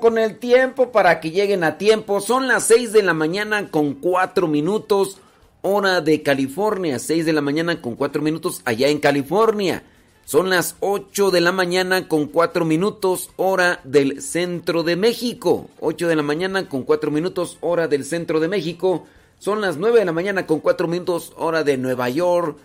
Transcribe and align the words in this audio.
Con 0.00 0.18
el 0.18 0.38
tiempo 0.38 0.90
para 0.90 1.20
que 1.20 1.30
lleguen 1.30 1.62
a 1.62 1.78
tiempo. 1.78 2.20
Son 2.20 2.48
las 2.48 2.64
6 2.64 2.92
de 2.92 3.02
la 3.02 3.14
mañana 3.14 3.68
con 3.68 3.94
4 3.94 4.48
minutos, 4.48 5.18
hora 5.62 6.00
de 6.00 6.22
California. 6.22 6.98
6 6.98 7.26
de 7.26 7.32
la 7.32 7.40
mañana 7.40 7.80
con 7.80 7.94
4 7.94 8.22
minutos 8.22 8.62
allá 8.64 8.88
en 8.88 8.98
California. 8.98 9.84
Son 10.24 10.50
las 10.50 10.76
8 10.80 11.30
de 11.30 11.40
la 11.40 11.52
mañana 11.52 12.08
con 12.08 12.26
4 12.26 12.64
minutos, 12.64 13.30
hora 13.36 13.80
del 13.84 14.22
centro 14.22 14.82
de 14.82 14.96
México. 14.96 15.68
8 15.80 16.08
de 16.08 16.16
la 16.16 16.22
mañana 16.22 16.68
con 16.68 16.82
4 16.82 17.10
minutos, 17.10 17.58
hora 17.60 17.86
del 17.86 18.04
centro 18.04 18.40
de 18.40 18.48
México. 18.48 19.06
Son 19.38 19.60
las 19.60 19.76
9 19.76 20.00
de 20.00 20.04
la 20.04 20.12
mañana 20.12 20.46
con 20.46 20.60
4 20.60 20.88
minutos, 20.88 21.32
hora 21.36 21.64
de 21.64 21.76
Nueva 21.76 22.08
York 22.08 22.58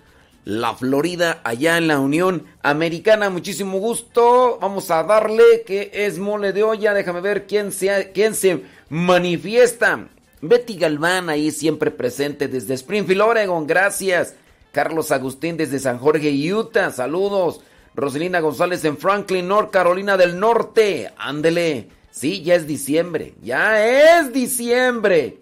la 0.46 0.76
Florida, 0.76 1.42
allá 1.44 1.78
en 1.78 1.88
la 1.88 2.00
Unión 2.00 2.46
Americana. 2.62 3.30
Muchísimo 3.32 3.80
gusto. 3.80 4.60
Vamos 4.62 4.92
a 4.92 5.04
darle 5.04 5.64
que 5.66 5.90
es 5.92 6.20
mole 6.20 6.54
de 6.54 6.64
olla. 6.64 6.94
Déjame 6.94 7.20
ver 7.20 7.48
quién 7.48 7.72
se, 7.72 8.12
quién 8.14 8.36
se 8.36 8.62
manifiesta. 8.90 10.08
Betty 10.42 10.78
Galván 10.78 11.30
ahí 11.30 11.50
siempre 11.50 11.90
presente 11.90 12.48
desde 12.48 12.76
Springfield, 12.76 13.22
Oregon. 13.22 13.66
Gracias. 13.66 14.36
Carlos 14.72 15.12
Agustín 15.12 15.58
desde 15.58 15.80
San 15.80 15.98
Jorge, 15.98 16.32
Utah. 16.54 16.92
Saludos. 16.92 17.62
Roselina 17.96 18.40
González 18.40 18.86
en 18.86 18.98
Franklin, 18.98 19.48
North 19.48 19.72
Carolina 19.72 20.16
del 20.16 20.40
Norte. 20.40 21.12
Ándele. 21.18 21.90
Sí, 22.12 22.44
ya 22.44 22.54
es 22.54 22.68
diciembre. 22.68 23.34
Ya 23.42 23.84
es 23.84 24.32
diciembre. 24.32 25.40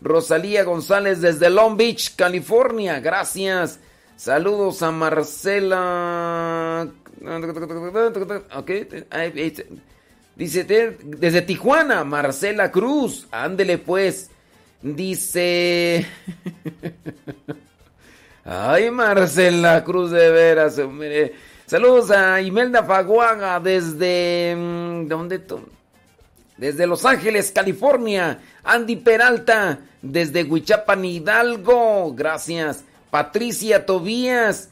Rosalía 0.00 0.64
González 0.64 1.20
desde 1.20 1.50
Long 1.50 1.76
Beach, 1.76 2.16
California. 2.16 2.98
Gracias. 3.00 3.80
Saludos 4.16 4.82
a 4.82 4.90
Marcela. 4.90 6.88
Dice 10.34 10.64
desde 10.64 11.42
Tijuana, 11.42 12.02
Marcela 12.02 12.72
Cruz. 12.72 13.28
Ándele 13.30 13.76
pues. 13.78 14.30
Dice. 14.80 16.06
Ay, 18.44 18.90
Marcela 18.90 19.84
Cruz 19.84 20.10
de 20.10 20.30
veras. 20.30 20.80
Saludos 21.66 22.10
a 22.10 22.40
Imelda 22.40 22.84
Faguaga 22.84 23.60
desde... 23.60 24.54
Mm, 24.56 25.08
¿Dónde? 25.08 25.42
Desde 26.56 26.86
Los 26.86 27.04
Ángeles, 27.04 27.50
California. 27.50 28.38
Andy 28.64 28.96
Peralta 28.96 29.80
desde 30.00 30.44
Huichapan, 30.44 31.04
Hidalgo. 31.04 32.14
Gracias. 32.14 32.84
Patricia 33.16 33.86
Tobías 33.86 34.68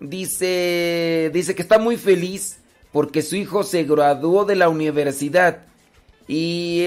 dice, 0.00 1.30
dice 1.32 1.54
que 1.54 1.62
está 1.62 1.78
muy 1.78 1.96
feliz 1.96 2.58
porque 2.90 3.22
su 3.22 3.36
hijo 3.36 3.62
se 3.62 3.84
graduó 3.84 4.44
de 4.44 4.56
la 4.56 4.68
universidad. 4.68 5.60
Y 6.26 6.82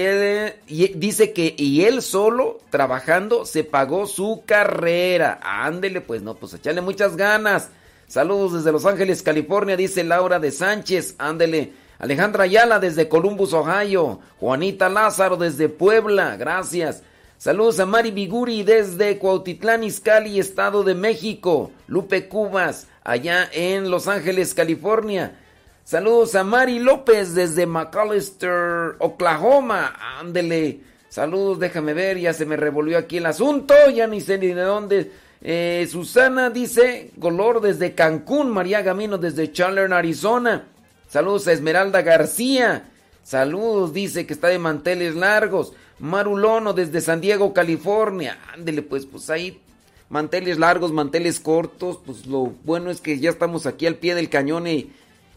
dice 0.66 1.32
que 1.32 1.54
y 1.56 1.84
él 1.84 2.02
solo 2.02 2.60
trabajando 2.68 3.46
se 3.46 3.64
pagó 3.64 4.06
su 4.06 4.42
carrera. 4.44 5.40
Ándele, 5.42 6.02
pues 6.02 6.20
no, 6.20 6.34
pues 6.34 6.52
echarle 6.52 6.82
muchas 6.82 7.16
ganas. 7.16 7.70
Saludos 8.06 8.52
desde 8.52 8.70
Los 8.70 8.84
Ángeles, 8.84 9.22
California, 9.22 9.78
dice 9.78 10.04
Laura 10.04 10.38
de 10.38 10.50
Sánchez. 10.50 11.14
Ándele. 11.16 11.72
Alejandra 11.98 12.44
Ayala 12.44 12.80
desde 12.80 13.08
Columbus, 13.08 13.54
Ohio. 13.54 14.20
Juanita 14.40 14.90
Lázaro 14.90 15.38
desde 15.38 15.70
Puebla. 15.70 16.36
Gracias. 16.36 17.02
Saludos 17.38 17.78
a 17.78 17.86
Mari 17.86 18.10
Biguri 18.10 18.64
desde 18.64 19.16
Cuautitlán, 19.16 19.84
Izcalli, 19.84 20.40
Estado 20.40 20.82
de 20.82 20.96
México. 20.96 21.70
Lupe 21.86 22.26
Cubas, 22.26 22.88
allá 23.04 23.48
en 23.52 23.92
Los 23.92 24.08
Ángeles, 24.08 24.54
California. 24.54 25.38
Saludos 25.84 26.34
a 26.34 26.42
Mari 26.42 26.80
López 26.80 27.36
desde 27.36 27.64
McAllister, 27.64 28.96
Oklahoma. 28.98 29.94
Ándele. 30.18 30.80
Saludos, 31.10 31.60
déjame 31.60 31.94
ver, 31.94 32.18
ya 32.18 32.32
se 32.32 32.44
me 32.44 32.56
revolvió 32.56 32.98
aquí 32.98 33.18
el 33.18 33.26
asunto, 33.26 33.72
ya 33.94 34.08
ni 34.08 34.20
sé 34.20 34.36
ni 34.38 34.48
de 34.48 34.62
dónde. 34.62 35.12
Eh, 35.40 35.86
Susana 35.88 36.50
dice, 36.50 37.12
Golor 37.18 37.60
desde 37.60 37.94
Cancún, 37.94 38.50
María 38.50 38.82
Gamino 38.82 39.16
desde 39.16 39.52
Chandler, 39.52 39.92
Arizona. 39.92 40.64
Saludos 41.06 41.46
a 41.46 41.52
Esmeralda 41.52 42.02
García. 42.02 42.90
Saludos, 43.22 43.92
dice 43.92 44.26
que 44.26 44.32
está 44.32 44.48
de 44.48 44.58
manteles 44.58 45.14
largos. 45.14 45.72
Marulono 45.98 46.72
desde 46.72 47.00
San 47.00 47.20
Diego, 47.20 47.52
California. 47.52 48.38
Ándele, 48.52 48.82
pues, 48.82 49.06
pues 49.06 49.30
ahí 49.30 49.60
manteles 50.08 50.58
largos, 50.58 50.92
manteles 50.92 51.40
cortos. 51.40 51.98
Pues 52.04 52.26
lo 52.26 52.54
bueno 52.64 52.90
es 52.90 53.00
que 53.00 53.18
ya 53.18 53.30
estamos 53.30 53.66
aquí 53.66 53.86
al 53.86 53.96
pie 53.96 54.14
del 54.14 54.28
cañón 54.28 54.66
y 54.66 54.90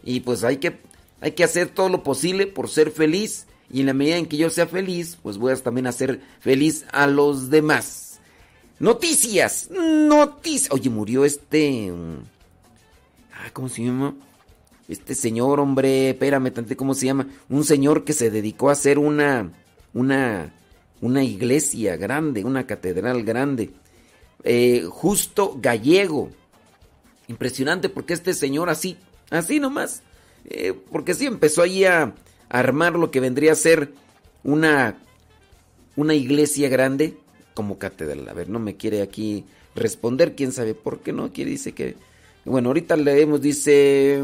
y 0.04 0.20
pues 0.20 0.44
hay 0.44 0.56
que, 0.56 0.78
hay 1.20 1.32
que 1.32 1.44
hacer 1.44 1.68
todo 1.68 1.88
lo 1.88 2.02
posible 2.02 2.46
por 2.46 2.68
ser 2.68 2.90
feliz. 2.90 3.46
Y 3.70 3.80
en 3.80 3.86
la 3.86 3.94
medida 3.94 4.16
en 4.16 4.26
que 4.26 4.36
yo 4.36 4.50
sea 4.50 4.66
feliz, 4.66 5.18
pues 5.22 5.38
voy 5.38 5.52
a 5.52 5.56
también 5.56 5.86
hacer 5.86 6.20
feliz 6.40 6.84
a 6.92 7.06
los 7.06 7.48
demás. 7.48 8.20
Noticias, 8.78 9.70
noticias. 9.70 10.70
Oye, 10.72 10.90
murió 10.90 11.24
este... 11.24 11.90
Mm, 11.90 12.18
ah, 13.34 13.50
¿cómo 13.52 13.68
se 13.68 13.84
llama? 13.84 14.14
Este 14.88 15.14
señor, 15.14 15.60
hombre, 15.60 16.10
espérame, 16.10 16.52
tante, 16.52 16.76
¿cómo 16.76 16.92
se 16.94 17.06
llama? 17.06 17.28
Un 17.48 17.64
señor 17.64 18.04
que 18.04 18.12
se 18.12 18.30
dedicó 18.30 18.68
a 18.68 18.72
hacer 18.72 18.98
una, 18.98 19.50
una, 19.94 20.52
una 21.00 21.24
iglesia 21.24 21.96
grande, 21.96 22.44
una 22.44 22.66
catedral 22.66 23.22
grande. 23.24 23.70
Eh, 24.44 24.84
justo 24.88 25.58
gallego. 25.60 26.30
Impresionante 27.28 27.88
porque 27.88 28.14
este 28.14 28.34
señor 28.34 28.68
así 28.68 28.96
Así 29.32 29.58
nomás. 29.58 30.02
Eh, 30.44 30.74
porque 30.90 31.14
sí 31.14 31.26
empezó 31.26 31.62
ahí 31.62 31.84
a 31.84 32.14
armar 32.48 32.92
lo 32.94 33.10
que 33.10 33.20
vendría 33.20 33.52
a 33.52 33.56
ser 33.56 33.92
una, 34.44 34.98
una 35.96 36.14
iglesia 36.14 36.68
grande 36.68 37.16
como 37.54 37.78
catedral. 37.78 38.28
A 38.28 38.34
ver, 38.34 38.50
no 38.50 38.58
me 38.58 38.76
quiere 38.76 39.00
aquí 39.00 39.46
responder, 39.74 40.34
quién 40.34 40.52
sabe 40.52 40.74
por 40.74 41.00
qué 41.00 41.12
no 41.12 41.32
quiere, 41.32 41.50
dice 41.50 41.72
que... 41.72 41.96
Bueno, 42.44 42.68
ahorita 42.68 42.96
leemos, 42.96 43.40
dice... 43.40 44.22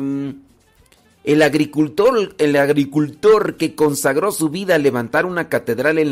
El 1.25 1.43
agricultor, 1.43 2.35
el 2.39 2.57
agricultor 2.57 3.57
que 3.57 3.75
consagró 3.75 4.33
su 4.33 4.49
vida 4.49 4.77
a 4.77 4.79
levantar 4.79 5.27
una 5.27 5.49
catedral 5.49 5.99
en 5.99 6.09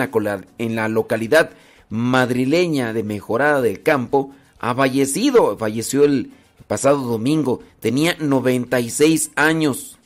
la, 0.76 0.88
localidad 0.88 1.50
madrileña 1.88 2.92
de 2.92 3.02
Mejorada 3.02 3.62
del 3.62 3.82
Campo, 3.82 4.32
ha 4.58 4.75
fallecido, 4.75 5.56
falleció 5.56 6.04
el 6.04 6.32
pasado 6.66 6.98
domingo. 6.98 7.62
Tenía 7.80 8.16
96 8.18 9.30
años. 9.36 9.98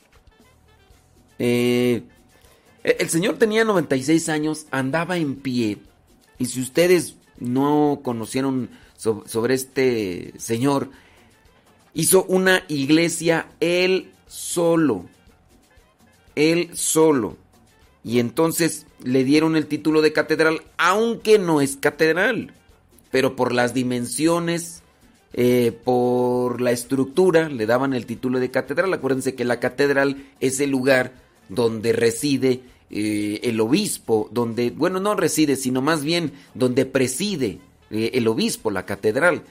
Eh, 1.39 2.03
el 2.85 3.09
señor 3.09 3.37
tenía 3.37 3.65
96 3.65 4.29
años, 4.29 4.67
andaba 4.71 5.17
en 5.17 5.37
pie. 5.37 5.79
Y 6.39 6.47
si 6.47 6.61
ustedes 6.61 7.17
no 7.39 8.01
conocieron 8.03 8.71
sobre 8.97 9.55
este 9.55 10.35
señor, 10.39 10.91
hizo 11.95 12.25
una 12.25 12.63
iglesia 12.69 13.47
él 13.61 14.13
solo. 14.31 15.05
Él 16.37 16.71
solo. 16.75 17.37
Y 18.03 18.21
entonces 18.21 18.87
le 19.03 19.25
dieron 19.25 19.57
el 19.57 19.67
título 19.67 20.01
de 20.01 20.13
catedral, 20.13 20.63
aunque 20.79 21.39
no 21.39 21.61
es 21.61 21.77
catedral. 21.77 22.55
Pero 23.11 23.37
por 23.37 23.53
las 23.53 23.75
dimensiones 23.75 24.83
eh, 25.33 25.73
por 25.85 26.61
la 26.61 26.73
estructura 26.73 27.49
le 27.49 27.67
daban 27.67 27.93
el 27.93 28.07
título 28.07 28.41
de 28.41 28.51
catedral. 28.51 28.93
Acuérdense 28.95 29.35
que 29.35 29.45
la 29.45 29.61
catedral 29.61 30.25
es 30.39 30.61
el 30.61 30.71
lugar 30.71 31.13
donde 31.49 31.93
reside 31.93 32.63
eh, 32.91 33.41
el 33.43 33.61
obispo, 33.61 34.29
donde, 34.33 34.71
bueno, 34.71 35.01
no 35.01 35.15
reside, 35.15 35.57
sino 35.57 35.83
más 35.83 36.05
bien 36.05 36.33
donde 36.55 36.87
preside 36.87 37.59
eh, 37.91 38.13
el 38.15 38.29
obispo, 38.29 38.71
la 38.71 38.87
catedral. 38.87 39.43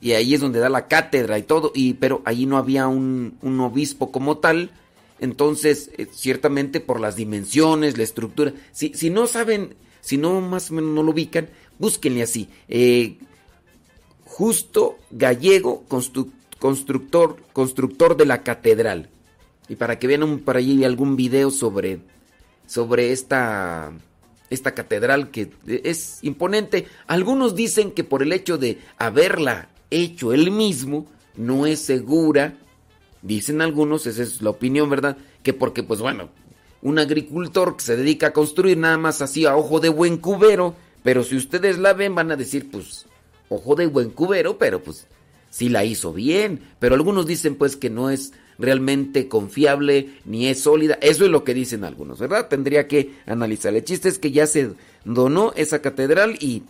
Y 0.00 0.12
ahí 0.12 0.34
es 0.34 0.40
donde 0.40 0.60
da 0.60 0.68
la 0.68 0.88
cátedra 0.88 1.38
y 1.38 1.42
todo, 1.42 1.72
y, 1.74 1.94
pero 1.94 2.22
ahí 2.24 2.46
no 2.46 2.58
había 2.58 2.86
un, 2.86 3.38
un 3.42 3.60
obispo 3.60 4.12
como 4.12 4.38
tal. 4.38 4.70
Entonces, 5.18 5.90
ciertamente 6.12 6.80
por 6.80 7.00
las 7.00 7.16
dimensiones, 7.16 7.96
la 7.96 8.04
estructura. 8.04 8.52
Si, 8.72 8.92
si 8.94 9.10
no 9.10 9.26
saben, 9.26 9.74
si 10.00 10.18
no 10.18 10.40
más 10.40 10.70
o 10.70 10.74
menos 10.74 10.90
no 10.90 11.02
lo 11.02 11.12
ubican, 11.12 11.48
búsquenle 11.78 12.22
así. 12.22 12.48
Justo 14.24 14.98
Gallego, 15.10 15.84
constructor, 16.58 17.36
constructor 17.52 18.16
de 18.16 18.26
la 18.26 18.42
catedral. 18.42 19.08
Y 19.68 19.76
para 19.76 19.98
que 19.98 20.06
vean 20.06 20.22
un, 20.22 20.40
por 20.40 20.56
allí 20.56 20.84
algún 20.84 21.16
video 21.16 21.50
sobre, 21.50 22.00
sobre 22.66 23.12
esta, 23.12 23.92
esta 24.50 24.74
catedral 24.74 25.30
que 25.30 25.50
es 25.66 26.18
imponente. 26.22 26.86
Algunos 27.06 27.54
dicen 27.54 27.90
que 27.92 28.04
por 28.04 28.22
el 28.22 28.32
hecho 28.32 28.58
de 28.58 28.78
haberla 28.98 29.68
hecho 29.96 30.32
él 30.32 30.50
mismo, 30.50 31.06
no 31.36 31.66
es 31.66 31.80
segura. 31.80 32.54
Dicen 33.22 33.60
algunos, 33.60 34.06
esa 34.06 34.22
es 34.22 34.42
la 34.42 34.50
opinión, 34.50 34.88
¿verdad? 34.88 35.16
Que 35.42 35.52
porque, 35.52 35.82
pues 35.82 36.00
bueno, 36.00 36.30
un 36.82 36.98
agricultor 36.98 37.76
que 37.76 37.82
se 37.82 37.96
dedica 37.96 38.28
a 38.28 38.32
construir 38.32 38.78
nada 38.78 38.98
más 38.98 39.22
así 39.22 39.46
a 39.46 39.56
ojo 39.56 39.80
de 39.80 39.88
buen 39.88 40.18
cubero, 40.18 40.74
pero 41.02 41.24
si 41.24 41.36
ustedes 41.36 41.78
la 41.78 41.92
ven 41.92 42.14
van 42.14 42.30
a 42.30 42.36
decir, 42.36 42.70
pues 42.70 43.06
ojo 43.48 43.74
de 43.74 43.86
buen 43.86 44.10
cubero, 44.10 44.58
pero 44.58 44.82
pues 44.82 45.06
sí 45.50 45.68
la 45.68 45.84
hizo 45.84 46.12
bien. 46.12 46.60
Pero 46.78 46.94
algunos 46.94 47.26
dicen 47.26 47.56
pues 47.56 47.76
que 47.76 47.90
no 47.90 48.10
es 48.10 48.32
realmente 48.58 49.28
confiable 49.28 50.10
ni 50.24 50.48
es 50.48 50.60
sólida. 50.62 50.98
Eso 51.00 51.24
es 51.24 51.30
lo 51.30 51.44
que 51.44 51.54
dicen 51.54 51.84
algunos, 51.84 52.18
¿verdad? 52.18 52.48
Tendría 52.48 52.88
que 52.88 53.14
analizar. 53.26 53.74
El 53.74 53.84
chiste 53.84 54.08
es 54.08 54.18
que 54.18 54.30
ya 54.30 54.46
se 54.46 54.70
donó 55.04 55.52
esa 55.56 55.80
catedral 55.80 56.36
y 56.40 56.62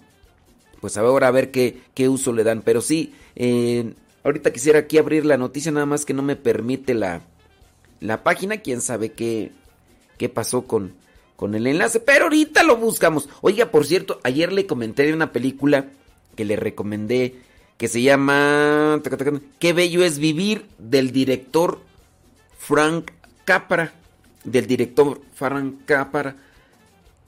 pues 0.80 0.96
ahora 0.96 1.28
a 1.28 1.32
ver 1.32 1.50
qué, 1.50 1.80
qué 1.94 2.08
uso 2.08 2.32
le 2.32 2.44
dan. 2.44 2.62
Pero 2.62 2.80
sí, 2.80 3.14
eh, 3.34 3.94
ahorita 4.24 4.52
quisiera 4.52 4.80
aquí 4.80 4.98
abrir 4.98 5.24
la 5.24 5.36
noticia, 5.36 5.72
nada 5.72 5.86
más 5.86 6.04
que 6.04 6.14
no 6.14 6.22
me 6.22 6.36
permite 6.36 6.94
la, 6.94 7.22
la 8.00 8.22
página. 8.22 8.58
Quién 8.58 8.80
sabe 8.80 9.12
qué, 9.12 9.52
qué 10.18 10.28
pasó 10.28 10.66
con, 10.66 10.94
con 11.36 11.54
el 11.54 11.66
enlace. 11.66 12.00
Pero 12.00 12.24
ahorita 12.24 12.62
lo 12.62 12.76
buscamos. 12.76 13.28
Oiga, 13.40 13.70
por 13.70 13.86
cierto, 13.86 14.20
ayer 14.22 14.52
le 14.52 14.66
comenté 14.66 15.04
de 15.04 15.14
una 15.14 15.32
película 15.32 15.90
que 16.34 16.44
le 16.44 16.56
recomendé, 16.56 17.36
que 17.78 17.88
se 17.88 18.02
llama 18.02 19.02
Qué 19.58 19.72
bello 19.72 20.04
es 20.04 20.18
vivir, 20.18 20.66
del 20.78 21.12
director 21.12 21.80
Frank 22.58 23.10
Capra, 23.44 23.92
del 24.44 24.66
director 24.66 25.20
Frank 25.34 25.84
Capra. 25.84 26.36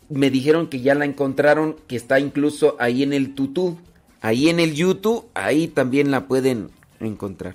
Me 0.09 0.31
dijeron 0.31 0.69
que 0.69 0.81
ya 0.81 0.95
la 0.95 1.05
encontraron, 1.05 1.77
que 1.87 1.97
está 1.97 2.19
incluso 2.19 2.77
ahí 2.79 3.03
en 3.03 3.13
el 3.13 3.35
tutú, 3.35 3.79
ahí 4.21 4.49
en 4.49 4.61
el 4.61 4.75
YouTube, 4.75 5.27
ahí 5.35 5.69
también 5.69 6.11
la 6.11 6.27
pueden 6.27 6.71
encontrar. 7.01 7.55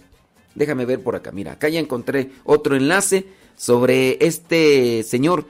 Déjame 0.56 0.86
ver 0.86 1.02
por 1.02 1.16
acá, 1.16 1.32
mira, 1.32 1.54
acá 1.54 1.70
ya 1.70 1.80
encontré 1.80 2.30
otro 2.44 2.76
enlace 2.76 3.26
sobre 3.56 4.24
este 4.26 5.04
señor. 5.04 5.46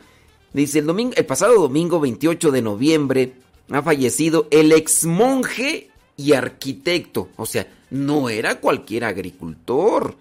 Dice, 0.53 0.79
el, 0.79 0.85
domingo, 0.85 1.13
el 1.15 1.25
pasado 1.25 1.59
domingo 1.59 1.99
28 1.99 2.51
de 2.51 2.61
noviembre 2.61 3.33
ha 3.69 3.81
fallecido 3.81 4.47
el 4.51 4.71
ex 4.71 5.05
monje 5.05 5.89
y 6.15 6.33
arquitecto. 6.33 7.29
O 7.35 7.45
sea, 7.45 7.67
no 7.89 8.29
era 8.29 8.59
cualquier 8.59 9.03
agricultor. 9.05 10.15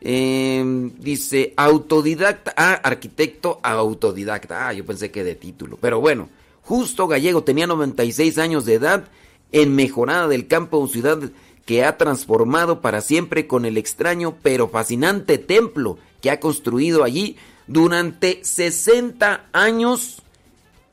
Em, 0.00 0.90
dice 0.98 1.52
autodidacta. 1.56 2.54
Ah, 2.56 2.80
arquitecto 2.82 3.60
autodidacta. 3.62 4.68
Ah, 4.68 4.72
yo 4.72 4.84
pensé 4.84 5.10
que 5.10 5.24
de 5.24 5.34
título. 5.34 5.78
Pero 5.80 6.00
bueno, 6.00 6.28
justo 6.62 7.06
gallego 7.06 7.44
tenía 7.44 7.66
96 7.66 8.38
años 8.38 8.64
de 8.64 8.74
edad. 8.74 9.04
En 9.52 9.74
Mejorada 9.74 10.28
del 10.28 10.46
Campo, 10.46 10.86
ciudad 10.86 11.18
que 11.66 11.84
ha 11.84 11.96
transformado 11.96 12.80
para 12.80 13.00
siempre 13.00 13.46
con 13.46 13.64
el 13.64 13.76
extraño 13.76 14.36
pero 14.42 14.68
fascinante 14.68 15.38
templo 15.38 15.98
que 16.20 16.30
ha 16.30 16.40
construido 16.40 17.04
allí 17.04 17.36
durante 17.66 18.44
60 18.44 19.46
años 19.52 20.22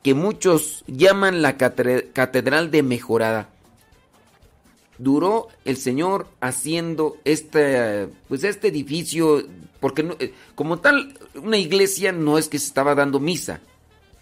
que 0.02 0.14
muchos 0.14 0.84
llaman 0.86 1.42
la 1.42 1.56
Catedral 1.56 2.70
de 2.70 2.82
Mejorada. 2.82 3.48
Duró 4.98 5.48
el 5.64 5.76
Señor 5.76 6.26
haciendo 6.40 7.16
este, 7.24 8.08
pues 8.28 8.44
este 8.44 8.68
edificio, 8.68 9.44
porque 9.80 10.16
eh, 10.18 10.34
como 10.54 10.78
tal, 10.78 11.14
una 11.34 11.56
iglesia 11.56 12.12
no 12.12 12.36
es 12.36 12.48
que 12.48 12.58
se 12.58 12.66
estaba 12.66 12.94
dando 12.94 13.20
misa, 13.20 13.60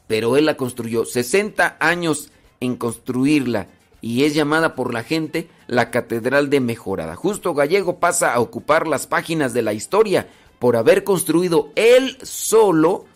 pero 0.06 0.36
él 0.36 0.46
la 0.46 0.56
construyó 0.56 1.04
60 1.04 1.76
años 1.80 2.30
en 2.60 2.76
construirla 2.76 3.68
y 4.00 4.24
es 4.24 4.34
llamada 4.34 4.74
por 4.74 4.92
la 4.92 5.02
gente 5.02 5.48
la 5.66 5.90
Catedral 5.90 6.50
de 6.50 6.60
Mejorada. 6.60 7.16
Justo 7.16 7.54
Gallego 7.54 7.98
pasa 7.98 8.34
a 8.34 8.40
ocupar 8.40 8.86
las 8.86 9.06
páginas 9.06 9.52
de 9.52 9.62
la 9.62 9.72
historia 9.72 10.28
por 10.58 10.76
haber 10.76 11.04
construido 11.04 11.70
él 11.74 12.16
solo 12.22 13.06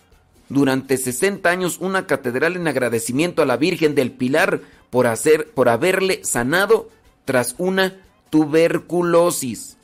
durante 0.49 0.97
60 0.97 1.49
años 1.49 1.79
una 1.81 2.07
catedral 2.07 2.57
en 2.57 2.67
agradecimiento 2.67 3.43
a 3.43 3.47
la 3.47 3.57
Virgen 3.57 3.95
del 3.95 4.11
Pilar 4.11 4.61
por 4.91 5.07
hacer 5.07 5.51
por 5.53 5.69
haberle 5.69 6.25
sanado 6.25 6.89
tras 7.25 7.55
una 7.59 7.97
tuberculosis. 8.31 9.77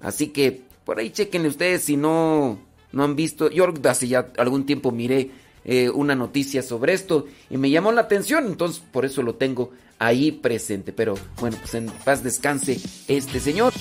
Así 0.00 0.28
que 0.28 0.62
por 0.84 0.98
ahí 0.98 1.10
chequen 1.10 1.46
ustedes 1.46 1.84
si 1.84 1.96
no 1.96 2.58
no 2.92 3.04
han 3.04 3.16
visto. 3.16 3.50
Yo 3.50 3.66
hace 3.88 4.08
ya 4.08 4.32
algún 4.38 4.66
tiempo 4.66 4.90
miré 4.90 5.30
eh, 5.64 5.90
una 5.90 6.14
noticia 6.14 6.62
sobre 6.62 6.92
esto 6.92 7.26
y 7.50 7.56
me 7.56 7.70
llamó 7.70 7.92
la 7.92 8.02
atención, 8.02 8.46
entonces 8.46 8.82
por 8.92 9.04
eso 9.04 9.22
lo 9.22 9.34
tengo 9.34 9.72
ahí 9.98 10.32
presente. 10.32 10.92
Pero 10.92 11.16
bueno, 11.40 11.56
pues 11.60 11.74
en 11.74 11.86
paz 12.04 12.22
descanse 12.22 12.80
este 13.08 13.40
señor. 13.40 13.72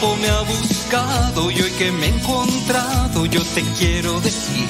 Tiempo 0.00 0.16
me 0.16 0.28
ha 0.28 0.40
buscado 0.42 1.50
y 1.50 1.60
hoy 1.60 1.70
que 1.78 1.92
me 1.92 2.06
he 2.06 2.08
encontrado 2.08 3.26
yo 3.26 3.42
te 3.54 3.62
quiero 3.78 4.20
decir 4.20 4.66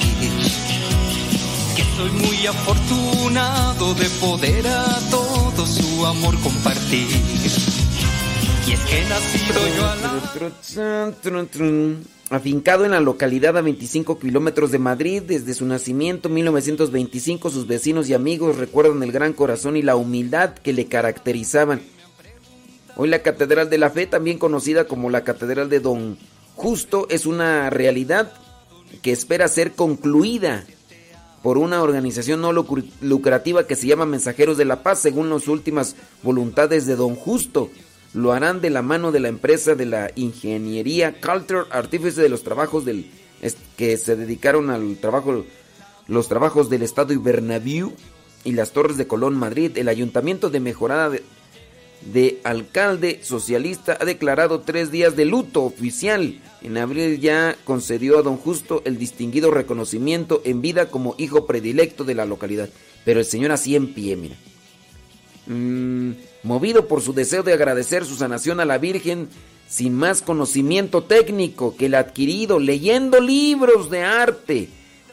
que 1.75 1.83
soy 1.95 2.11
muy 2.11 2.47
afortunado 2.47 3.93
de 3.93 4.09
poder 4.19 4.67
a 4.67 4.99
todo 5.09 5.65
su 5.65 6.05
amor 6.05 6.37
compartir. 6.41 7.07
Y 8.67 8.71
es 8.73 8.79
que 8.81 9.05
nacido 9.09 9.61
yo 9.77 9.85
a 9.87 9.95
la... 9.95 10.11
Afincado 12.29 12.85
en 12.85 12.91
la 12.91 13.01
localidad 13.01 13.57
a 13.57 13.61
25 13.61 14.17
kilómetros 14.17 14.71
de 14.71 14.79
Madrid, 14.79 15.21
desde 15.21 15.53
su 15.53 15.65
nacimiento 15.65 16.29
1925, 16.29 17.49
sus 17.49 17.67
vecinos 17.67 18.07
y 18.07 18.13
amigos 18.13 18.57
recuerdan 18.57 19.03
el 19.03 19.11
gran 19.11 19.33
corazón 19.33 19.75
y 19.75 19.81
la 19.81 19.97
humildad 19.97 20.53
que 20.53 20.71
le 20.71 20.85
caracterizaban. 20.85 21.81
Hoy 23.01 23.09
la 23.09 23.23
Catedral 23.23 23.67
de 23.67 23.79
la 23.79 23.89
Fe, 23.89 24.05
también 24.05 24.37
conocida 24.37 24.85
como 24.85 25.09
la 25.09 25.23
Catedral 25.23 25.69
de 25.69 25.79
Don 25.79 26.19
Justo, 26.55 27.07
es 27.09 27.25
una 27.25 27.71
realidad 27.71 28.31
que 29.01 29.11
espera 29.11 29.47
ser 29.47 29.71
concluida 29.71 30.65
por 31.41 31.57
una 31.57 31.81
organización 31.81 32.41
no 32.41 32.53
lucrativa 33.01 33.65
que 33.65 33.75
se 33.75 33.87
llama 33.87 34.05
Mensajeros 34.05 34.55
de 34.55 34.65
la 34.65 34.83
Paz, 34.83 34.99
según 34.99 35.31
las 35.31 35.47
últimas 35.47 35.95
voluntades 36.21 36.85
de 36.85 36.95
Don 36.95 37.15
Justo. 37.15 37.71
Lo 38.13 38.33
harán 38.33 38.61
de 38.61 38.69
la 38.69 38.83
mano 38.83 39.11
de 39.11 39.19
la 39.19 39.29
empresa 39.29 39.73
de 39.73 39.87
la 39.87 40.11
ingeniería 40.13 41.19
Culture 41.19 41.65
Artífice 41.71 42.21
de 42.21 42.29
los 42.29 42.43
trabajos 42.43 42.85
del 42.85 43.09
que 43.77 43.97
se 43.97 44.15
dedicaron 44.15 44.69
al 44.69 44.97
trabajo 44.97 45.43
los 46.07 46.27
trabajos 46.27 46.69
del 46.69 46.83
Estado 46.83 47.13
y 47.13 47.83
y 48.43 48.51
las 48.51 48.73
Torres 48.73 48.97
de 48.97 49.07
Colón 49.07 49.35
Madrid, 49.35 49.75
el 49.79 49.87
Ayuntamiento 49.87 50.51
de 50.51 50.59
Mejorada 50.59 51.09
de, 51.09 51.23
de 52.05 52.39
alcalde 52.43 53.19
socialista 53.23 53.97
ha 53.99 54.05
declarado 54.05 54.61
tres 54.61 54.91
días 54.91 55.15
de 55.15 55.25
luto 55.25 55.63
oficial. 55.63 56.39
En 56.61 56.77
abril 56.77 57.19
ya 57.19 57.55
concedió 57.63 58.19
a 58.19 58.21
don 58.21 58.37
Justo 58.37 58.81
el 58.85 58.97
distinguido 58.97 59.51
reconocimiento 59.51 60.41
en 60.45 60.61
vida 60.61 60.87
como 60.87 61.15
hijo 61.17 61.45
predilecto 61.45 62.03
de 62.03 62.15
la 62.15 62.25
localidad. 62.25 62.69
Pero 63.05 63.19
el 63.19 63.25
señor 63.25 63.51
así 63.51 63.75
en 63.75 63.93
pie, 63.93 64.15
mira. 64.15 64.35
Mm, 65.47 66.11
movido 66.43 66.87
por 66.87 67.01
su 67.01 67.13
deseo 67.13 67.43
de 67.43 67.53
agradecer 67.53 68.05
su 68.05 68.15
sanación 68.15 68.59
a 68.59 68.65
la 68.65 68.77
Virgen, 68.77 69.27
sin 69.67 69.93
más 69.93 70.21
conocimiento 70.21 71.03
técnico 71.03 71.75
que 71.75 71.87
el 71.87 71.95
adquirido 71.95 72.59
leyendo 72.59 73.19
libros 73.19 73.89
de 73.89 74.03
arte 74.03 74.69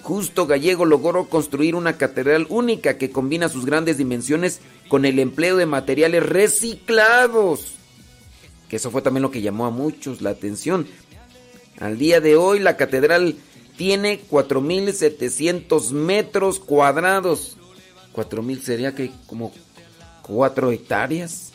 Justo 0.09 0.47
Gallego 0.47 0.87
logró 0.87 1.29
construir 1.29 1.75
una 1.75 1.99
catedral 1.99 2.47
única 2.49 2.97
que 2.97 3.11
combina 3.11 3.51
sus 3.51 3.67
grandes 3.67 3.99
dimensiones 3.99 4.61
con 4.89 5.05
el 5.05 5.19
empleo 5.19 5.59
de 5.59 5.67
materiales 5.67 6.25
reciclados. 6.25 7.75
Que 8.71 8.77
eso 8.77 8.91
fue 8.91 9.03
también 9.03 9.21
lo 9.21 9.31
que 9.31 9.43
llamó 9.43 9.67
a 9.67 9.71
muchos 9.71 10.23
la 10.23 10.31
atención. 10.31 10.87
Al 11.79 11.99
día 11.99 12.23
de 12.23 12.37
hoy 12.37 12.59
la 12.59 12.79
catedral 12.79 13.37
tiene 13.77 14.19
4.700 14.31 15.91
metros 15.91 16.59
cuadrados. 16.59 17.59
4.000 18.15 18.63
sería 18.63 18.95
que 18.95 19.13
como 19.27 19.53
4 20.23 20.73
hectáreas 20.73 21.53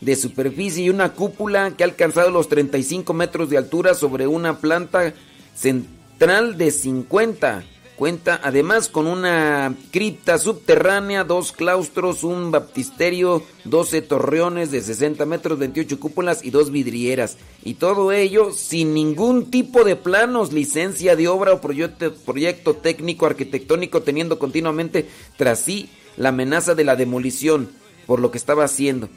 de 0.00 0.16
superficie 0.16 0.84
y 0.84 0.88
una 0.88 1.12
cúpula 1.12 1.76
que 1.76 1.84
ha 1.84 1.88
alcanzado 1.88 2.30
los 2.30 2.48
35 2.48 3.12
metros 3.12 3.50
de 3.50 3.58
altura 3.58 3.92
sobre 3.92 4.26
una 4.26 4.60
planta 4.60 5.12
central 5.54 6.56
de 6.56 6.70
50 6.70 7.64
Cuenta 8.02 8.40
además 8.42 8.88
con 8.88 9.06
una 9.06 9.76
cripta 9.92 10.36
subterránea, 10.36 11.22
dos 11.22 11.52
claustros, 11.52 12.24
un 12.24 12.50
baptisterio, 12.50 13.44
12 13.64 14.02
torreones 14.02 14.72
de 14.72 14.80
60 14.80 15.24
metros, 15.24 15.60
28 15.60 16.00
cúpulas 16.00 16.44
y 16.44 16.50
dos 16.50 16.72
vidrieras. 16.72 17.38
Y 17.62 17.74
todo 17.74 18.10
ello 18.10 18.50
sin 18.50 18.92
ningún 18.92 19.52
tipo 19.52 19.84
de 19.84 19.94
planos, 19.94 20.52
licencia 20.52 21.14
de 21.14 21.28
obra 21.28 21.52
o 21.52 21.60
proyecto, 21.60 22.12
proyecto 22.12 22.74
técnico 22.74 23.26
arquitectónico, 23.26 24.02
teniendo 24.02 24.36
continuamente 24.36 25.06
tras 25.36 25.60
sí 25.60 25.88
la 26.16 26.30
amenaza 26.30 26.74
de 26.74 26.82
la 26.82 26.96
demolición 26.96 27.70
por 28.08 28.18
lo 28.18 28.32
que 28.32 28.38
estaba 28.38 28.64
haciendo. 28.64 29.10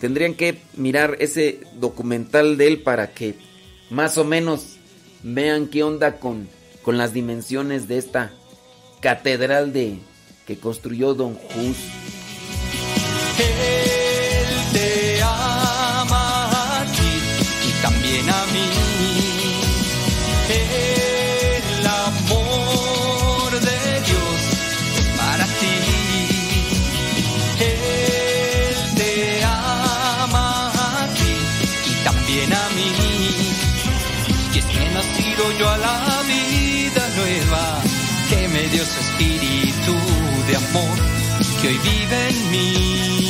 Tendrían 0.00 0.34
que 0.34 0.58
mirar 0.76 1.16
ese 1.20 1.60
documental 1.78 2.56
de 2.56 2.66
él 2.66 2.82
para 2.82 3.14
que 3.14 3.36
más 3.88 4.18
o 4.18 4.24
menos 4.24 4.78
vean 5.22 5.68
qué 5.68 5.84
onda 5.84 6.18
con 6.18 6.55
con 6.86 6.98
las 6.98 7.12
dimensiones 7.12 7.88
de 7.88 7.98
esta 7.98 8.30
catedral 9.00 9.72
de 9.72 9.98
que 10.46 10.56
construyó 10.56 11.14
Don 11.14 11.34
Jus. 11.34 11.76
Él 13.40 13.95
que 41.66 41.72
hoy 41.72 41.78
vive 41.78 42.28
en 42.28 42.50
mí. 42.50 43.25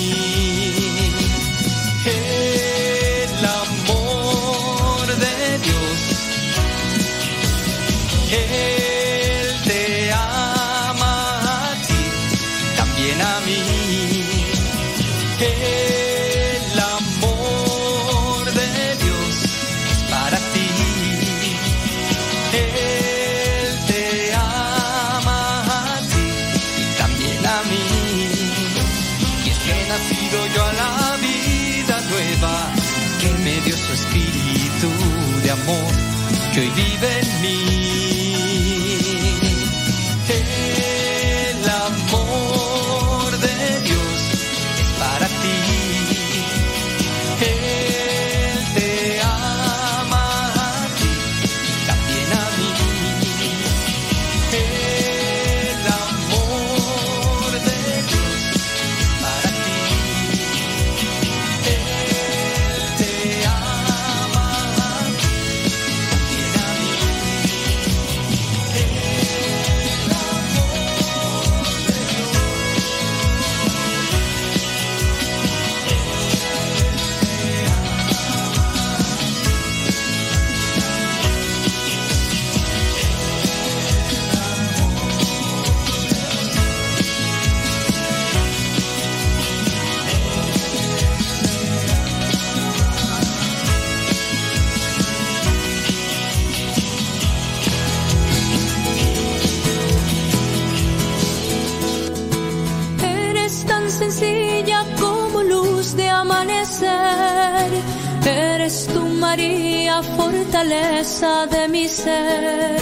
Mi 111.77 111.89
ser. 111.89 112.81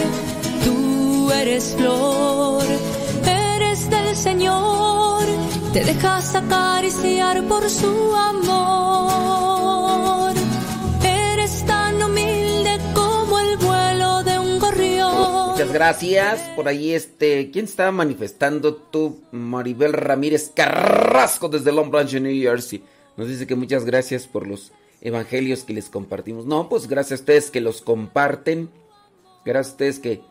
Tú 0.65 1.31
eres 1.33 1.75
flor, 1.77 2.63
eres 3.27 3.91
del 3.91 4.15
Señor. 4.15 5.25
Te 5.73 5.85
dejas 5.85 6.35
acariciar 6.37 7.43
por 7.49 7.69
su 7.69 8.15
amor. 8.31 8.73
Eres 11.03 11.67
tan 11.67 12.01
humilde 12.01 12.79
como 12.95 13.41
el 13.41 13.57
vuelo 13.57 14.23
de 14.23 14.39
un 14.39 14.61
gorrión. 14.61 15.51
Muchas 15.51 15.73
gracias. 15.73 16.41
Por 16.55 16.69
ahí, 16.69 16.93
este. 16.93 17.51
¿Quién 17.51 17.65
estaba 17.65 17.91
manifestando 17.91 18.77
tú? 18.77 19.19
Maribel 19.33 19.93
Ramírez 19.93 20.53
Carrasco 20.55 21.49
desde 21.49 21.73
Long 21.73 21.91
Branch, 21.91 22.13
New 22.13 22.41
Jersey. 22.41 22.85
Nos 23.17 23.27
dice 23.29 23.49
que 23.49 23.57
muchas 23.57 23.85
gracias 23.85 24.29
por 24.29 24.47
los 24.47 24.71
evangelios 25.01 25.65
que 25.65 25.73
les 25.73 25.89
compartimos. 25.89 26.47
No, 26.47 26.69
pues 26.69 26.87
gracias 26.87 27.19
a 27.19 27.23
ustedes 27.23 27.51
que 27.51 27.61
los 27.61 27.83
comparten. 27.83 28.71
Gracias 29.45 29.73
ustedes 29.73 29.99
que, 29.99 30.23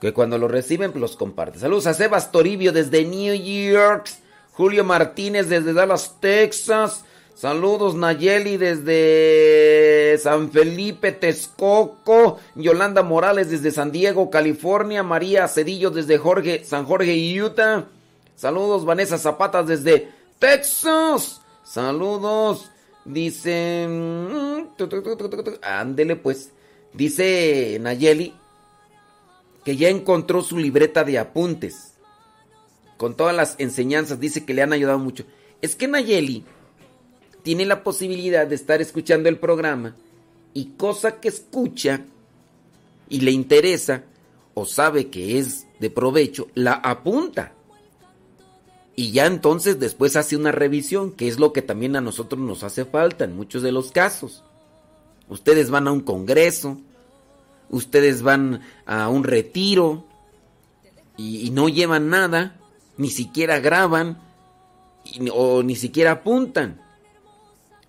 que 0.00 0.12
cuando 0.12 0.38
los 0.38 0.50
reciben, 0.50 0.90
pues 0.92 1.00
los 1.00 1.16
comparten. 1.16 1.60
Saludos 1.60 1.86
a 1.86 1.94
Sebas 1.94 2.32
Toribio 2.32 2.72
desde 2.72 3.04
New 3.04 3.34
York. 3.34 4.08
Julio 4.52 4.84
Martínez 4.84 5.48
desde 5.48 5.72
Dallas, 5.72 6.16
Texas. 6.20 7.04
Saludos 7.34 7.94
Nayeli 7.94 8.58
desde 8.58 10.18
San 10.18 10.50
Felipe, 10.50 11.12
Texcoco. 11.12 12.38
Yolanda 12.54 13.02
Morales 13.02 13.50
desde 13.50 13.70
San 13.70 13.92
Diego, 13.92 14.28
California. 14.28 15.02
María 15.02 15.48
Cedillo 15.48 15.90
desde 15.90 16.18
Jorge, 16.18 16.64
San 16.64 16.84
Jorge, 16.84 17.16
Utah. 17.40 17.86
Saludos 18.36 18.84
Vanessa 18.84 19.16
Zapata 19.16 19.62
desde 19.62 20.10
Texas. 20.38 21.40
Saludos. 21.64 22.70
Dice... 23.06 23.86
mm, 23.88 25.62
Ándele 25.62 26.16
pues. 26.16 26.50
Dice 26.92 27.78
Nayeli 27.80 28.34
que 29.64 29.76
ya 29.76 29.88
encontró 29.88 30.42
su 30.42 30.58
libreta 30.58 31.04
de 31.04 31.18
apuntes. 31.18 31.94
Con 32.96 33.16
todas 33.16 33.34
las 33.34 33.54
enseñanzas. 33.58 34.20
Dice 34.20 34.44
que 34.44 34.54
le 34.54 34.62
han 34.62 34.72
ayudado 34.72 34.98
mucho. 34.98 35.24
Es 35.62 35.74
que 35.74 35.88
Nayeli 35.88 36.44
tiene 37.42 37.64
la 37.66 37.82
posibilidad 37.82 38.46
de 38.46 38.54
estar 38.54 38.80
escuchando 38.80 39.28
el 39.28 39.38
programa 39.38 39.96
y 40.52 40.72
cosa 40.76 41.20
que 41.20 41.28
escucha 41.28 42.04
y 43.08 43.20
le 43.20 43.30
interesa 43.30 44.04
o 44.54 44.66
sabe 44.66 45.08
que 45.08 45.38
es 45.38 45.66
de 45.78 45.90
provecho, 45.90 46.48
la 46.54 46.74
apunta. 46.74 47.54
Y 48.94 49.12
ya 49.12 49.26
entonces 49.26 49.78
después 49.78 50.16
hace 50.16 50.36
una 50.36 50.52
revisión, 50.52 51.12
que 51.12 51.28
es 51.28 51.38
lo 51.38 51.52
que 51.52 51.62
también 51.62 51.96
a 51.96 52.00
nosotros 52.00 52.40
nos 52.40 52.62
hace 52.64 52.84
falta 52.84 53.24
en 53.24 53.34
muchos 53.34 53.62
de 53.62 53.72
los 53.72 53.92
casos. 53.92 54.44
Ustedes 55.28 55.70
van 55.70 55.88
a 55.88 55.92
un 55.92 56.00
congreso, 56.00 56.78
ustedes 57.70 58.22
van 58.22 58.62
a 58.84 59.08
un 59.08 59.24
retiro 59.24 60.04
y, 61.16 61.50
no 61.50 61.68
llevan 61.68 62.08
nada, 62.08 62.56
ni 62.96 63.10
siquiera 63.10 63.60
graban 63.60 64.18
o 65.32 65.62
ni 65.62 65.76
siquiera 65.76 66.12
apuntan. 66.12 66.80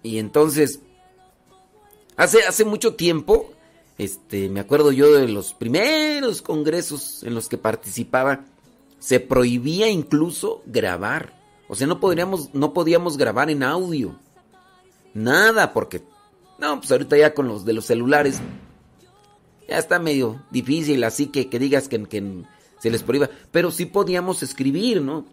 Y 0.03 0.17
entonces, 0.17 0.79
hace, 2.17 2.43
hace 2.43 2.65
mucho 2.65 2.95
tiempo, 2.95 3.51
este, 3.97 4.49
me 4.49 4.59
acuerdo 4.59 4.91
yo 4.91 5.13
de 5.13 5.27
los 5.27 5.53
primeros 5.53 6.41
congresos 6.41 7.23
en 7.23 7.33
los 7.33 7.47
que 7.47 7.57
participaba, 7.57 8.45
se 8.99 9.19
prohibía 9.19 9.89
incluso 9.89 10.61
grabar. 10.65 11.39
O 11.67 11.75
sea, 11.75 11.87
no 11.87 11.99
podríamos, 11.99 12.53
no 12.53 12.73
podíamos 12.73 13.17
grabar 13.17 13.49
en 13.49 13.63
audio. 13.63 14.15
Nada, 15.13 15.73
porque, 15.73 16.01
no, 16.59 16.79
pues 16.79 16.91
ahorita 16.91 17.17
ya 17.17 17.33
con 17.33 17.47
los 17.47 17.63
de 17.63 17.73
los 17.73 17.85
celulares, 17.85 18.41
ya 19.71 19.77
está 19.77 19.99
medio 19.99 20.43
difícil, 20.51 21.01
así 21.05 21.27
que 21.27 21.47
que 21.47 21.57
digas 21.57 21.87
que, 21.87 22.03
que 22.03 22.43
se 22.79 22.89
les 22.89 23.03
prohíba. 23.03 23.29
Pero 23.51 23.71
sí 23.71 23.85
podíamos 23.85 24.43
escribir, 24.43 25.01
¿no? 25.01 25.25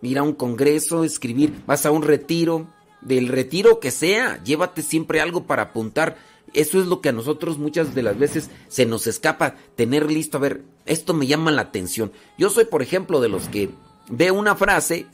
Ir 0.00 0.18
a 0.18 0.22
un 0.22 0.32
congreso, 0.32 1.02
escribir, 1.02 1.52
vas 1.66 1.84
a 1.84 1.90
un 1.90 2.02
retiro, 2.02 2.68
del 3.00 3.26
retiro 3.26 3.80
que 3.80 3.90
sea, 3.90 4.40
llévate 4.44 4.80
siempre 4.82 5.20
algo 5.20 5.44
para 5.48 5.62
apuntar. 5.62 6.16
Eso 6.52 6.80
es 6.80 6.86
lo 6.86 7.00
que 7.00 7.08
a 7.08 7.12
nosotros 7.12 7.58
muchas 7.58 7.96
de 7.96 8.04
las 8.04 8.16
veces 8.16 8.48
se 8.68 8.86
nos 8.86 9.08
escapa, 9.08 9.56
tener 9.74 10.08
listo, 10.08 10.36
a 10.38 10.40
ver, 10.40 10.62
esto 10.86 11.12
me 11.12 11.26
llama 11.26 11.50
la 11.50 11.62
atención. 11.62 12.12
Yo 12.38 12.50
soy, 12.50 12.66
por 12.66 12.80
ejemplo, 12.80 13.20
de 13.20 13.28
los 13.28 13.48
que 13.48 13.70
veo 14.08 14.34
una 14.34 14.54
frase 14.54 15.06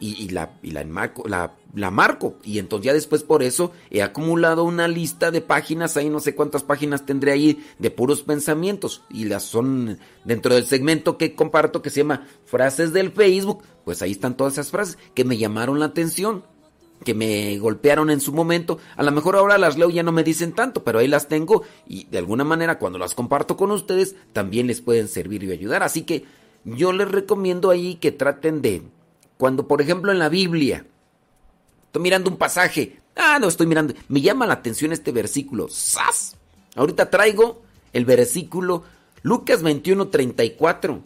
y, 0.00 0.28
la, 0.28 0.50
la, 0.62 0.82
enmarco, 0.82 1.26
la 1.26 1.90
marco. 1.90 2.36
Y 2.44 2.58
entonces 2.58 2.86
ya 2.86 2.92
después 2.92 3.22
por 3.22 3.42
eso 3.42 3.72
he 3.90 4.02
acumulado 4.02 4.64
una 4.64 4.88
lista 4.88 5.30
de 5.30 5.40
páginas, 5.40 5.96
ahí 5.96 6.10
no 6.10 6.20
sé 6.20 6.34
cuántas 6.34 6.62
páginas 6.62 7.06
tendré 7.06 7.32
ahí 7.32 7.64
de 7.78 7.90
puros 7.90 8.22
pensamientos. 8.22 9.02
Y 9.10 9.24
las 9.24 9.44
son 9.44 9.98
dentro 10.24 10.54
del 10.54 10.66
segmento 10.66 11.16
que 11.16 11.34
comparto 11.34 11.82
que 11.82 11.90
se 11.90 12.00
llama 12.00 12.26
Frases 12.44 12.92
del 12.92 13.12
Facebook. 13.12 13.62
Pues 13.84 14.02
ahí 14.02 14.12
están 14.12 14.36
todas 14.36 14.54
esas 14.54 14.70
frases 14.70 14.98
que 15.14 15.24
me 15.24 15.38
llamaron 15.38 15.78
la 15.78 15.86
atención 15.86 16.44
que 17.04 17.14
me 17.14 17.58
golpearon 17.58 18.10
en 18.10 18.20
su 18.20 18.32
momento. 18.32 18.78
A 18.96 19.02
lo 19.02 19.12
mejor 19.12 19.36
ahora 19.36 19.58
las 19.58 19.76
leo 19.76 19.90
y 19.90 19.94
ya 19.94 20.02
no 20.02 20.12
me 20.12 20.24
dicen 20.24 20.52
tanto, 20.52 20.84
pero 20.84 20.98
ahí 20.98 21.08
las 21.08 21.28
tengo 21.28 21.62
y 21.86 22.04
de 22.04 22.18
alguna 22.18 22.44
manera 22.44 22.78
cuando 22.78 22.98
las 22.98 23.14
comparto 23.14 23.56
con 23.56 23.70
ustedes 23.70 24.16
también 24.32 24.66
les 24.66 24.80
pueden 24.80 25.08
servir 25.08 25.44
y 25.44 25.52
ayudar. 25.52 25.82
Así 25.82 26.02
que 26.02 26.24
yo 26.64 26.92
les 26.92 27.10
recomiendo 27.10 27.70
ahí 27.70 27.96
que 27.96 28.10
traten 28.10 28.62
de, 28.62 28.82
cuando 29.36 29.66
por 29.66 29.80
ejemplo 29.80 30.12
en 30.12 30.18
la 30.18 30.28
Biblia, 30.28 30.86
estoy 31.86 32.02
mirando 32.02 32.30
un 32.30 32.36
pasaje, 32.36 33.00
ah, 33.16 33.38
no 33.40 33.48
estoy 33.48 33.66
mirando, 33.66 33.94
me 34.08 34.20
llama 34.20 34.46
la 34.46 34.54
atención 34.54 34.92
este 34.92 35.12
versículo, 35.12 35.68
¡zas! 35.68 36.36
Ahorita 36.76 37.10
traigo 37.10 37.62
el 37.92 38.04
versículo 38.04 38.84
Lucas 39.22 39.62
21, 39.62 40.08
34. 40.08 41.02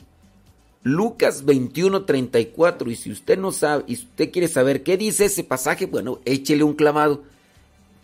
Lucas 0.82 1.44
21, 1.44 2.04
34. 2.04 2.90
Y 2.90 2.96
si 2.96 3.12
usted 3.12 3.38
no 3.38 3.52
sabe, 3.52 3.84
y 3.86 3.94
usted 3.94 4.32
quiere 4.32 4.48
saber 4.48 4.82
qué 4.82 4.96
dice 4.96 5.26
ese 5.26 5.44
pasaje, 5.44 5.86
bueno, 5.86 6.18
échele 6.24 6.64
un 6.64 6.74
clavado. 6.74 7.22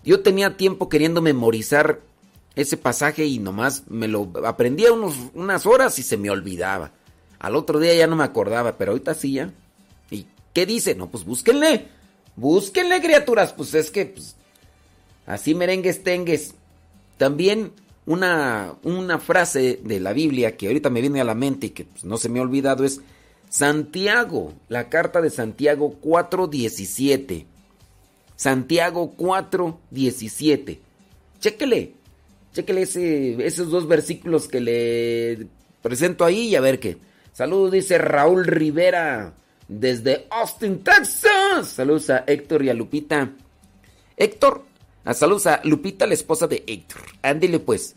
Yo 0.05 0.21
tenía 0.21 0.57
tiempo 0.57 0.89
queriendo 0.89 1.21
memorizar 1.21 2.01
ese 2.55 2.77
pasaje 2.77 3.25
y 3.25 3.41
nomás 3.41 3.85
me 3.89 4.07
lo 4.07 4.31
aprendía 4.45 4.93
unas 4.93 5.67
horas 5.67 5.99
y 5.99 6.05
se 6.05 6.17
me 6.17 6.31
olvidaba. 6.31 6.93
Al 7.41 7.57
otro 7.57 7.81
día 7.81 7.95
ya 7.95 8.07
no 8.07 8.15
me 8.15 8.25
acordaba, 8.25 8.77
pero 8.77 8.93
ahorita 8.93 9.15
sí 9.15 9.33
ya. 9.33 9.53
¿Y 10.55 10.61
qué 10.61 10.67
dice? 10.67 10.95
No, 10.95 11.11
pues 11.11 11.25
búsquenle. 11.25 11.89
Búsquenle, 12.37 13.01
criaturas. 13.01 13.53
Pues 13.53 13.75
es 13.75 13.91
que, 13.91 14.07
pues, 14.07 14.37
así 15.27 15.55
merengues 15.55 16.05
tengues. 16.05 16.55
También 17.19 17.73
una, 18.07 18.75
una 18.85 19.19
frase 19.19 19.81
de 19.83 19.99
la 19.99 20.13
Biblia 20.13 20.57
que 20.57 20.69
ahorita 20.69 20.91
me 20.91 21.01
viene 21.01 21.21
a 21.21 21.25
la 21.25 21.35
mente 21.35 21.67
y 21.67 21.71
que 21.71 21.85
pues, 21.85 22.05
no 22.05 22.19
se 22.19 22.29
me 22.29 22.39
ha 22.39 22.43
olvidado 22.43 22.85
es 22.85 23.01
Santiago, 23.49 24.53
la 24.69 24.89
carta 24.89 25.21
de 25.21 25.31
Santiago 25.31 25.97
4.17. 26.03 27.47
Santiago 28.37 29.15
4.17. 29.17 30.79
Chéquele, 31.41 31.93
chéquele 32.53 32.83
ese, 32.83 33.47
esos 33.47 33.71
dos 33.71 33.87
versículos 33.87 34.49
que 34.49 34.61
le 34.61 35.47
presento 35.83 36.25
ahí 36.25 36.49
y 36.49 36.57
a 36.57 36.61
ver 36.61 36.81
qué. 36.81 36.97
Saludos, 37.33 37.73
dice 37.73 37.99
Raúl 37.99 38.45
Rivera 38.45 39.35
desde 39.69 40.27
Austin, 40.31 40.83
Texas. 40.83 41.69
Saludos 41.69 42.11
a 42.11 42.25
Héctor 42.27 42.65
y 42.65 42.71
a 42.71 42.75
Lupita. 42.75 43.31
Héctor, 44.17 44.65
a 45.05 45.15
saludos 45.15 45.47
a 45.47 45.61
Lupita, 45.65 46.07
la 46.07 46.15
esposa 46.15 46.47
de 46.47 46.65
Héctor. 46.67 47.01
Ándele 47.23 47.59
pues. 47.61 47.97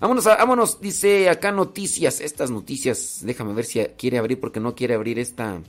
Vámonos, 0.00 0.26
a- 0.28 0.36
vámonos, 0.36 0.80
dice 0.80 1.28
acá 1.28 1.50
noticias. 1.50 2.20
Estas 2.20 2.50
noticias, 2.50 3.20
déjame 3.22 3.52
ver 3.54 3.64
si 3.64 3.80
quiere 3.96 4.18
abrir 4.18 4.38
porque 4.38 4.60
no 4.60 4.74
quiere 4.74 4.94
abrir 4.94 5.18
esta. 5.18 5.60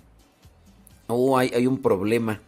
Oh, 1.07 1.37
hay, 1.37 1.65
un 1.65 1.81
problema. 1.81 2.39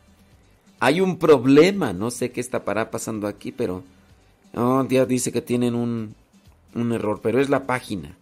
Hay 0.80 1.02
un 1.02 1.18
problema. 1.18 1.94
No 1.94 2.12
sé 2.12 2.32
qué 2.32 2.40
está 2.42 2.64
para 2.64 2.92
pasando 2.92 3.28
aquí, 3.28 3.52
pero. 3.52 3.84
Oh, 4.54 4.86
ya 4.88 5.06
dice 5.06 5.32
que 5.32 5.42
tienen 5.42 5.74
un, 5.76 6.14
un 6.76 6.92
error, 6.92 7.22
pero 7.24 7.40
es 7.42 7.50
la 7.50 7.66
página. 7.66 8.16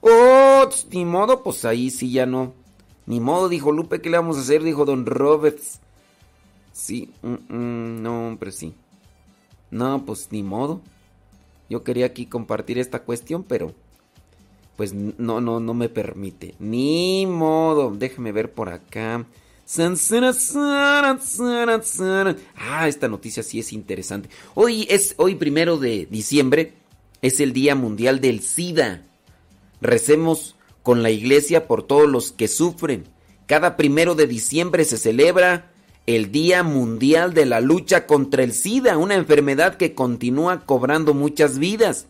Oh, 0.00 0.68
ni 0.90 1.04
modo, 1.04 1.42
pues 1.44 1.64
ahí 1.64 1.90
sí 1.90 2.10
ya 2.10 2.26
no. 2.26 2.54
Ni 3.06 3.20
modo, 3.20 3.48
dijo 3.48 3.72
Lupe, 3.72 4.00
¿qué 4.00 4.10
le 4.10 4.16
vamos 4.16 4.36
a 4.36 4.40
hacer? 4.40 4.62
Dijo 4.62 4.84
Don 4.84 5.06
Roberts. 5.06 5.80
Sí, 6.72 7.10
mm, 7.22 7.54
mm, 7.54 8.02
no, 8.02 8.28
hombre, 8.28 8.52
sí. 8.52 8.74
No, 9.70 10.04
pues 10.04 10.28
ni 10.30 10.42
modo. 10.42 10.80
Yo 11.68 11.82
quería 11.82 12.06
aquí 12.06 12.26
compartir 12.26 12.78
esta 12.78 13.02
cuestión, 13.02 13.42
pero 13.44 13.74
pues 14.76 14.92
no, 14.92 15.40
no, 15.40 15.58
no 15.58 15.74
me 15.74 15.88
permite. 15.88 16.54
Ni 16.58 17.26
modo. 17.26 17.90
Déjeme 17.90 18.32
ver 18.32 18.52
por 18.52 18.68
acá. 18.68 19.24
Ah, 22.54 22.86
esta 22.86 23.08
noticia 23.08 23.42
sí 23.42 23.58
es 23.58 23.72
interesante. 23.72 24.28
Hoy 24.54 24.86
es, 24.88 25.14
hoy 25.16 25.34
primero 25.34 25.76
de 25.78 26.06
diciembre, 26.06 26.74
es 27.20 27.40
el 27.40 27.52
Día 27.52 27.74
Mundial 27.74 28.20
del 28.20 28.42
SIDA. 28.42 29.02
Recemos 29.80 30.55
con 30.86 31.02
la 31.02 31.10
iglesia 31.10 31.66
por 31.66 31.82
todos 31.82 32.08
los 32.08 32.30
que 32.30 32.46
sufren. 32.46 33.08
Cada 33.46 33.76
primero 33.76 34.14
de 34.14 34.28
diciembre 34.28 34.84
se 34.84 34.98
celebra 34.98 35.72
el 36.06 36.30
Día 36.30 36.62
Mundial 36.62 37.34
de 37.34 37.44
la 37.44 37.60
Lucha 37.60 38.06
contra 38.06 38.44
el 38.44 38.52
SIDA, 38.52 38.96
una 38.96 39.16
enfermedad 39.16 39.78
que 39.78 39.96
continúa 39.96 40.64
cobrando 40.64 41.12
muchas 41.12 41.58
vidas. 41.58 42.06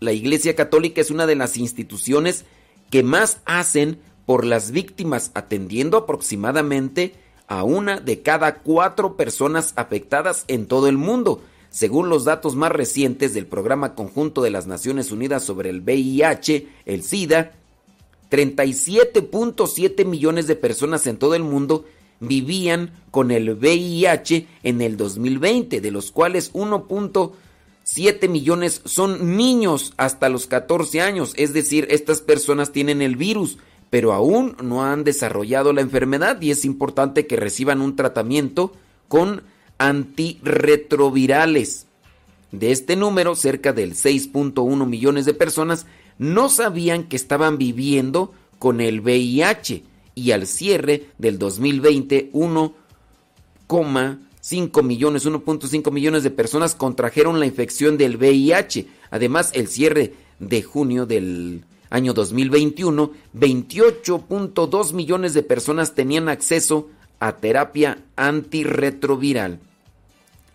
La 0.00 0.12
Iglesia 0.12 0.54
Católica 0.54 1.00
es 1.00 1.10
una 1.10 1.26
de 1.26 1.34
las 1.34 1.56
instituciones 1.56 2.44
que 2.90 3.02
más 3.02 3.38
hacen 3.46 4.00
por 4.26 4.44
las 4.44 4.70
víctimas, 4.70 5.30
atendiendo 5.32 5.96
aproximadamente 5.96 7.14
a 7.46 7.64
una 7.64 8.00
de 8.00 8.20
cada 8.20 8.56
cuatro 8.56 9.16
personas 9.16 9.72
afectadas 9.76 10.44
en 10.46 10.66
todo 10.66 10.88
el 10.88 10.98
mundo, 10.98 11.42
según 11.70 12.10
los 12.10 12.26
datos 12.26 12.54
más 12.54 12.70
recientes 12.70 13.32
del 13.32 13.46
Programa 13.46 13.94
Conjunto 13.94 14.42
de 14.42 14.50
las 14.50 14.66
Naciones 14.66 15.10
Unidas 15.10 15.42
sobre 15.42 15.70
el 15.70 15.80
VIH, 15.80 16.68
el 16.84 17.02
SIDA, 17.02 17.52
37.7 18.30 20.04
millones 20.04 20.46
de 20.46 20.56
personas 20.56 21.06
en 21.06 21.16
todo 21.16 21.34
el 21.34 21.42
mundo 21.42 21.86
vivían 22.20 22.92
con 23.10 23.30
el 23.30 23.54
VIH 23.54 24.46
en 24.62 24.80
el 24.80 24.96
2020, 24.96 25.80
de 25.80 25.90
los 25.90 26.12
cuales 26.12 26.52
1.7 26.52 28.28
millones 28.28 28.82
son 28.84 29.36
niños 29.36 29.92
hasta 29.96 30.28
los 30.28 30.46
14 30.46 31.00
años, 31.00 31.32
es 31.36 31.52
decir, 31.52 31.88
estas 31.90 32.20
personas 32.20 32.70
tienen 32.72 33.02
el 33.02 33.16
virus, 33.16 33.58
pero 33.88 34.12
aún 34.12 34.56
no 34.62 34.84
han 34.84 35.02
desarrollado 35.02 35.72
la 35.72 35.80
enfermedad 35.80 36.40
y 36.40 36.52
es 36.52 36.64
importante 36.64 37.26
que 37.26 37.34
reciban 37.36 37.80
un 37.80 37.96
tratamiento 37.96 38.72
con 39.08 39.42
antirretrovirales. 39.78 41.86
De 42.52 42.72
este 42.72 42.96
número, 42.96 43.34
cerca 43.34 43.72
del 43.72 43.94
6.1 43.94 44.86
millones 44.86 45.24
de 45.24 45.34
personas 45.34 45.86
no 46.20 46.48
sabían 46.50 47.04
que 47.04 47.16
estaban 47.16 47.56
viviendo 47.56 48.34
con 48.58 48.82
el 48.82 49.00
VIH 49.00 49.84
y 50.14 50.32
al 50.32 50.46
cierre 50.46 51.06
del 51.16 51.38
2020 51.38 52.30
1,5 52.34 54.82
millones, 54.82 55.26
1.5 55.26 55.90
millones 55.90 56.22
de 56.22 56.30
personas 56.30 56.74
contrajeron 56.74 57.40
la 57.40 57.46
infección 57.46 57.96
del 57.96 58.18
VIH. 58.18 58.86
Además, 59.10 59.52
el 59.54 59.68
cierre 59.68 60.12
de 60.38 60.62
junio 60.62 61.06
del 61.06 61.64
año 61.88 62.12
2021, 62.12 63.12
28.2 63.34 64.92
millones 64.92 65.32
de 65.32 65.42
personas 65.42 65.94
tenían 65.94 66.28
acceso 66.28 66.90
a 67.18 67.36
terapia 67.36 68.04
antirretroviral. 68.16 69.60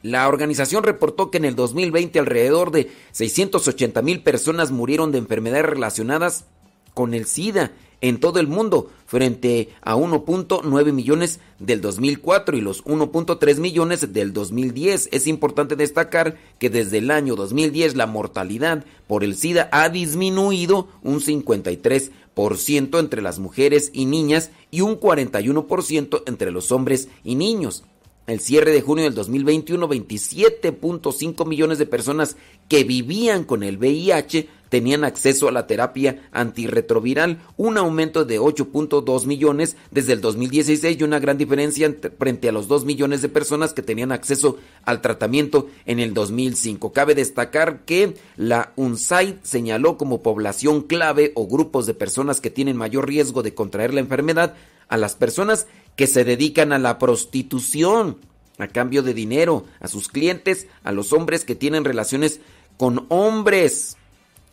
La 0.06 0.28
organización 0.28 0.84
reportó 0.84 1.32
que 1.32 1.40
en 1.40 1.46
el 1.46 1.56
2020 1.56 2.20
alrededor 2.20 2.70
de 2.70 2.92
680 3.12 4.04
mil 4.04 4.22
personas 4.22 4.70
murieron 4.70 5.12
de 5.12 5.18
enfermedades 5.18 5.66
relacionadas 5.66 6.46
con 6.94 7.16
el 7.16 7.26
SIDA 7.26 7.72
en 8.02 8.20
todo 8.20 8.40
el 8.40 8.46
mundo, 8.46 8.92
frente 9.08 9.70
a 9.82 9.96
1.9 9.96 10.94
millones 10.94 11.40
del 11.58 11.82
2004 11.82 12.56
y 12.56 12.62
los 12.62 12.86
1.3 12.86 13.58
millones 13.58 14.14
del 14.14 14.32
2010. 14.32 15.10
Es 15.12 15.26
importante 15.26 15.76
destacar 15.76 16.38
que 16.60 16.70
desde 16.70 17.00
el 17.00 17.10
año 17.10 17.36
2010 17.36 17.96
la 17.96 18.06
mortalidad 18.06 18.86
por 19.08 19.24
el 19.24 19.36
SIDA 19.36 19.70
ha 19.72 19.90
disminuido 19.90 20.88
un 21.02 21.20
53% 21.20 23.00
entre 23.00 23.24
las 23.24 23.40
mujeres 23.40 23.90
y 23.92 24.06
niñas 24.06 24.52
y 24.70 24.82
un 24.82 25.00
41% 25.00 26.22
entre 26.28 26.52
los 26.52 26.72
hombres 26.72 27.08
y 27.24 27.34
niños. 27.34 27.86
El 28.28 28.40
cierre 28.40 28.72
de 28.72 28.82
junio 28.82 29.04
del 29.04 29.14
2021, 29.14 29.88
27.5 29.88 31.46
millones 31.46 31.78
de 31.78 31.86
personas 31.86 32.38
que 32.68 32.84
vivían 32.84 33.44
con 33.44 33.62
el 33.62 33.78
VIH 33.78 34.50
tenían 34.70 35.04
acceso 35.04 35.48
a 35.48 35.52
la 35.52 35.68
terapia 35.68 36.28
antirretroviral, 36.32 37.40
un 37.56 37.78
aumento 37.78 38.26
de 38.26 38.40
8.2 38.40 39.28
millones 39.28 39.78
desde 39.92 40.14
el 40.14 40.22
2016 40.22 41.00
y 41.00 41.04
una 41.04 41.20
gran 41.20 41.38
diferencia 41.38 41.96
frente 42.18 42.50
a 42.50 42.52
los 42.52 42.68
2 42.68 42.84
millones 42.84 43.22
de 43.22 43.30
personas 43.30 43.74
que 43.74 43.84
tenían 43.84 44.12
acceso 44.12 44.58
al 44.86 45.02
tratamiento 45.02 45.70
en 45.86 46.00
el 46.00 46.16
2005. 46.16 46.94
Cabe 46.94 47.14
destacar 47.14 47.86
que 47.86 48.16
la 48.38 48.74
UNSAID 48.76 49.36
señaló 49.44 50.00
como 50.00 50.24
población 50.24 50.82
clave 50.82 51.32
o 51.36 51.46
grupos 51.46 51.86
de 51.86 51.94
personas 51.94 52.42
que 52.42 52.50
tienen 52.50 52.76
mayor 52.76 53.08
riesgo 53.08 53.44
de 53.44 53.54
contraer 53.54 53.94
la 53.94 54.00
enfermedad 54.00 54.56
a 54.88 54.98
las 54.98 55.16
personas 55.16 55.68
que 55.96 56.08
se 56.08 56.24
dedican 56.24 56.74
a 56.74 56.80
la 56.80 56.98
prostitución 57.00 58.18
a 58.58 58.68
cambio 58.68 59.04
de 59.04 59.14
dinero, 59.14 59.66
a 59.80 59.88
sus 59.88 60.08
clientes, 60.08 60.68
a 60.84 60.92
los 60.92 61.12
hombres 61.14 61.44
que 61.44 61.56
tienen 61.56 61.84
relaciones 61.84 62.40
con 62.78 63.06
hombres 63.10 63.98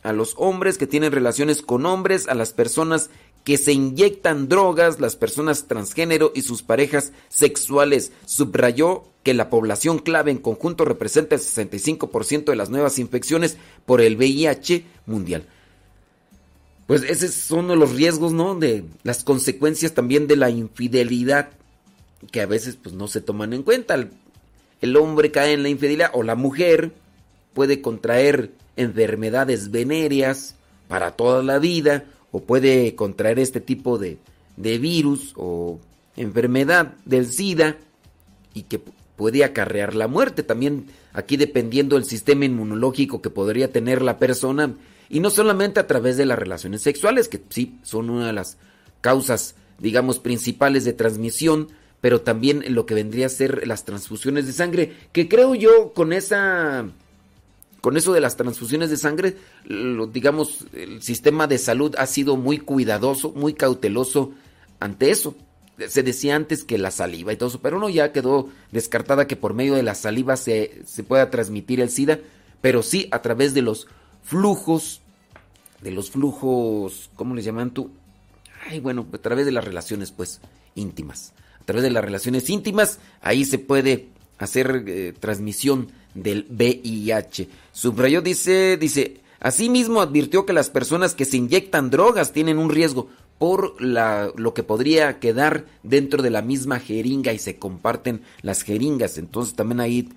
a 0.03 0.13
los 0.13 0.35
hombres 0.37 0.79
que 0.79 0.87
tienen 0.87 1.13
relaciones 1.13 1.63
con 1.63 1.87
hombres, 1.87 2.29
a 2.29 2.35
las 2.35 2.53
personas 2.53 3.11
que 3.45 3.57
se 3.57 3.73
inyectan 3.73 4.49
drogas, 4.49 5.01
las 5.01 5.17
personas 5.17 5.67
transgénero 5.67 6.33
y 6.35 6.43
sus 6.43 6.63
parejas 6.63 7.13
sexuales. 7.29 8.13
Subrayó 8.25 9.05
que 9.23 9.35
la 9.35 9.51
población 9.51 9.99
clave 9.99 10.31
en 10.31 10.39
conjunto 10.39 10.85
representa 10.85 11.35
el 11.35 11.41
65% 11.41 12.45
de 12.45 12.57
las 12.57 12.71
nuevas 12.71 12.99
infecciones 12.99 13.57
por 13.87 14.01
el 14.01 14.17
VIH 14.17 14.85
mundial. 15.07 15.47
Pues 16.87 17.03
esos 17.05 17.33
son 17.33 17.68
los 17.68 17.95
riesgos, 17.95 18.33
¿no? 18.33 18.55
De 18.55 18.85
las 19.03 19.25
consecuencias 19.25 19.92
también 19.92 20.27
de 20.27 20.37
la 20.37 20.51
infidelidad 20.51 21.51
que 22.31 22.40
a 22.40 22.47
veces 22.47 22.77
pues 22.81 22.95
no 22.95 23.09
se 23.09 23.21
toman 23.21 23.53
en 23.53 23.62
cuenta. 23.62 23.95
El, 23.95 24.11
el 24.81 24.97
hombre 24.97 25.31
cae 25.31 25.53
en 25.53 25.62
la 25.62 25.68
infidelidad 25.68 26.11
o 26.12 26.23
la 26.23 26.35
mujer 26.35 26.92
puede 27.55 27.81
contraer 27.81 28.53
enfermedades 28.77 29.71
venéreas 29.71 30.57
para 30.88 31.12
toda 31.12 31.42
la 31.42 31.59
vida 31.59 32.05
o 32.31 32.40
puede 32.40 32.95
contraer 32.95 33.38
este 33.38 33.61
tipo 33.61 33.99
de, 33.99 34.18
de 34.57 34.79
virus 34.79 35.33
o 35.37 35.79
enfermedad 36.16 36.95
del 37.05 37.31
SIDA 37.31 37.77
y 38.55 38.62
que 38.62 38.81
puede 39.16 39.45
acarrear 39.45 39.95
la 39.95 40.09
muerte. 40.09 40.42
También 40.42 40.87
aquí 41.12 41.37
dependiendo 41.37 41.97
del 41.97 42.05
sistema 42.05 42.45
inmunológico 42.45 43.23
que 43.23 43.31
podría 43.31 43.71
tener 43.71 44.03
la 44.03 44.18
persona 44.18 44.75
y 45.12 45.20
no 45.20 45.29
solamente 45.29 45.79
a 45.79 45.87
través 45.87 46.16
de 46.16 46.25
las 46.25 46.38
relaciones 46.38 46.81
sexuales, 46.81 47.29
que 47.29 47.38
sí 47.51 47.79
son 47.83 48.09
una 48.09 48.29
de 48.29 48.33
las 48.33 48.57
causas, 49.03 49.55
digamos, 49.79 50.18
principales 50.18 50.87
de 50.87 50.94
transmisión, 50.94 51.68
pero 52.01 52.22
también 52.22 52.64
lo 52.68 52.87
que 52.87 52.94
vendría 52.94 53.27
a 53.27 53.29
ser 53.29 53.66
las 53.66 53.85
transfusiones 53.85 54.46
de 54.46 54.55
sangre, 54.55 54.96
que 55.12 55.29
creo 55.29 55.55
yo 55.55 55.92
con 55.92 56.14
esa 56.14 56.87
con 57.83 57.98
eso 57.98 58.14
de 58.14 58.20
las 58.20 58.37
transfusiones 58.38 58.88
de 58.88 58.96
sangre, 58.96 59.37
digamos, 60.12 60.64
el 60.72 61.03
sistema 61.03 61.46
de 61.46 61.59
salud 61.59 61.94
ha 61.98 62.07
sido 62.07 62.38
muy 62.38 62.59
cuidadoso, 62.59 63.33
muy 63.33 63.53
cauteloso 63.53 64.33
ante 64.81 65.11
eso. 65.11 65.35
Se 65.88 66.03
decía 66.03 66.37
antes 66.37 66.64
que 66.64 66.79
la 66.79 66.90
saliva 66.90 67.35
y 67.35 67.37
todo 67.37 67.51
eso, 67.51 67.61
pero 67.61 67.79
no 67.79 67.90
ya 67.90 68.12
quedó 68.12 68.48
descartada 68.70 69.27
que 69.27 69.37
por 69.37 69.53
medio 69.53 69.75
de 69.75 69.83
la 69.83 69.94
saliva 69.94 70.38
se, 70.38 70.81
se 70.87 71.03
pueda 71.03 71.29
transmitir 71.29 71.81
el 71.81 71.90
SIDA, 71.90 72.18
pero 72.62 72.83
sí 72.83 73.09
a 73.11 73.20
través 73.20 73.53
de 73.53 73.62
los 73.62 73.88
flujos, 74.22 75.02
de 75.83 75.90
los 75.90 76.11
flujos, 76.11 77.11
¿cómo 77.14 77.35
les 77.35 77.45
llaman 77.45 77.73
tú? 77.73 77.90
Ay, 78.68 78.81
bueno, 78.81 79.07
a 79.12 79.18
través 79.18 79.45
de 79.45 79.53
las 79.53 79.64
relaciones, 79.64 80.12
pues, 80.12 80.40
íntimas. 80.75 81.33
A 81.61 81.64
través 81.64 81.83
de 81.83 81.90
las 81.90 82.05
relaciones 82.05 82.49
íntimas, 82.51 82.99
ahí 83.21 83.45
se 83.45 83.59
puede 83.59 84.09
hacer 84.38 84.85
eh, 84.87 85.14
transmisión 85.18 85.88
del 86.14 86.47
VIH. 86.51 87.49
Subrayó, 87.73 88.21
dice, 88.23 88.77
dice, 88.77 89.21
asimismo 89.40 90.01
advirtió 90.01 90.47
que 90.47 90.53
las 90.53 90.71
personas 90.71 91.14
que 91.14 91.25
se 91.25 91.37
inyectan 91.37 91.90
drogas 91.90 92.33
tienen 92.33 92.59
un 92.59 92.71
riesgo 92.71 93.09
por 93.38 93.81
la, 93.83 94.33
lo 94.37 94.55
que 94.55 94.62
podría 94.62 95.18
quedar 95.18 95.66
dentro 95.83 96.23
de 96.23 96.31
la 96.31 96.42
misma 96.42 96.79
jeringa 96.79 97.33
y 97.33 97.38
se 97.38 97.59
comparten 97.59 98.23
las 98.42 98.62
jeringas. 98.62 99.18
Entonces 99.18 99.55
también 99.55 99.81
ahí 99.81 100.09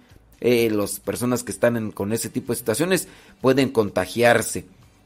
eh, 0.41 0.69
las 0.69 0.99
personas 0.99 1.43
que 1.43 1.51
están 1.51 1.91
con 1.91 2.13
ese 2.13 2.29
tipo 2.29 2.53
de 2.53 2.57
situaciones 2.59 3.07
pueden 3.41 3.69
contagiarse. 3.69 4.65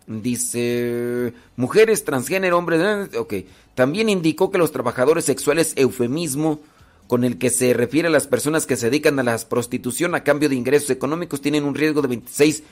Dice, 0.10 1.36
mujeres, 1.56 2.04
transgénero, 2.04 2.58
hombres, 2.58 3.15
ok. 3.15 3.36
También 3.76 4.10
indicó 4.10 4.50
que 4.50 4.58
los 4.58 4.72
trabajadores 4.72 5.24
sexuales, 5.24 5.74
eufemismo, 5.76 6.62
con 7.06 7.24
el 7.24 7.38
que 7.38 7.52
se 7.52 7.76
refiere 7.76 8.08
a 8.08 8.12
las 8.12 8.26
personas 8.26 8.65
que 8.65 8.76
se 8.76 8.89
dedican 8.89 9.19
a 9.19 9.24
la 9.24 9.38
prostitución 9.38 10.15
a 10.15 10.24
cambio 10.24 10.50
de 10.50 10.56
ingresos 10.56 10.89
económicos 10.89 11.41
tienen 11.41 11.63
un 11.63 11.76
riesgo 11.76 12.02
de 12.02 12.08
26 12.08 12.63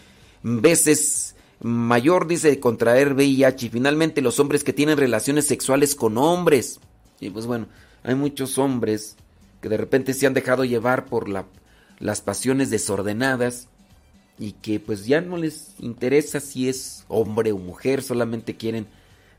veces 0.41 1.35
mayor, 1.61 2.25
dice, 2.25 2.49
de 2.49 2.59
contraer 2.59 3.13
VIH. 3.13 3.67
Y 3.67 3.69
finalmente 3.69 4.23
los 4.23 4.39
hombres 4.39 4.63
que 4.63 4.73
tienen 4.73 4.97
relaciones 4.97 5.45
sexuales 5.45 5.93
con 5.93 6.17
hombres. 6.17 6.79
Y 7.19 7.29
pues 7.29 7.45
bueno, 7.45 7.67
hay 8.01 8.15
muchos 8.15 8.57
hombres 8.57 9.15
que 9.61 9.69
de 9.69 9.77
repente 9.77 10.15
se 10.15 10.25
han 10.25 10.33
dejado 10.33 10.65
llevar 10.65 11.05
por 11.05 11.29
la, 11.29 11.45
las 11.99 12.21
pasiones 12.21 12.71
desordenadas 12.71 13.69
y 14.39 14.53
que 14.53 14.79
pues 14.79 15.05
ya 15.05 15.21
no 15.21 15.37
les 15.37 15.71
interesa 15.79 16.39
si 16.39 16.69
es 16.69 17.03
hombre 17.07 17.51
o 17.51 17.57
mujer, 17.57 18.03
solamente 18.03 18.55
quieren 18.55 18.87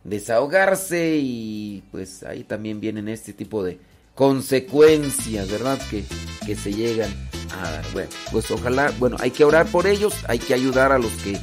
desahogarse 0.04 1.18
y 1.20 1.82
pues 1.90 2.22
ahí 2.22 2.44
también 2.44 2.80
vienen 2.80 3.08
este 3.08 3.32
tipo 3.32 3.62
de 3.62 3.78
consecuencias, 4.14 5.50
¿verdad? 5.50 5.80
Que, 5.90 6.04
que 6.44 6.56
se 6.56 6.72
llegan 6.72 7.11
a 7.52 7.70
dar. 7.70 7.92
Bueno, 7.92 8.11
pues 8.32 8.50
ojalá, 8.50 8.92
bueno, 8.98 9.16
hay 9.20 9.30
que 9.30 9.44
orar 9.44 9.66
por 9.66 9.87
ellos, 9.87 10.14
hay 10.26 10.38
que 10.38 10.54
ayudar 10.54 10.92
a 10.92 10.98
los 10.98 11.12
que 11.22 11.38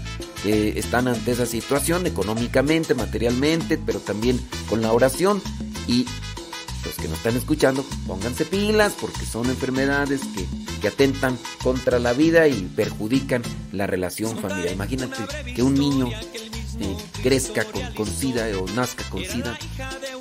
están 0.77 1.07
ante 1.07 1.31
esa 1.31 1.45
situación 1.45 2.05
económicamente, 2.05 2.93
materialmente, 2.93 3.79
pero 3.83 3.99
también 3.99 4.39
con 4.69 4.81
la 4.81 4.91
oración 4.91 5.41
y 5.87 6.05
los 6.85 6.95
que 6.95 7.07
nos 7.07 7.17
están 7.17 7.35
escuchando, 7.35 7.85
pónganse 8.07 8.45
pilas 8.45 8.93
porque 8.99 9.25
son 9.25 9.49
enfermedades 9.49 10.21
que, 10.21 10.45
que 10.79 10.87
atentan 10.87 11.37
contra 11.63 11.99
la 11.99 12.13
vida 12.13 12.47
y 12.47 12.53
perjudican 12.75 13.41
la 13.71 13.87
relación 13.87 14.37
familiar. 14.37 14.73
Imagínate 14.73 15.53
que 15.53 15.63
un 15.63 15.73
niño 15.73 16.09
eh, 16.79 16.97
crezca 17.23 17.63
con, 17.65 17.81
con 17.93 18.07
SIDA 18.07 18.47
o 18.59 18.67
nazca 18.73 19.03
con 19.09 19.23
SIDA. 19.23 19.57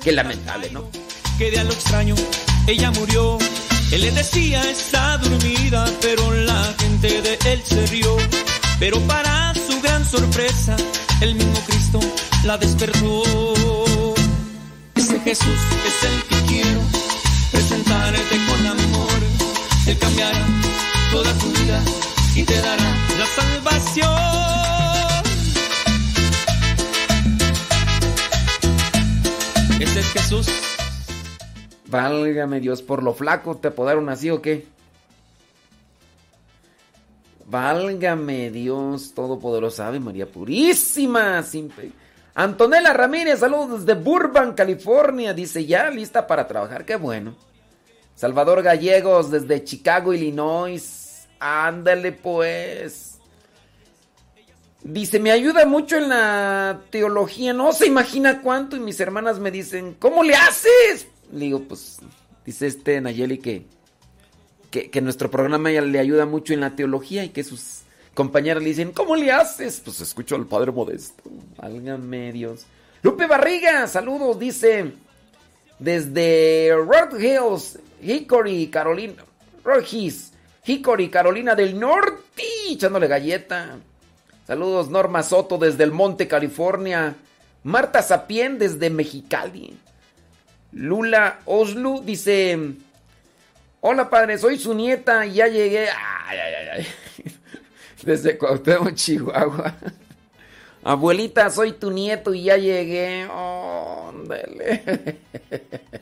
Qué 0.01 0.11
lamentable, 0.11 0.69
¿no? 0.71 0.89
Que 1.37 1.51
de 1.51 1.59
a 1.59 1.63
lo 1.63 1.73
extraño, 1.73 2.15
ella 2.67 2.91
murió. 2.91 3.37
Él 3.91 4.01
le 4.01 4.11
decía 4.11 4.69
está 4.69 5.17
dormida, 5.17 5.85
pero 6.01 6.31
la 6.31 6.73
gente 6.79 7.21
de 7.21 7.37
él 7.51 7.61
se 7.63 7.85
rió. 7.87 8.17
Pero 8.79 8.99
para 9.01 9.53
su 9.53 9.79
gran 9.81 10.05
sorpresa, 10.05 10.75
el 11.21 11.35
mismo 11.35 11.59
Cristo 11.67 11.99
la 12.43 12.57
despertó. 12.57 13.74
Jesús 15.25 15.59
es 15.87 16.03
el 16.03 16.23
que 16.25 16.53
quiero 16.53 16.81
presentarte 17.51 18.37
con 18.47 18.67
amor. 18.67 19.09
Él 19.87 19.97
cambiará 19.97 20.45
toda 21.11 21.33
tu 21.39 21.47
vida 21.47 21.81
y 22.35 22.43
te 22.43 22.53
dará 22.61 22.95
la 23.17 23.25
salvación. 23.25 24.11
Ese 29.79 29.99
es 29.99 30.11
Jesús. 30.11 30.47
Válgame 31.87 32.59
Dios, 32.59 32.83
por 32.83 33.01
lo 33.01 33.15
flaco 33.15 33.57
te 33.57 33.69
apodaron 33.69 34.09
así 34.09 34.29
o 34.29 34.43
qué? 34.43 34.67
Válgame 37.47 38.51
Dios 38.51 39.15
Todopoderoso, 39.15 39.83
Ave 39.85 39.99
María 39.99 40.27
Purísima, 40.27 41.41
sin 41.41 41.71
Antonella 42.37 42.91
Ramírez, 42.91 43.39
saludos 43.39 43.85
desde 43.85 43.99
Burbank, 43.99 44.55
California. 44.55 45.33
Dice, 45.33 45.65
ya 45.65 45.89
lista 45.89 46.27
para 46.27 46.45
trabajar, 46.45 46.83
qué 46.83 46.97
bueno. 46.97 47.33
Salvador 48.13 48.61
Gallegos 48.61 49.31
desde 49.31 49.63
Chicago, 49.63 50.13
Illinois. 50.13 51.27
Ándale 51.39 52.11
pues. 52.11 53.19
Dice, 54.83 55.19
me 55.19 55.31
ayuda 55.31 55.65
mucho 55.65 55.95
en 55.95 56.09
la 56.09 56.81
teología. 56.89 57.53
No 57.53 57.71
se 57.71 57.87
imagina 57.87 58.41
cuánto. 58.41 58.75
Y 58.75 58.81
mis 58.81 58.99
hermanas 58.99 59.39
me 59.39 59.49
dicen, 59.49 59.95
¿cómo 59.97 60.21
le 60.21 60.35
haces? 60.35 61.07
Le 61.31 61.39
digo, 61.39 61.61
pues, 61.61 61.99
dice 62.45 62.67
este 62.67 62.99
Nayeli 62.99 63.37
que, 63.37 63.65
que, 64.71 64.91
que 64.91 64.99
nuestro 64.99 65.31
programa 65.31 65.71
ya 65.71 65.81
le 65.81 65.99
ayuda 65.99 66.25
mucho 66.25 66.53
en 66.53 66.59
la 66.59 66.75
teología 66.75 67.23
y 67.23 67.29
que 67.29 67.45
sus 67.45 67.84
compañeras 68.15 68.63
le 68.63 68.69
dicen, 68.69 68.91
¿cómo 68.91 69.15
le 69.15 69.31
haces? 69.31 69.79
Pues 69.85 70.01
escucho 70.01 70.35
al 70.35 70.47
Padre 70.47 70.71
Modesto. 70.71 71.23
Válgame 71.57 72.31
Dios. 72.31 72.65
Lupe 73.03 73.27
Barriga, 73.27 73.87
saludos, 73.87 74.39
dice, 74.39 74.93
desde 75.77 76.73
Rock 76.75 77.19
Hills, 77.19 77.77
Hickory, 78.01 78.67
Carolina. 78.67 79.23
Rogis, 79.63 80.31
Hickory, 80.65 81.09
Carolina 81.09 81.53
del 81.55 81.79
Norte, 81.79 82.43
echándole 82.69 83.07
galleta. 83.07 83.77
Saludos, 84.47 84.89
Norma 84.89 85.23
Soto 85.23 85.57
desde 85.57 85.83
el 85.83 85.91
Monte, 85.91 86.27
California. 86.27 87.15
Marta 87.63 88.03
Sapien 88.03 88.59
desde 88.59 88.91
Mexicali. 88.91 89.75
Lula 90.71 91.39
Oslu 91.45 92.03
dice: 92.03 92.59
Hola 93.81 94.09
padre, 94.09 94.37
soy 94.37 94.59
su 94.59 94.73
nieta 94.75 95.25
y 95.25 95.33
ya 95.33 95.47
llegué. 95.47 95.87
Ay, 95.89 96.37
ay, 96.37 96.67
ay. 96.73 96.87
Desde 98.05 98.37
Cuauhtémoc, 98.37 98.93
Chihuahua. 98.95 99.73
Abuelita, 100.83 101.49
soy 101.49 101.71
tu 101.73 101.89
nieto 101.89 102.33
y 102.33 102.43
ya 102.43 102.57
llegué. 102.57 103.27
Óndele. 103.27 105.17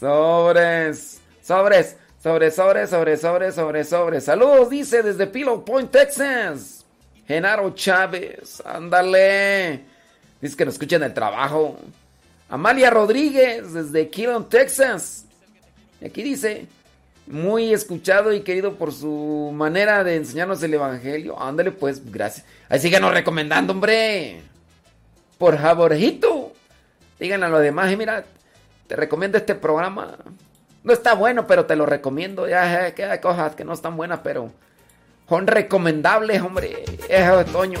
Sobres, 0.00 1.20
sobres, 1.42 1.96
sobres, 2.22 2.54
sobres, 2.54 2.90
sobres, 2.90 3.20
sobres, 3.20 3.54
sobres, 3.54 3.88
sobres. 3.88 4.24
Saludos, 4.24 4.70
dice 4.70 5.02
desde 5.02 5.26
Pillow 5.26 5.64
Point, 5.64 5.90
Texas. 5.90 6.84
Genaro 7.26 7.74
Chávez, 7.74 8.62
ándale. 8.64 9.80
Dice 10.40 10.56
que 10.56 10.64
nos 10.64 10.74
escuchan 10.74 11.02
el 11.02 11.12
trabajo. 11.12 11.78
Amalia 12.48 12.90
Rodríguez, 12.90 13.72
desde 13.72 14.08
Keelan, 14.08 14.48
Texas. 14.48 15.24
Y 16.00 16.06
aquí 16.06 16.22
dice, 16.22 16.66
muy 17.30 17.72
escuchado 17.72 18.32
y 18.32 18.40
querido 18.40 18.74
por 18.74 18.92
su 18.92 19.50
manera 19.54 20.02
de 20.04 20.16
enseñarnos 20.16 20.62
el 20.62 20.74
Evangelio. 20.74 21.40
Ándale 21.40 21.72
pues, 21.72 22.10
gracias. 22.10 22.46
Ahí 22.68 22.78
síganos 22.78 23.12
recomendando, 23.12 23.72
hombre. 23.72 24.42
Por 25.36 25.58
favorito. 25.58 26.52
Díganle 27.18 27.46
a 27.46 27.48
los 27.50 27.60
demás, 27.60 27.96
mira, 27.96 28.24
te 28.86 28.96
recomiendo 28.96 29.38
este 29.38 29.54
programa. 29.54 30.16
No 30.84 30.92
está 30.92 31.14
bueno, 31.14 31.46
pero 31.46 31.66
te 31.66 31.76
lo 31.76 31.86
recomiendo. 31.86 32.48
Ya 32.48 32.94
que 32.94 33.04
hay 33.04 33.18
cosas 33.20 33.54
que 33.54 33.64
no 33.64 33.72
están 33.72 33.96
buenas, 33.96 34.20
pero 34.22 34.50
son 35.28 35.46
recomendables, 35.46 36.40
hombre. 36.40 36.84
Es 37.08 37.28
otoño. 37.28 37.80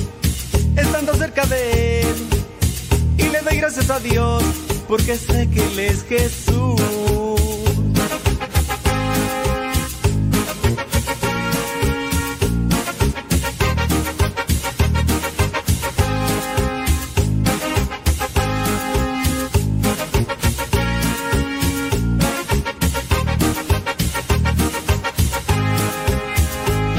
estando 0.75 1.13
cerca 1.15 1.45
de 1.45 2.01
él. 2.01 2.15
Y 3.17 3.23
le 3.29 3.41
doy 3.41 3.57
gracias 3.57 3.89
a 3.89 3.99
Dios, 3.99 4.43
porque 4.87 5.15
sé 5.15 5.49
que 5.49 5.65
Él 5.65 5.79
es 5.79 6.03
Jesús. 6.03 6.81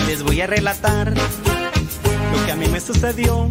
Les 0.07 0.23
voy 0.23 0.41
a 0.41 0.47
relatar 0.47 1.13
lo 1.13 2.47
que 2.47 2.53
a 2.53 2.57
mí 2.57 2.67
me 2.69 2.81
sucedió 2.81 3.51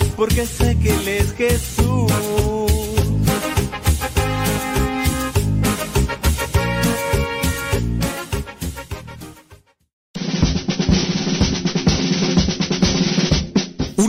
porque 0.21 0.45
sé 0.45 0.77
que 0.77 0.93
Él 0.93 1.07
es 1.07 1.33
Jesús. 1.33 2.11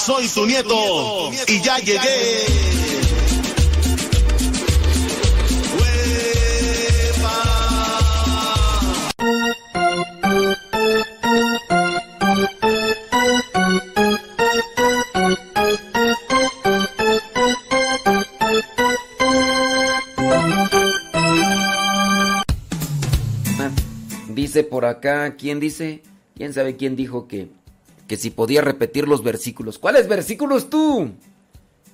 soy 0.00 0.28
tu 0.28 0.46
nieto 0.46 1.30
y 1.46 1.60
ya 1.60 1.78
llegué. 1.78 2.00
Dice 24.28 24.64
por 24.64 24.84
acá, 24.86 25.36
¿quién 25.36 25.60
dice? 25.60 26.02
¿Quién 26.34 26.54
sabe 26.54 26.76
quién 26.76 26.96
dijo 26.96 27.28
que, 27.28 27.48
que 28.10 28.16
si 28.16 28.30
podía 28.30 28.60
repetir 28.60 29.06
los 29.06 29.22
versículos? 29.22 29.78
¿Cuáles 29.78 30.08
versículos 30.08 30.68
tú? 30.68 31.12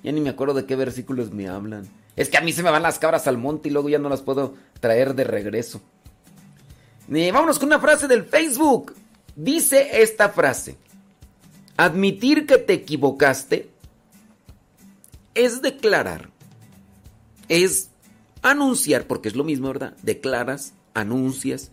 Ya 0.02 0.12
ni 0.12 0.22
me 0.22 0.30
acuerdo 0.30 0.54
de 0.54 0.64
qué 0.64 0.74
versículos 0.74 1.30
me 1.30 1.46
hablan. 1.46 1.86
Es 2.16 2.30
que 2.30 2.38
a 2.38 2.40
mí 2.40 2.54
se 2.54 2.62
me 2.62 2.70
van 2.70 2.82
las 2.82 2.98
cabras 2.98 3.26
al 3.26 3.36
monte 3.36 3.68
y 3.68 3.72
luego 3.72 3.90
ya 3.90 3.98
no 3.98 4.08
las 4.08 4.22
puedo 4.22 4.54
traer 4.80 5.14
de 5.14 5.24
regreso. 5.24 5.82
Eh, 7.12 7.30
vámonos 7.32 7.58
con 7.58 7.66
una 7.66 7.80
frase 7.80 8.08
del 8.08 8.24
Facebook. 8.24 8.94
Dice 9.34 10.00
esta 10.00 10.30
frase. 10.30 10.78
Admitir 11.76 12.46
que 12.46 12.56
te 12.56 12.72
equivocaste 12.72 13.68
es 15.34 15.60
declarar. 15.60 16.30
Es 17.50 17.90
anunciar, 18.40 19.06
porque 19.06 19.28
es 19.28 19.36
lo 19.36 19.44
mismo, 19.44 19.68
¿verdad? 19.68 19.94
Declaras, 20.02 20.72
anuncias, 20.94 21.72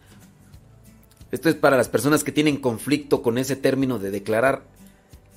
esto 1.34 1.49
es 1.49 1.55
para 1.55 1.77
las 1.77 1.89
personas 1.89 2.23
que 2.23 2.31
tienen 2.31 2.57
conflicto 2.57 3.23
con 3.23 3.39
ese 3.39 3.55
término 3.55 3.97
de 3.97 4.11
declarar. 4.11 4.67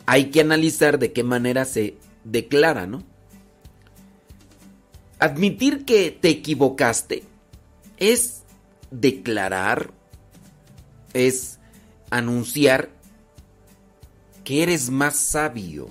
Hay 0.05 0.27
que 0.27 0.43
analizar 0.43 0.99
de 0.99 1.15
qué 1.15 1.25
manera 1.25 1.65
se 1.65 1.97
declara, 2.23 2.87
¿no? 2.87 3.03
Admitir 5.19 5.87
que 5.87 6.11
te 6.11 6.29
equivocaste 6.29 7.25
es 7.97 8.43
declarar, 8.91 9.91
es 11.15 11.61
anunciar 12.11 12.91
que 14.45 14.63
eres 14.63 14.91
más 14.91 15.17
sabio 15.17 15.89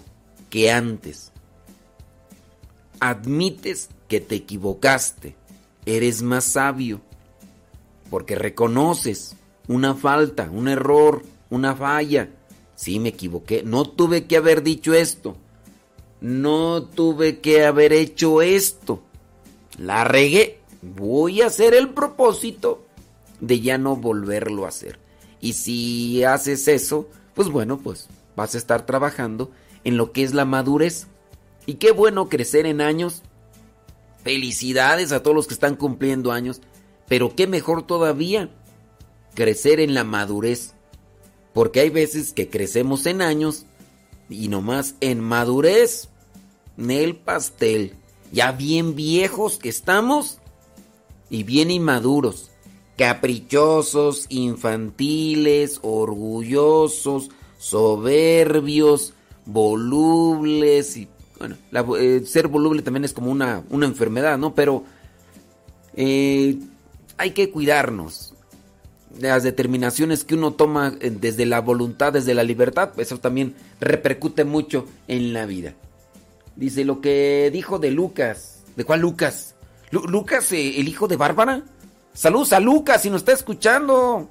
que 0.52 0.72
antes. 0.72 1.32
Admites 3.00 3.90
que 4.08 4.22
te 4.22 4.36
equivocaste, 4.36 5.36
eres 5.88 6.22
más 6.22 6.44
sabio, 6.44 7.02
porque 8.12 8.36
reconoces 8.36 9.36
una 9.68 9.96
falta, 9.96 10.50
un 10.52 10.68
error, 10.68 11.24
una 11.50 11.76
falla. 11.76 12.30
Sí, 12.76 13.00
me 13.00 13.10
equivoqué. 13.10 13.64
No 13.64 13.86
tuve 13.86 14.26
que 14.26 14.38
haber 14.38 14.64
dicho 14.64 14.94
esto. 14.94 15.38
No 16.22 16.84
tuve 16.84 17.40
que 17.40 17.66
haber 17.66 17.94
hecho 17.94 18.42
esto. 18.42 19.02
La 19.78 20.04
regué. 20.04 20.60
Voy 20.82 21.42
a 21.42 21.48
hacer 21.48 21.74
el 21.74 21.90
propósito 21.90 22.86
de 23.40 23.60
ya 23.60 23.78
no 23.78 23.96
volverlo 23.96 24.66
a 24.66 24.70
hacer. 24.70 25.00
Y 25.42 25.54
si 25.54 26.24
haces 26.24 26.68
eso, 26.68 27.10
pues 27.34 27.50
bueno, 27.50 27.78
pues 27.78 28.08
vas 28.36 28.56
a 28.56 28.58
estar 28.58 28.86
trabajando 28.86 29.52
en 29.84 29.98
lo 29.98 30.12
que 30.12 30.24
es 30.24 30.34
la 30.34 30.46
madurez. 30.46 31.08
Y 31.66 31.76
qué 31.76 31.92
bueno 31.92 32.30
crecer 32.30 32.66
en 32.66 32.82
años. 32.82 33.24
Felicidades 34.24 35.12
a 35.12 35.22
todos 35.22 35.36
los 35.36 35.48
que 35.48 35.54
están 35.54 35.76
cumpliendo 35.76 36.32
años. 36.32 36.62
Pero 37.08 37.36
qué 37.36 37.48
mejor 37.48 37.86
todavía 37.86 38.50
crecer 39.36 39.80
en 39.80 39.94
la 39.94 40.04
madurez. 40.04 40.74
Porque 41.54 41.82
hay 41.82 41.90
veces 41.90 42.34
que 42.34 42.50
crecemos 42.50 43.06
en 43.06 43.22
años 43.22 43.66
y 44.30 44.48
nomás 44.48 44.96
en 45.02 45.20
madurez, 45.20 46.10
en 46.78 46.92
el 46.92 47.16
pastel. 47.16 47.96
Ya 48.32 48.52
bien 48.52 48.96
viejos 48.96 49.58
que 49.58 49.70
estamos 49.70 50.40
y 51.30 51.44
bien 51.44 51.72
inmaduros, 51.72 52.52
caprichosos, 52.98 54.26
infantiles, 54.30 55.80
orgullosos, 55.84 57.30
soberbios, 57.58 59.14
volubles 59.46 60.98
y 60.98 61.08
bueno, 61.38 61.58
eh, 61.98 62.22
ser 62.26 62.48
voluble 62.48 62.82
también 62.82 63.04
es 63.04 63.14
como 63.14 63.32
una, 63.32 63.64
una 63.70 63.86
enfermedad, 63.86 64.38
¿no? 64.38 64.56
Pero 64.56 64.84
eh, 65.96 66.58
hay 67.18 67.32
que 67.32 67.52
cuidarnos 67.52 68.35
las 69.20 69.44
determinaciones 69.44 70.24
que 70.24 70.36
uno 70.36 70.54
toma 70.54 70.94
eh, 71.00 71.10
desde 71.10 71.46
la 71.46 71.62
voluntad, 71.62 72.14
desde 72.14 72.34
la 72.34 72.44
libertad, 72.44 72.92
eso 72.98 73.20
también 73.20 73.56
repercute 73.80 74.44
mucho 74.44 74.86
en 75.08 75.34
la 75.34 75.46
vida. 75.46 75.74
Dice 76.56 76.86
lo 76.86 77.02
que 77.02 77.50
dijo 77.52 77.80
de 77.80 77.92
Lucas. 77.92 78.64
¿De 78.76 78.84
cuál 78.84 79.02
Lucas? 79.02 79.56
¿Lucas, 79.92 80.52
eh, 80.52 80.80
el 80.80 80.88
hijo 80.88 81.08
de 81.08 81.16
Bárbara? 81.16 81.64
Saludos 82.14 82.54
a 82.54 82.60
Lucas, 82.60 83.02
si 83.02 83.10
nos 83.10 83.22
está 83.22 83.34
escuchando. 83.34 84.30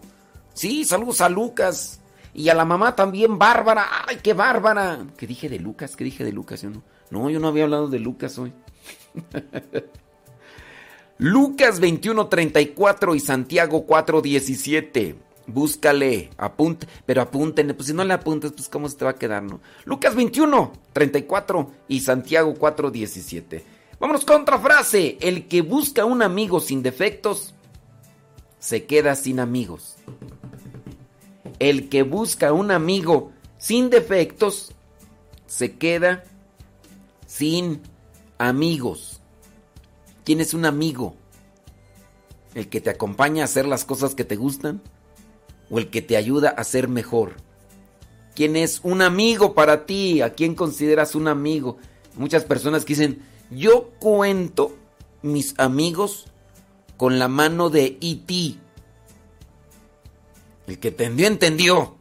Sí, 0.52 0.84
saludos 0.84 1.20
a 1.20 1.28
Lucas. 1.28 2.00
Y 2.32 2.48
a 2.48 2.54
la 2.54 2.64
mamá 2.64 2.96
también, 2.96 3.38
Bárbara. 3.38 3.86
¡Ay, 4.06 4.18
qué 4.22 4.32
Bárbara! 4.32 5.06
¿Qué 5.16 5.26
dije 5.26 5.48
de 5.48 5.58
Lucas? 5.60 5.94
¿Qué 5.96 6.04
dije 6.04 6.24
de 6.24 6.32
Lucas? 6.32 6.62
Yo 6.62 6.70
no, 6.70 6.82
no, 7.10 7.30
yo 7.30 7.38
no 7.38 7.48
había 7.48 7.64
hablado 7.64 7.88
de 7.88 8.00
Lucas 8.00 8.38
hoy. 8.38 8.52
Lucas 11.18 11.80
21:34 11.80 13.14
y 13.14 13.20
Santiago 13.20 13.86
4:17. 13.86 15.14
Búscale, 15.46 16.30
apunte, 16.38 16.86
pero 17.04 17.20
apúntenle, 17.20 17.74
pues 17.74 17.88
si 17.88 17.94
no 17.94 18.02
le 18.02 18.14
apuntes, 18.14 18.52
pues 18.52 18.68
cómo 18.68 18.88
se 18.88 18.96
te 18.96 19.04
va 19.04 19.12
a 19.12 19.16
quedar, 19.16 19.42
¿no? 19.42 19.60
Lucas 19.84 20.14
21, 20.14 20.72
34 20.92 21.70
y 21.88 22.00
Santiago 22.00 22.54
4:17. 22.54 23.62
Vámonos 24.00 24.24
con 24.24 24.42
otra 24.42 24.58
frase. 24.58 25.18
El 25.20 25.46
que 25.46 25.62
busca 25.62 26.04
un 26.04 26.22
amigo 26.22 26.60
sin 26.60 26.82
defectos, 26.82 27.54
se 28.58 28.84
queda 28.86 29.14
sin 29.14 29.38
amigos. 29.38 29.96
El 31.58 31.88
que 31.88 32.02
busca 32.02 32.52
un 32.52 32.70
amigo 32.70 33.30
sin 33.58 33.90
defectos, 33.90 34.72
se 35.46 35.76
queda 35.76 36.24
sin 37.26 37.82
amigos. 38.38 39.13
¿Quién 40.24 40.40
es 40.40 40.54
un 40.54 40.64
amigo? 40.64 41.14
¿El 42.54 42.68
que 42.68 42.80
te 42.80 42.90
acompaña 42.90 43.42
a 43.42 43.44
hacer 43.44 43.66
las 43.66 43.84
cosas 43.84 44.14
que 44.14 44.24
te 44.24 44.36
gustan? 44.36 44.80
¿O 45.70 45.78
el 45.78 45.90
que 45.90 46.02
te 46.02 46.16
ayuda 46.16 46.50
a 46.50 46.64
ser 46.64 46.88
mejor? 46.88 47.34
¿Quién 48.34 48.56
es 48.56 48.80
un 48.82 49.02
amigo 49.02 49.54
para 49.54 49.86
ti? 49.86 50.22
¿A 50.22 50.32
quién 50.32 50.54
consideras 50.54 51.14
un 51.14 51.28
amigo? 51.28 51.78
Muchas 52.16 52.44
personas 52.44 52.84
que 52.84 52.94
dicen, 52.94 53.22
yo 53.50 53.90
cuento 54.00 54.76
mis 55.22 55.58
amigos 55.58 56.26
con 56.96 57.18
la 57.18 57.28
mano 57.28 57.70
de 57.70 57.98
E.T. 58.00 58.56
El 60.66 60.78
que 60.78 60.88
entendió, 60.88 61.26
entendió. 61.26 61.96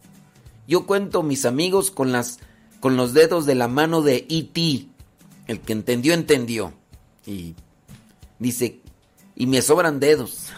Yo 0.68 0.86
cuento 0.86 1.24
mis 1.24 1.46
amigos 1.46 1.92
con, 1.92 2.12
las, 2.12 2.40
con 2.80 2.96
los 2.96 3.14
dedos 3.14 3.46
de 3.46 3.56
la 3.56 3.68
mano 3.68 4.02
de 4.02 4.26
E.T. 4.30 4.88
El 5.48 5.60
que 5.60 5.74
entendió, 5.74 6.14
entendió. 6.14 6.74
Y 7.26 7.56
Dice, 8.44 8.82
y 9.36 9.48
me 9.48 9.62
sobran 9.62 10.02
dedos. 10.02 10.52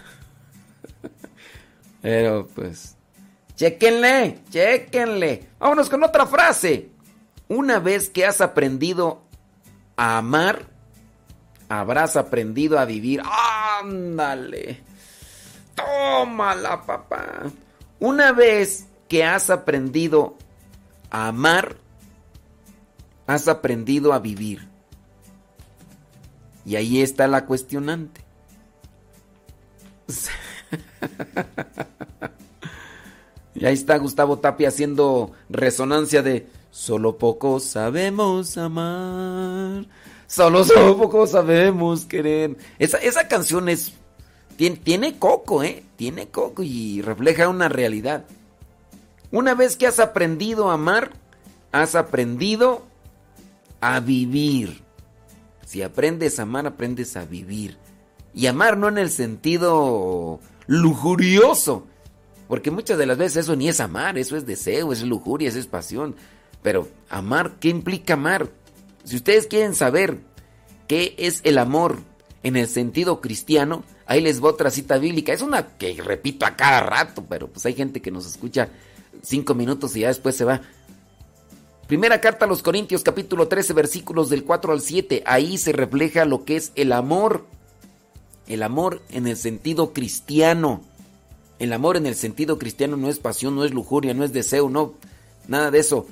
Pero 2.01 2.47
pues, 2.47 2.97
chequenle, 3.55 4.39
chequenle. 4.49 5.47
Vámonos 5.59 5.87
con 5.87 6.03
otra 6.03 6.25
frase. 6.25 6.89
Una 7.47 7.77
vez 7.77 8.09
que 8.09 8.25
has 8.25 8.41
aprendido 8.41 9.21
a 9.97 10.17
amar, 10.17 10.65
habrás 11.69 12.15
aprendido 12.15 12.79
a 12.79 12.85
vivir. 12.85 13.21
Ándale. 13.79 14.81
Tómala, 15.75 16.81
papá. 16.87 17.43
Una 17.99 18.31
vez 18.31 18.87
que 19.07 19.23
has 19.23 19.51
aprendido 19.51 20.37
a 21.11 21.27
amar, 21.27 21.77
has 23.27 23.47
aprendido 23.47 24.11
a 24.11 24.17
vivir. 24.17 24.74
Y 26.65 26.75
ahí 26.75 27.01
está 27.01 27.27
la 27.27 27.45
cuestionante. 27.45 28.21
y 33.55 33.65
ahí 33.65 33.73
está 33.73 33.97
Gustavo 33.97 34.39
Tapia 34.39 34.69
haciendo 34.69 35.31
resonancia 35.49 36.21
de 36.21 36.47
Solo 36.75 37.17
pocos 37.17 37.63
sabemos 37.63 38.57
amar. 38.57 39.85
Solo, 40.27 40.65
solo 40.65 40.97
pocos 40.97 41.31
sabemos 41.31 42.03
querer. 42.05 42.57
Esa, 42.77 42.97
esa 42.97 43.29
canción 43.29 43.69
es. 43.69 43.93
Tiene, 44.57 44.75
tiene 44.75 45.17
coco, 45.17 45.63
¿eh? 45.63 45.85
Tiene 45.95 46.27
coco 46.27 46.63
y 46.63 47.01
refleja 47.01 47.47
una 47.47 47.69
realidad. 47.69 48.25
Una 49.31 49.55
vez 49.55 49.77
que 49.77 49.87
has 49.87 50.01
aprendido 50.01 50.69
a 50.69 50.73
amar, 50.73 51.13
has 51.71 51.95
aprendido 51.95 52.83
a 53.79 54.01
vivir. 54.01 54.83
Si 55.75 55.83
aprendes 55.83 56.39
a 56.39 56.43
amar, 56.43 56.65
aprendes 56.65 57.17
a 57.17 57.25
vivir. 57.25 57.75
Y 58.33 58.47
amar 58.47 58.77
no 58.77 58.87
en 58.87 58.97
el 58.97 59.09
sentido 59.09 60.39
lujurioso. 60.67 61.85
Porque 62.47 62.71
muchas 62.71 62.97
de 62.97 63.05
las 63.05 63.17
veces 63.17 63.43
eso 63.43 63.57
ni 63.57 63.67
es 63.67 63.81
amar, 63.81 64.17
eso 64.17 64.37
es 64.37 64.45
deseo, 64.45 64.93
es 64.93 65.03
lujuria, 65.03 65.49
eso 65.49 65.59
es 65.59 65.67
pasión. 65.67 66.15
Pero 66.61 66.87
amar, 67.09 67.57
¿qué 67.59 67.67
implica 67.67 68.13
amar? 68.13 68.49
Si 69.03 69.17
ustedes 69.17 69.47
quieren 69.47 69.75
saber 69.75 70.19
qué 70.87 71.13
es 71.17 71.41
el 71.43 71.57
amor 71.57 71.97
en 72.41 72.55
el 72.55 72.69
sentido 72.69 73.19
cristiano, 73.19 73.83
ahí 74.05 74.21
les 74.21 74.41
va 74.41 74.51
otra 74.51 74.71
cita 74.71 74.97
bíblica. 74.97 75.33
Es 75.33 75.41
una 75.41 75.75
que 75.77 76.01
repito 76.01 76.45
a 76.45 76.55
cada 76.55 76.79
rato, 76.79 77.25
pero 77.27 77.49
pues 77.49 77.65
hay 77.65 77.73
gente 77.73 78.01
que 78.01 78.11
nos 78.11 78.25
escucha 78.25 78.69
cinco 79.23 79.53
minutos 79.55 79.93
y 79.97 79.99
ya 79.99 80.07
después 80.07 80.37
se 80.37 80.45
va. 80.45 80.61
Primera 81.87 82.19
carta 82.19 82.45
a 82.45 82.47
los 82.47 82.63
Corintios 82.63 83.03
capítulo 83.03 83.47
13 83.47 83.73
versículos 83.73 84.31
del 84.31 84.43
4 84.43 84.73
al 84.73 84.81
7. 84.81 85.21
Ahí 85.27 85.59
se 85.59 85.71
refleja 85.71 86.25
lo 86.25 86.43
que 86.43 86.55
es 86.55 86.71
el 86.73 86.91
amor. 86.91 87.45
El 88.47 88.63
amor 88.63 89.03
en 89.11 89.27
el 89.27 89.37
sentido 89.37 89.93
cristiano. 89.93 90.81
El 91.59 91.71
amor 91.73 91.95
en 91.95 92.07
el 92.07 92.15
sentido 92.15 92.57
cristiano 92.57 92.97
no 92.97 93.07
es 93.07 93.19
pasión, 93.19 93.55
no 93.55 93.63
es 93.63 93.71
lujuria, 93.71 94.15
no 94.15 94.23
es 94.23 94.33
deseo, 94.33 94.67
no. 94.67 94.93
Nada 95.47 95.69
de 95.69 95.77
eso. 95.77 96.07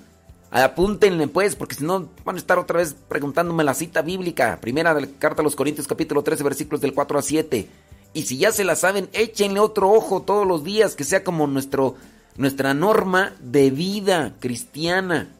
Apúntenle 0.52 1.28
pues, 1.28 1.56
porque 1.56 1.74
si 1.74 1.84
no 1.84 2.08
van 2.24 2.36
a 2.36 2.40
estar 2.40 2.60
otra 2.60 2.78
vez 2.78 2.96
preguntándome 3.08 3.64
la 3.64 3.74
cita 3.74 4.04
bíblica. 4.04 4.60
Primera 4.62 4.96
carta 5.18 5.42
a 5.42 5.44
los 5.44 5.56
Corintios 5.56 5.88
capítulo 5.88 6.22
13 6.22 6.44
versículos 6.44 6.82
del 6.82 6.94
4 6.94 7.18
al 7.18 7.24
7. 7.24 7.68
Y 8.14 8.22
si 8.22 8.38
ya 8.38 8.52
se 8.52 8.64
la 8.64 8.76
saben, 8.76 9.10
échenle 9.12 9.60
otro 9.60 9.90
ojo 9.90 10.22
todos 10.22 10.46
los 10.46 10.64
días, 10.64 10.96
que 10.96 11.04
sea 11.04 11.24
como 11.24 11.48
nuestro, 11.48 11.96
nuestra 12.38 12.76
norma 12.76 13.34
de 13.42 13.72
vida 13.72 14.36
cristiana. 14.40 15.32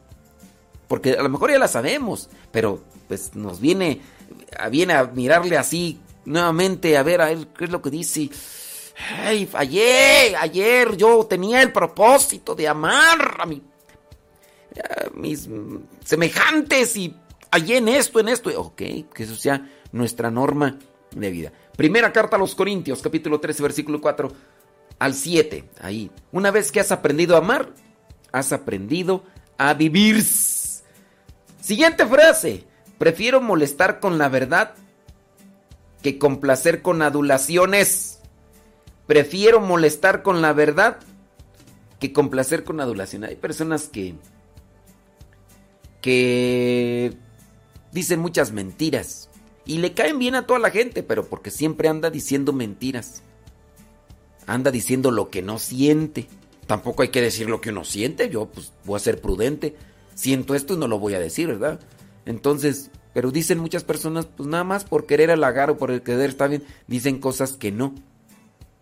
Porque 0.94 1.14
a 1.14 1.22
lo 1.24 1.28
mejor 1.28 1.50
ya 1.50 1.58
la 1.58 1.66
sabemos, 1.66 2.30
pero 2.52 2.84
pues 3.08 3.34
nos 3.34 3.60
viene, 3.60 4.00
viene 4.70 4.92
a 4.92 5.06
mirarle 5.06 5.58
así 5.58 5.98
nuevamente, 6.24 6.96
a 6.96 7.02
ver, 7.02 7.20
a 7.20 7.26
ver 7.26 7.48
qué 7.48 7.64
es 7.64 7.70
lo 7.70 7.82
que 7.82 7.90
dice. 7.90 8.30
Ay, 9.24 9.44
fallé, 9.44 10.36
ayer 10.36 10.96
yo 10.96 11.26
tenía 11.26 11.62
el 11.62 11.72
propósito 11.72 12.54
de 12.54 12.68
amar 12.68 13.38
a 13.40 13.44
mi 13.44 13.60
mis 15.16 15.48
semejantes 16.04 16.96
y 16.96 17.12
allí 17.50 17.74
en 17.74 17.88
esto, 17.88 18.20
en 18.20 18.28
esto. 18.28 18.50
Ok, 18.56 18.76
que 18.76 19.24
eso 19.24 19.34
sea 19.34 19.68
nuestra 19.90 20.30
norma 20.30 20.78
de 21.10 21.30
vida. 21.32 21.52
Primera 21.76 22.12
carta 22.12 22.36
a 22.36 22.38
los 22.38 22.54
Corintios, 22.54 23.02
capítulo 23.02 23.40
13, 23.40 23.64
versículo 23.64 24.00
4 24.00 24.30
al 25.00 25.12
7. 25.12 25.70
Ahí. 25.80 26.08
Una 26.30 26.52
vez 26.52 26.70
que 26.70 26.78
has 26.78 26.92
aprendido 26.92 27.34
a 27.34 27.38
amar, 27.38 27.72
has 28.30 28.52
aprendido 28.52 29.24
a 29.58 29.74
vivir. 29.74 30.22
Siguiente 31.64 32.04
frase. 32.06 32.62
Prefiero 32.98 33.40
molestar 33.40 33.98
con 33.98 34.18
la 34.18 34.28
verdad 34.28 34.74
que 36.02 36.18
complacer 36.18 36.82
con 36.82 37.00
adulaciones. 37.00 38.18
Prefiero 39.06 39.60
molestar 39.60 40.22
con 40.22 40.42
la 40.42 40.52
verdad 40.52 40.98
que 41.98 42.12
complacer 42.12 42.64
con 42.64 42.80
adulación. 42.80 43.24
Hay 43.24 43.36
personas 43.36 43.88
que 43.88 44.14
que 46.02 47.14
dicen 47.92 48.20
muchas 48.20 48.52
mentiras 48.52 49.30
y 49.64 49.78
le 49.78 49.94
caen 49.94 50.18
bien 50.18 50.34
a 50.34 50.46
toda 50.46 50.58
la 50.58 50.70
gente, 50.70 51.02
pero 51.02 51.24
porque 51.30 51.50
siempre 51.50 51.88
anda 51.88 52.10
diciendo 52.10 52.52
mentiras. 52.52 53.22
Anda 54.46 54.70
diciendo 54.70 55.10
lo 55.10 55.30
que 55.30 55.40
no 55.40 55.58
siente. 55.58 56.28
Tampoco 56.66 57.00
hay 57.00 57.08
que 57.08 57.22
decir 57.22 57.48
lo 57.48 57.62
que 57.62 57.70
uno 57.70 57.84
siente. 57.84 58.28
Yo 58.28 58.50
pues 58.50 58.74
voy 58.84 58.98
a 58.98 59.00
ser 59.00 59.22
prudente. 59.22 59.74
Siento 60.14 60.54
esto 60.54 60.74
y 60.74 60.76
no 60.76 60.88
lo 60.88 60.98
voy 60.98 61.14
a 61.14 61.20
decir, 61.20 61.48
¿verdad? 61.48 61.80
Entonces, 62.26 62.90
pero 63.12 63.30
dicen 63.30 63.58
muchas 63.58 63.84
personas, 63.84 64.26
pues 64.26 64.48
nada 64.48 64.64
más 64.64 64.84
por 64.84 65.06
querer 65.06 65.30
halagar 65.30 65.70
o 65.70 65.78
por 65.78 66.02
querer 66.02 66.30
estar 66.30 66.50
bien, 66.50 66.64
dicen 66.86 67.20
cosas 67.20 67.52
que 67.52 67.70
no. 67.70 67.94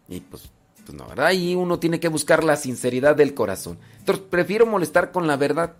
Y 0.09 0.21
pues, 0.21 0.51
pues 0.85 0.97
no, 0.97 1.07
¿verdad? 1.07 1.33
Y 1.33 1.55
uno 1.55 1.79
tiene 1.79 2.01
que 2.01 2.09
buscar 2.09 2.43
la 2.43 2.57
sinceridad 2.57 3.15
del 3.15 3.35
corazón. 3.35 3.79
Entonces, 3.99 4.25
prefiero 4.31 4.67
molestar 4.67 5.13
con 5.13 5.27
la 5.27 5.37
verdad. 5.37 5.75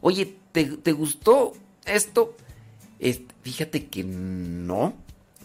Oye, 0.00 0.36
¿te, 0.52 0.92
gustó 0.92 1.52
esto? 1.84 2.34
fíjate 3.42 3.86
que 3.86 4.02
no, 4.02 4.92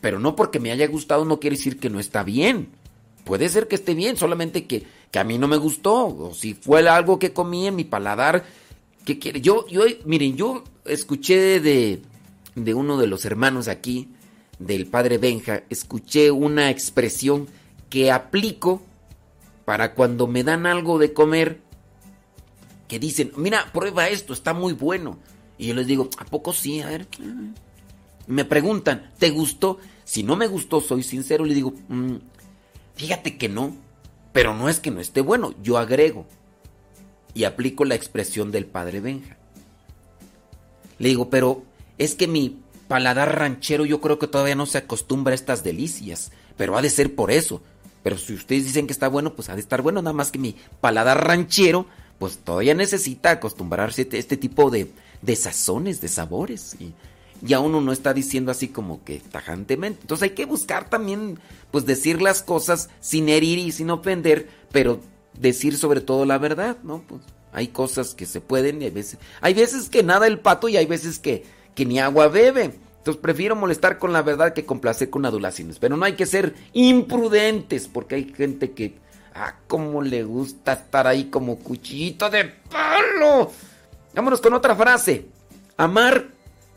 pero 0.02 0.20
no 0.20 0.36
porque 0.36 0.60
me 0.60 0.72
haya 0.72 0.88
gustado 0.88 1.24
no 1.24 1.40
quiere 1.40 1.56
decir 1.56 1.80
que 1.80 1.90
no 1.90 2.00
está 2.00 2.24
bien. 2.24 2.70
Puede 3.24 3.48
ser 3.48 3.68
que 3.68 3.76
esté 3.76 3.94
bien, 3.94 4.18
solamente 4.18 4.66
que, 4.66 4.86
que 5.12 5.20
a 5.20 5.24
mí 5.24 5.38
no 5.38 5.48
me 5.48 5.58
gustó. 5.58 6.08
O 6.08 6.34
si 6.34 6.54
fue 6.56 6.88
algo 6.88 7.20
que 7.20 7.32
comí 7.32 7.68
en 7.68 7.76
mi 7.76 7.84
paladar, 7.84 8.44
¿qué 9.06 9.20
quiere? 9.20 9.42
Yo, 9.42 9.68
yo, 9.68 9.84
miren, 10.06 10.36
yo 10.36 10.64
escuché 10.86 11.60
de, 11.60 12.02
de 12.56 12.74
uno 12.74 12.98
de 12.98 13.08
los 13.08 13.26
hermanos 13.26 13.68
aquí, 13.68 14.10
del 14.60 14.88
padre 14.88 15.18
Benja, 15.18 15.64
escuché 15.70 16.32
una 16.32 16.70
expresión 16.70 17.48
que 17.90 18.12
aplico 18.12 18.82
para 19.66 19.94
cuando 19.94 20.28
me 20.28 20.44
dan 20.44 20.66
algo 20.66 21.00
de 21.00 21.14
comer 21.14 21.62
que 22.88 23.00
dicen, 23.00 23.32
mira, 23.38 23.72
prueba 23.74 24.10
esto, 24.10 24.34
está 24.34 24.54
muy 24.54 24.74
bueno. 24.74 25.18
Y 25.58 25.68
yo 25.68 25.74
les 25.74 25.88
digo, 25.88 26.10
¿a 26.18 26.26
poco 26.26 26.54
sí? 26.54 26.82
A 26.82 26.88
ver. 26.88 27.08
Me 28.28 28.46
preguntan, 28.46 29.12
¿te 29.18 29.30
gustó? 29.30 29.80
Si 30.04 30.24
no 30.24 30.36
me 30.36 30.48
gustó, 30.48 30.82
soy 30.82 31.04
sincero, 31.04 31.46
le 31.46 31.54
digo, 31.54 31.74
mm, 31.88 32.16
fíjate 32.96 33.38
que 33.38 33.50
no, 33.50 33.76
pero 34.32 34.56
no 34.56 34.70
es 34.70 34.80
que 34.80 34.92
no 34.92 35.00
esté 35.00 35.22
bueno, 35.22 35.54
yo 35.62 35.78
agrego 35.78 36.26
y 37.34 37.46
aplico 37.46 37.86
la 37.86 37.96
expresión 37.96 38.52
del 38.52 38.66
padre 38.66 39.00
Benja. 39.00 39.38
Le 41.00 41.10
digo, 41.10 41.30
pero 41.30 41.64
es 41.98 42.16
que 42.16 42.28
mi 42.28 42.60
paladar 42.88 43.38
ranchero 43.38 43.86
yo 43.86 44.02
creo 44.02 44.20
que 44.20 44.28
todavía 44.28 44.56
no 44.56 44.66
se 44.66 44.78
acostumbra 44.78 45.32
a 45.32 45.36
estas 45.36 45.64
delicias, 45.64 46.32
pero 46.58 46.78
ha 46.78 46.82
de 46.82 46.90
ser 46.90 47.16
por 47.16 47.32
eso. 47.32 47.62
Pero 48.04 48.18
si 48.18 48.34
ustedes 48.34 48.66
dicen 48.66 48.86
que 48.86 48.94
está 48.94 49.08
bueno, 49.08 49.34
pues 49.34 49.50
ha 49.50 49.56
de 49.56 49.62
estar 49.62 49.82
bueno, 49.82 50.02
nada 50.02 50.14
más 50.14 50.32
que 50.32 50.40
mi 50.40 50.56
paladar 50.82 51.26
ranchero 51.26 51.88
pues 52.20 52.38
todavía 52.38 52.74
necesita 52.74 53.32
acostumbrarse 53.32 54.08
a 54.10 54.16
este 54.16 54.38
tipo 54.38 54.70
de, 54.70 54.92
de 55.22 55.36
sazones, 55.36 56.00
de 56.00 56.08
sabores. 56.08 56.76
Y 56.80 56.94
ya 57.42 57.60
uno 57.60 57.82
no 57.82 57.92
está 57.92 58.14
diciendo 58.14 58.52
así 58.52 58.70
como 58.70 59.04
que 59.04 59.20
tajantemente. 59.20 60.02
Entonces 60.02 60.30
hay 60.30 60.36
que 60.36 60.46
buscar 60.46 60.90
también, 60.90 61.40
pues 61.72 61.86
decir 61.86 62.22
las 62.22 62.42
cosas 62.42 62.90
sin 63.02 63.28
herir 63.28 63.58
y 63.58 63.72
sin 63.72 63.90
ofender, 63.90 64.48
pero 64.72 65.02
decir 65.40 65.78
sobre 65.78 66.02
todo 66.02 66.26
la 66.26 66.38
verdad, 66.38 66.78
¿no? 66.84 67.04
Pues 67.08 67.22
hay 67.52 67.68
cosas 67.68 68.16
que 68.16 68.26
se 68.26 68.42
pueden 68.42 68.82
y 68.82 68.86
hay 68.86 68.92
veces, 68.92 69.20
hay 69.42 69.54
veces 69.54 69.90
que 69.90 70.04
nada 70.04 70.28
el 70.28 70.40
pato 70.40 70.70
y 70.70 70.78
hay 70.78 70.86
veces 70.86 71.20
que, 71.20 71.44
que 71.76 71.86
ni 71.86 72.00
agua 72.00 72.28
bebe. 72.28 72.80
Entonces 72.98 73.22
prefiero 73.22 73.56
molestar 73.56 74.00
con 74.00 74.14
la 74.14 74.22
verdad 74.22 74.54
que 74.54 74.66
complacer 74.66 75.10
con 75.10 75.26
adulaciones. 75.26 75.78
Pero 75.78 75.98
no 75.98 76.06
hay 76.06 76.14
que 76.14 76.26
ser 76.26 76.56
imprudentes 76.72 77.88
porque 77.88 78.16
hay 78.16 78.34
gente 78.34 78.72
que 78.72 79.04
Ah, 79.36 79.56
cómo 79.68 80.04
le 80.04 80.24
gusta 80.24 80.74
estar 80.74 81.08
ahí 81.08 81.26
como 81.26 81.58
cuchillito 81.58 82.30
de 82.30 82.46
palo. 82.46 83.52
Vámonos 84.14 84.42
con 84.42 84.54
otra 84.54 84.76
frase. 84.76 85.26
Amar 85.76 86.28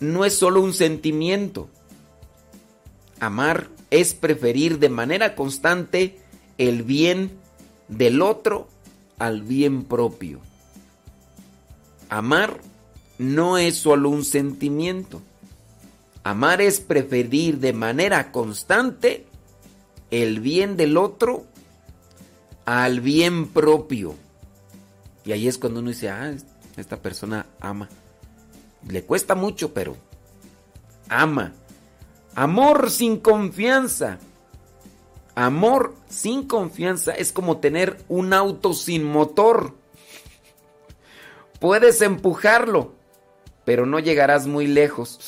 no 0.01 0.25
es 0.25 0.39
solo 0.39 0.63
un 0.63 0.73
sentimiento. 0.73 1.69
Amar 3.21 3.69
es 3.91 4.15
preferir 4.15 4.79
de 4.79 4.89
manera 4.89 5.35
constante 5.35 6.19
el 6.57 6.83
bien 6.83 7.31
del 7.89 8.22
otro 8.22 8.68
al 9.18 9.43
bien 9.43 9.84
propio. 9.84 10.41
Amar 12.09 12.61
no 13.18 13.59
es 13.59 13.76
solo 13.76 14.11
un 14.11 14.24
sentimiento. 14.24 15.22
Amar 16.22 16.61
es 16.61 16.80
preferir 16.80 17.59
de 17.59 17.72
manera 17.72 18.32
constante 18.32 19.26
el 20.11 20.41
bien 20.41 20.76
del 20.76 20.97
otro 20.97 21.47
al 22.64 23.01
bien 23.01 23.49
propio. 23.49 24.14
Y 25.24 25.32
ahí 25.32 25.49
es 25.49 25.59
cuando 25.59 25.80
uno 25.80 25.91
dice, 25.91 26.09
ah, 26.11 26.34
esta 26.76 26.97
persona 26.97 27.47
ama. 27.61 27.89
Le 28.89 29.03
cuesta 29.03 29.34
mucho, 29.34 29.72
pero 29.72 29.97
ama. 31.09 31.53
Amor 32.34 32.91
sin 32.91 33.18
confianza. 33.18 34.18
Amor 35.37 35.95
sin 36.09 36.49
confianza 36.49 37.12
es 37.12 37.30
como 37.30 37.59
tener 37.59 37.99
un 38.09 38.32
auto 38.32 38.72
sin 38.72 39.05
motor. 39.05 39.74
Puedes 41.61 42.01
empujarlo, 42.01 42.95
pero 43.66 43.84
no 43.84 43.99
llegarás 43.99 44.47
muy 44.47 44.66
lejos. 44.66 45.18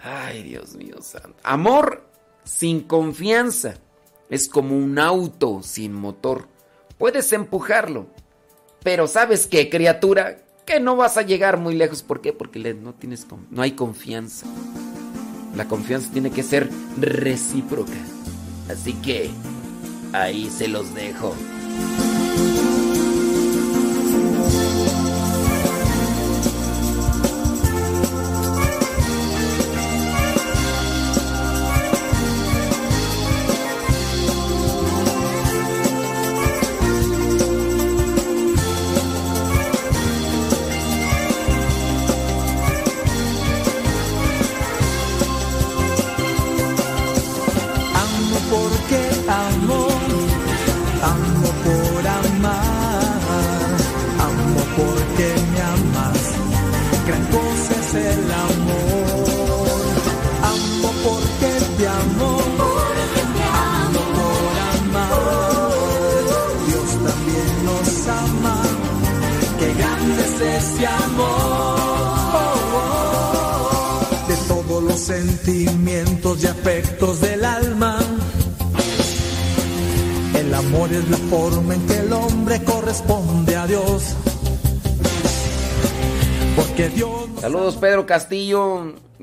Ay, 0.00 0.44
Dios 0.44 0.76
mío 0.76 1.02
santo. 1.02 1.34
Amor 1.42 2.06
sin 2.44 2.82
confianza 2.82 3.74
es 4.30 4.48
como 4.48 4.76
un 4.78 4.96
auto 5.00 5.60
sin 5.64 5.92
motor. 5.92 6.46
Puedes 6.98 7.32
empujarlo, 7.32 8.06
pero 8.84 9.08
¿sabes 9.08 9.48
qué, 9.48 9.70
criatura? 9.70 10.38
Que 10.64 10.78
no 10.78 10.94
vas 10.94 11.16
a 11.16 11.22
llegar 11.22 11.58
muy 11.58 11.74
lejos. 11.74 12.04
¿Por 12.04 12.20
qué? 12.20 12.32
Porque 12.32 12.60
no, 12.74 12.94
tienes, 12.94 13.26
no 13.50 13.60
hay 13.60 13.72
confianza. 13.72 14.46
La 15.56 15.66
confianza 15.66 16.12
tiene 16.12 16.30
que 16.30 16.44
ser 16.44 16.70
recíproca. 17.00 18.21
Así 18.68 18.94
que 18.94 19.30
ahí 20.12 20.50
se 20.50 20.68
los 20.68 20.94
dejo. 20.94 21.34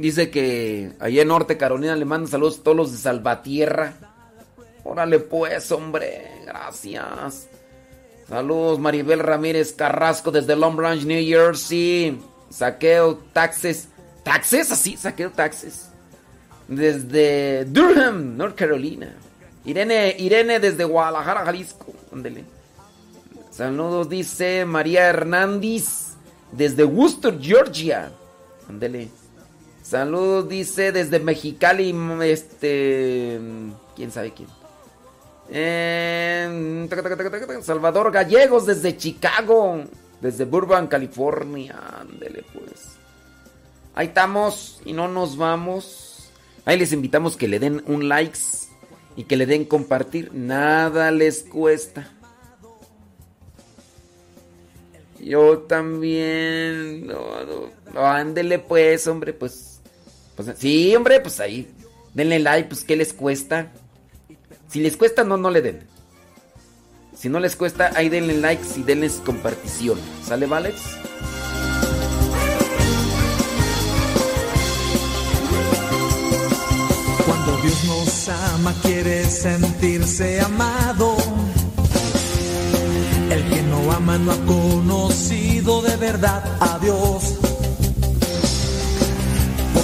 Dice 0.10 0.32
que 0.32 0.93
allá 0.99 1.22
en 1.22 1.28
Norte 1.28 1.55
Carolina 1.55 1.95
le 1.95 2.03
manda 2.03 2.28
saludos 2.28 2.57
a 2.57 2.64
todos 2.64 2.76
los 2.76 2.91
de 2.91 2.97
Salvatierra. 2.97 3.93
Órale, 4.84 5.20
pues, 5.20 5.72
hombre. 5.72 6.32
Gracias. 6.47 7.47
Saludos, 8.28 8.80
Maribel 8.80 9.20
Ramírez 9.20 9.72
Carrasco 9.74 10.32
desde 10.32 10.55
Long 10.55 10.76
Branch, 10.76 11.03
New 11.03 11.24
Jersey. 11.24 12.20
Saqueo, 12.49 13.20
taxes. 13.34 13.89
¿Taxes? 14.24 14.72
Así, 14.72 14.97
saqueo, 14.97 15.30
taxes. 15.30 15.91
Desde 16.68 17.66
Durham, 17.66 18.36
North 18.36 18.55
Carolina. 18.55 19.16
Irene, 19.64 20.16
Irene 20.18 20.60
desde 20.60 20.86
Guadalajara, 20.86 21.45
Jalisco. 21.45 21.93
Ándele. 22.12 22.45
Saludos, 23.51 24.10
dice 24.10 24.66
María 24.66 25.05
Hernández 25.05 26.16
desde 26.51 26.84
Worcester, 26.84 27.38
Georgia. 27.39 28.12
Ándele. 28.68 29.18
Saludos, 29.89 30.47
dice 30.47 30.91
desde 30.91 31.19
Mexicali, 31.19 31.95
este. 32.21 33.39
¿Quién 33.95 34.11
sabe 34.11 34.31
quién? 34.31 34.47
Salvador 37.63 38.11
Gallegos 38.11 38.67
desde 38.67 38.95
Chicago, 38.95 39.85
desde 40.21 40.45
Burbank, 40.45 40.91
California. 40.91 41.75
Ándele, 42.01 42.45
pues. 42.53 42.97
Ahí 43.95 44.05
estamos 44.05 44.79
y 44.85 44.93
no 44.93 45.07
nos 45.07 45.37
vamos. 45.37 46.29
Ahí 46.65 46.77
les 46.77 46.93
invitamos 46.93 47.35
que 47.35 47.47
le 47.47 47.57
den 47.57 47.81
un 47.87 48.07
likes 48.07 48.67
y 49.15 49.23
que 49.23 49.37
le 49.37 49.47
den 49.47 49.65
compartir. 49.65 50.29
Nada 50.35 51.09
les 51.09 51.41
cuesta. 51.41 52.11
Yo 55.19 55.59
también. 55.59 57.07
No, 57.07 57.23
no, 57.91 58.05
ándele 58.05 58.59
pues, 58.59 59.07
hombre, 59.07 59.33
pues, 59.33 59.78
pues. 60.45 60.57
Sí, 60.57 60.95
hombre, 60.95 61.19
pues 61.19 61.39
ahí. 61.39 61.69
Denle 62.13 62.39
like, 62.39 62.69
pues, 62.69 62.83
¿qué 62.83 62.95
les 62.95 63.13
cuesta? 63.13 63.71
Si 64.69 64.79
les 64.79 64.97
cuesta, 64.97 65.23
no, 65.23 65.37
no 65.37 65.49
le 65.49 65.61
den. 65.61 65.87
Si 67.15 67.27
no 67.27 67.39
les 67.39 67.55
cuesta, 67.55 67.91
ahí 67.95 68.07
denle 68.07 68.37
likes 68.37 68.79
y 68.79 68.83
denles 68.83 69.21
compartición. 69.25 69.99
¿Sale, 70.23 70.45
Valex? 70.45 70.81
Cuando 77.25 77.57
Dios 77.61 77.83
nos 77.85 78.29
ama, 78.29 78.73
quiere 78.81 79.25
sentirse 79.25 80.39
amado. 80.39 81.17
El 83.29 83.49
que 83.49 83.61
no 83.63 83.91
ama 83.91 84.17
no 84.17 84.31
ha 84.31 84.45
conocido 84.45 85.81
de 85.81 85.95
verdad 85.97 86.43
a 86.61 86.79
Dios. 86.79 87.49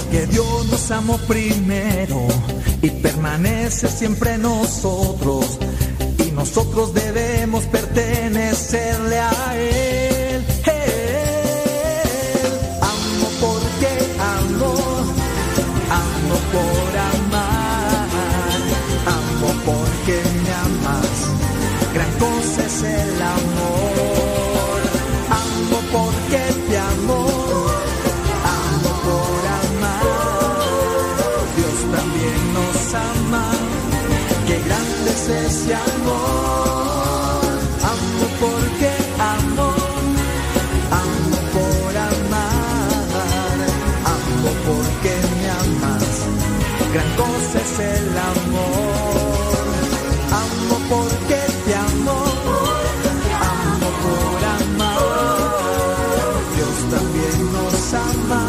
Porque 0.06 0.26
Dios 0.26 0.66
nos 0.70 0.88
amó 0.92 1.18
primero 1.26 2.28
y 2.80 2.90
permanece 2.90 3.88
siempre 3.88 4.38
nosotros. 4.38 5.58
Y 6.24 6.30
nosotros 6.30 6.94
debemos 6.94 7.64
pertenecerle 7.64 9.18
a 9.18 9.56
Él. 9.56 10.44
Él. 10.66 11.24
Amo 12.80 13.28
porque 13.40 13.88
amo, 14.20 14.74
amo 15.90 16.36
por 16.52 16.90
amar, 17.12 18.06
amo 19.06 19.48
porque 19.64 20.22
me 20.44 20.52
amas. 20.52 21.16
Gran 21.92 22.12
cosa 22.12 22.64
es 22.64 22.82
el 22.84 23.22
amor. 23.22 23.95
Es 35.28 35.52
ese 35.52 35.74
amor. 35.74 37.40
Amo 37.82 38.26
porque 38.40 38.90
amo. 39.18 39.68
Amo 41.02 41.38
por 41.54 41.96
amar. 41.96 43.58
Amo 44.14 44.50
porque 44.66 45.12
me 45.40 45.50
amas. 45.50 46.10
Gran 46.92 47.10
cosa 47.16 47.58
es 47.60 47.78
el 47.78 48.08
amor. 48.32 49.16
Amo 50.44 50.76
porque 50.88 51.40
te 51.64 51.74
amo. 51.74 52.16
Amo 53.52 53.88
por 54.04 54.40
amar. 54.58 55.00
Dios 56.54 56.76
también 56.94 57.38
nos 57.52 57.94
ama. 57.94 58.42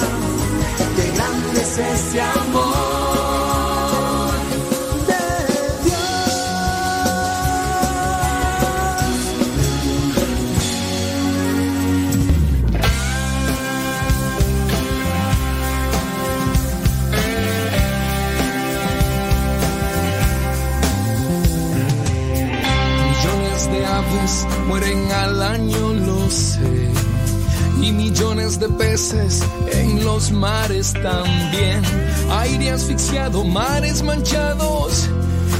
Qué 0.95 1.05
grande 1.15 1.61
es 1.61 1.77
ese 1.77 2.21
amor. 2.21 2.66
Mueren 24.67 25.11
al 25.11 25.41
año, 25.41 25.93
lo 25.93 26.29
sé. 26.29 26.91
Y 27.81 27.91
millones 27.91 28.59
de 28.59 28.67
peces 28.69 29.41
en 29.71 30.03
los 30.03 30.31
mares 30.31 30.93
también. 30.93 31.81
Aire 32.31 32.71
asfixiado, 32.71 33.43
mares 33.43 34.03
manchados. 34.03 35.09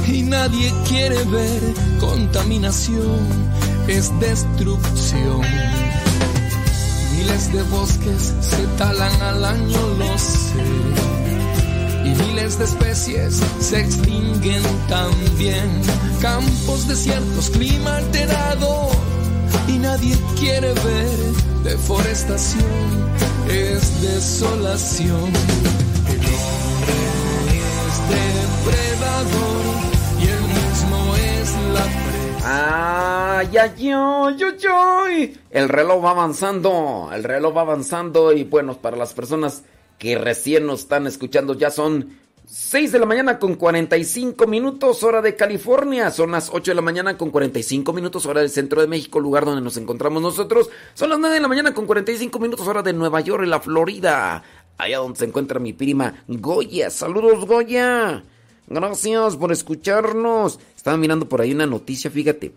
Y 0.06 0.22
nadie 0.22 0.72
quiere 0.86 1.22
ver 1.24 1.62
contaminación, 2.00 3.20
es 3.86 4.10
destrucción. 4.20 5.42
Miles 7.16 7.52
de 7.52 7.62
bosques 7.64 8.34
se 8.40 8.66
talan 8.78 9.22
al 9.22 9.44
año, 9.44 9.80
lo 9.98 10.18
sé 10.18 11.07
y 12.08 12.22
miles 12.22 12.58
de 12.58 12.64
especies 12.64 13.42
se 13.60 13.80
extinguen 13.80 14.62
también. 14.88 15.68
Campos 16.20 16.88
desiertos, 16.88 17.50
clima 17.50 17.96
alterado 17.96 18.90
y 19.66 19.78
nadie 19.78 20.16
quiere 20.38 20.72
ver 20.72 21.18
deforestación, 21.64 22.64
es 23.48 24.02
desolación. 24.02 25.32
El 26.08 26.20
hombre 26.38 26.98
es 27.58 27.96
depredador 28.64 29.64
y 30.20 30.24
él 30.28 30.42
mismo 30.58 31.14
es 31.16 31.48
la. 31.74 31.84
Ay, 32.50 33.56
ay, 33.56 33.90
ay, 33.90 34.36
ay, 34.42 34.66
ay. 34.72 35.40
El 35.50 35.68
reloj 35.68 36.04
va 36.04 36.10
avanzando, 36.10 37.10
el 37.12 37.24
reloj 37.24 37.56
va 37.56 37.60
avanzando 37.62 38.32
y 38.32 38.44
bueno, 38.44 38.74
para 38.74 38.96
las 38.96 39.12
personas 39.12 39.64
que 39.98 40.16
recién 40.16 40.66
nos 40.66 40.80
están 40.80 41.06
escuchando 41.06 41.54
ya 41.54 41.70
son 41.70 42.16
6 42.46 42.92
de 42.92 42.98
la 42.98 43.04
mañana 43.04 43.38
con 43.38 43.56
45 43.56 44.46
minutos 44.46 45.02
hora 45.02 45.20
de 45.20 45.36
California, 45.36 46.10
son 46.10 46.30
las 46.30 46.48
8 46.50 46.70
de 46.70 46.74
la 46.76 46.80
mañana 46.80 47.18
con 47.18 47.30
45 47.30 47.92
minutos 47.92 48.24
hora 48.24 48.40
del 48.40 48.48
centro 48.48 48.80
de 48.80 48.86
México, 48.86 49.20
lugar 49.20 49.44
donde 49.44 49.60
nos 49.60 49.76
encontramos 49.76 50.22
nosotros, 50.22 50.70
son 50.94 51.10
las 51.10 51.18
9 51.18 51.34
de 51.34 51.42
la 51.42 51.48
mañana 51.48 51.74
con 51.74 51.84
45 51.84 52.38
minutos 52.38 52.66
hora 52.66 52.82
de 52.82 52.94
Nueva 52.94 53.20
York, 53.20 53.42
en 53.42 53.50
la 53.50 53.60
Florida, 53.60 54.42
allá 54.78 54.98
donde 54.98 55.18
se 55.18 55.26
encuentra 55.26 55.60
mi 55.60 55.74
prima 55.74 56.24
Goya. 56.26 56.88
Saludos 56.88 57.44
Goya, 57.44 58.24
gracias 58.66 59.36
por 59.36 59.52
escucharnos. 59.52 60.58
Estaba 60.74 60.96
mirando 60.96 61.28
por 61.28 61.42
ahí 61.42 61.52
una 61.52 61.66
noticia, 61.66 62.10
fíjate. 62.10 62.54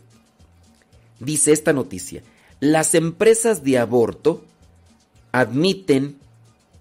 Dice 1.19 1.51
esta 1.51 1.73
noticia, 1.73 2.23
las 2.61 2.95
empresas 2.95 3.61
de 3.63 3.77
aborto 3.77 4.41
admiten 5.33 6.17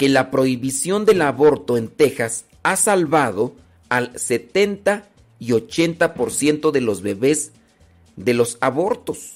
que 0.00 0.08
la 0.08 0.30
prohibición 0.30 1.04
del 1.04 1.20
aborto 1.20 1.76
en 1.76 1.88
Texas 1.88 2.46
ha 2.62 2.76
salvado 2.76 3.52
al 3.90 4.18
70 4.18 5.06
y 5.38 5.50
80% 5.50 6.70
de 6.70 6.80
los 6.80 7.02
bebés 7.02 7.52
de 8.16 8.32
los 8.32 8.56
abortos. 8.62 9.34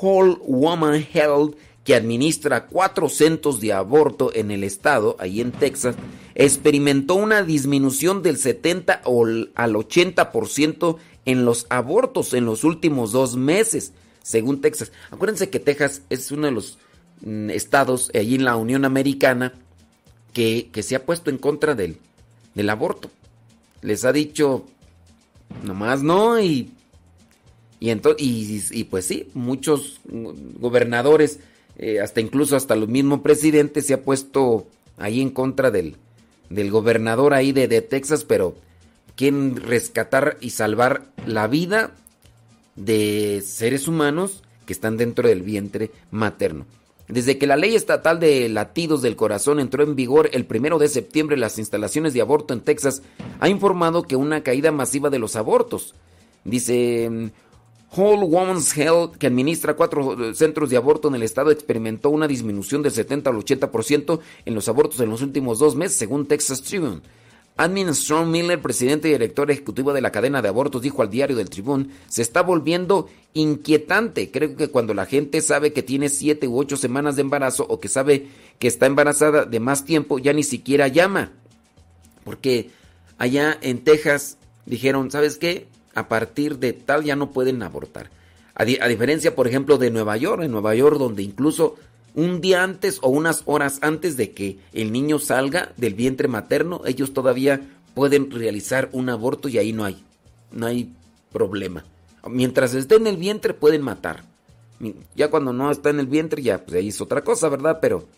Whole 0.00 0.38
Woman 0.44 1.06
Health 1.14 1.56
que 1.84 1.94
administra 1.94 2.66
cuatro 2.66 3.08
centros 3.08 3.60
de 3.60 3.72
aborto 3.72 4.32
en 4.34 4.50
el 4.50 4.64
estado, 4.64 5.14
ahí 5.20 5.40
en 5.40 5.52
Texas, 5.52 5.94
experimentó 6.34 7.14
una 7.14 7.44
disminución 7.44 8.24
del 8.24 8.38
70 8.38 9.02
al 9.04 9.74
80% 9.74 10.96
en 11.26 11.44
los 11.44 11.66
abortos 11.68 12.34
en 12.34 12.44
los 12.44 12.64
últimos 12.64 13.12
dos 13.12 13.36
meses, 13.36 13.92
según 14.24 14.60
Texas. 14.60 14.90
Acuérdense 15.12 15.48
que 15.48 15.60
Texas 15.60 16.02
es 16.10 16.32
uno 16.32 16.48
de 16.48 16.52
los 16.52 16.76
estados 17.50 18.10
allí 18.14 18.34
en 18.34 18.44
la 18.44 18.56
Unión 18.56 18.84
Americana 18.84 19.52
que, 20.32 20.70
se 20.82 20.96
ha 20.96 21.04
puesto 21.04 21.30
en 21.30 21.38
contra 21.38 21.74
del, 21.74 21.98
del 22.54 22.70
aborto. 22.70 23.10
Les 23.82 24.04
ha 24.04 24.12
dicho, 24.12 24.66
nomás 25.62 26.02
no, 26.02 26.40
y, 26.40 26.70
y, 27.80 27.92
y 28.70 28.84
pues 28.84 29.06
sí, 29.06 29.28
muchos 29.34 30.00
gobernadores 30.04 31.40
eh, 31.78 32.00
hasta 32.00 32.20
incluso 32.20 32.56
hasta 32.56 32.74
el 32.74 32.88
mismo 32.88 33.22
presidente 33.22 33.82
se 33.82 33.94
ha 33.94 34.02
puesto 34.02 34.66
ahí 34.96 35.20
en 35.20 35.30
contra 35.30 35.70
del, 35.70 35.96
del 36.48 36.70
gobernador 36.70 37.34
ahí 37.34 37.52
de, 37.52 37.68
de 37.68 37.82
Texas, 37.82 38.24
pero 38.24 38.56
quieren 39.14 39.56
rescatar 39.56 40.38
y 40.40 40.50
salvar 40.50 41.06
la 41.26 41.46
vida 41.48 41.92
de 42.76 43.42
seres 43.44 43.88
humanos 43.88 44.42
que 44.64 44.72
están 44.72 44.96
dentro 44.96 45.28
del 45.28 45.42
vientre 45.42 45.90
materno. 46.10 46.66
Desde 47.08 47.38
que 47.38 47.46
la 47.46 47.56
ley 47.56 47.76
estatal 47.76 48.18
de 48.18 48.48
latidos 48.48 49.00
del 49.00 49.14
corazón 49.14 49.60
entró 49.60 49.84
en 49.84 49.94
vigor 49.94 50.28
el 50.32 50.44
primero 50.44 50.78
de 50.78 50.88
septiembre, 50.88 51.36
las 51.36 51.58
instalaciones 51.58 52.14
de 52.14 52.20
aborto 52.20 52.52
en 52.52 52.60
Texas 52.60 53.02
ha 53.38 53.48
informado 53.48 54.02
que 54.02 54.16
una 54.16 54.42
caída 54.42 54.72
masiva 54.72 55.08
de 55.08 55.20
los 55.20 55.36
abortos. 55.36 55.94
Dice 56.44 57.30
Whole 57.96 58.24
Woman's 58.24 58.76
Health, 58.76 59.16
que 59.16 59.28
administra 59.28 59.74
cuatro 59.74 60.30
eh, 60.30 60.34
centros 60.34 60.70
de 60.70 60.76
aborto 60.76 61.08
en 61.08 61.14
el 61.14 61.22
estado, 61.22 61.50
experimentó 61.50 62.10
una 62.10 62.26
disminución 62.26 62.82
del 62.82 62.92
70 62.92 63.30
al 63.30 63.36
80% 63.36 64.20
en 64.44 64.54
los 64.54 64.68
abortos 64.68 65.00
en 65.00 65.10
los 65.10 65.22
últimos 65.22 65.58
dos 65.58 65.76
meses, 65.76 65.96
según 65.96 66.26
Texas 66.26 66.62
Tribune. 66.62 67.00
Admin 67.56 67.94
Strong 67.94 68.28
Miller, 68.28 68.60
presidente 68.60 69.08
y 69.08 69.12
director 69.12 69.50
ejecutivo 69.50 69.92
de 69.92 70.00
la 70.00 70.12
cadena 70.12 70.42
de 70.42 70.48
abortos, 70.48 70.82
dijo 70.82 71.02
al 71.02 71.10
diario 71.10 71.36
del 71.36 71.50
Tribune, 71.50 71.88
se 72.08 72.22
está 72.22 72.42
volviendo 72.42 73.08
inquietante. 73.34 74.30
Creo 74.30 74.56
que 74.56 74.68
cuando 74.68 74.92
la 74.92 75.06
gente 75.06 75.40
sabe 75.40 75.72
que 75.72 75.82
tiene 75.82 76.08
siete 76.08 76.48
u 76.48 76.58
ocho 76.58 76.76
semanas 76.76 77.16
de 77.16 77.22
embarazo 77.22 77.66
o 77.68 77.80
que 77.80 77.88
sabe 77.88 78.26
que 78.58 78.68
está 78.68 78.86
embarazada 78.86 79.44
de 79.44 79.60
más 79.60 79.84
tiempo, 79.84 80.18
ya 80.18 80.32
ni 80.32 80.42
siquiera 80.42 80.88
llama. 80.88 81.32
Porque 82.24 82.70
allá 83.18 83.56
en 83.62 83.84
Texas 83.84 84.36
dijeron, 84.66 85.10
¿sabes 85.10 85.38
qué? 85.38 85.66
a 85.96 86.08
partir 86.08 86.58
de 86.58 86.74
tal 86.74 87.02
ya 87.02 87.16
no 87.16 87.32
pueden 87.32 87.62
abortar. 87.62 88.10
A, 88.54 88.64
diferencia, 88.64 89.34
por 89.34 89.48
ejemplo, 89.48 89.76
de 89.76 89.90
Nueva 89.90 90.16
York, 90.16 90.42
en 90.42 90.50
Nueva 90.50 90.74
York 90.74 90.98
donde 90.98 91.22
incluso 91.22 91.76
un 92.16 92.40
día 92.40 92.64
antes 92.64 92.98
o 93.02 93.08
unas 93.08 93.42
horas 93.44 93.78
antes 93.82 94.16
de 94.16 94.32
que 94.32 94.58
el 94.72 94.90
niño 94.90 95.20
salga 95.20 95.72
del 95.76 95.94
vientre 95.94 96.26
materno, 96.26 96.82
ellos 96.84 97.12
todavía 97.12 97.60
pueden 97.94 98.30
realizar 98.30 98.88
un 98.92 99.08
aborto 99.08 99.48
y 99.48 99.58
ahí 99.58 99.72
no 99.72 99.84
hay, 99.84 100.02
no 100.50 100.66
hay 100.66 100.92
problema. 101.32 101.84
Mientras 102.28 102.74
esté 102.74 102.96
en 102.96 103.06
el 103.06 103.16
vientre 103.16 103.54
pueden 103.54 103.82
matar. 103.82 104.24
Ya 105.14 105.30
cuando 105.30 105.52
no 105.52 105.70
está 105.70 105.90
en 105.90 106.00
el 106.00 106.06
vientre 106.06 106.42
ya 106.42 106.58
pues 106.64 106.76
ahí 106.76 106.88
es 106.88 107.00
otra 107.00 107.22
cosa, 107.22 107.48
¿verdad? 107.48 107.78
Pero 107.80 108.08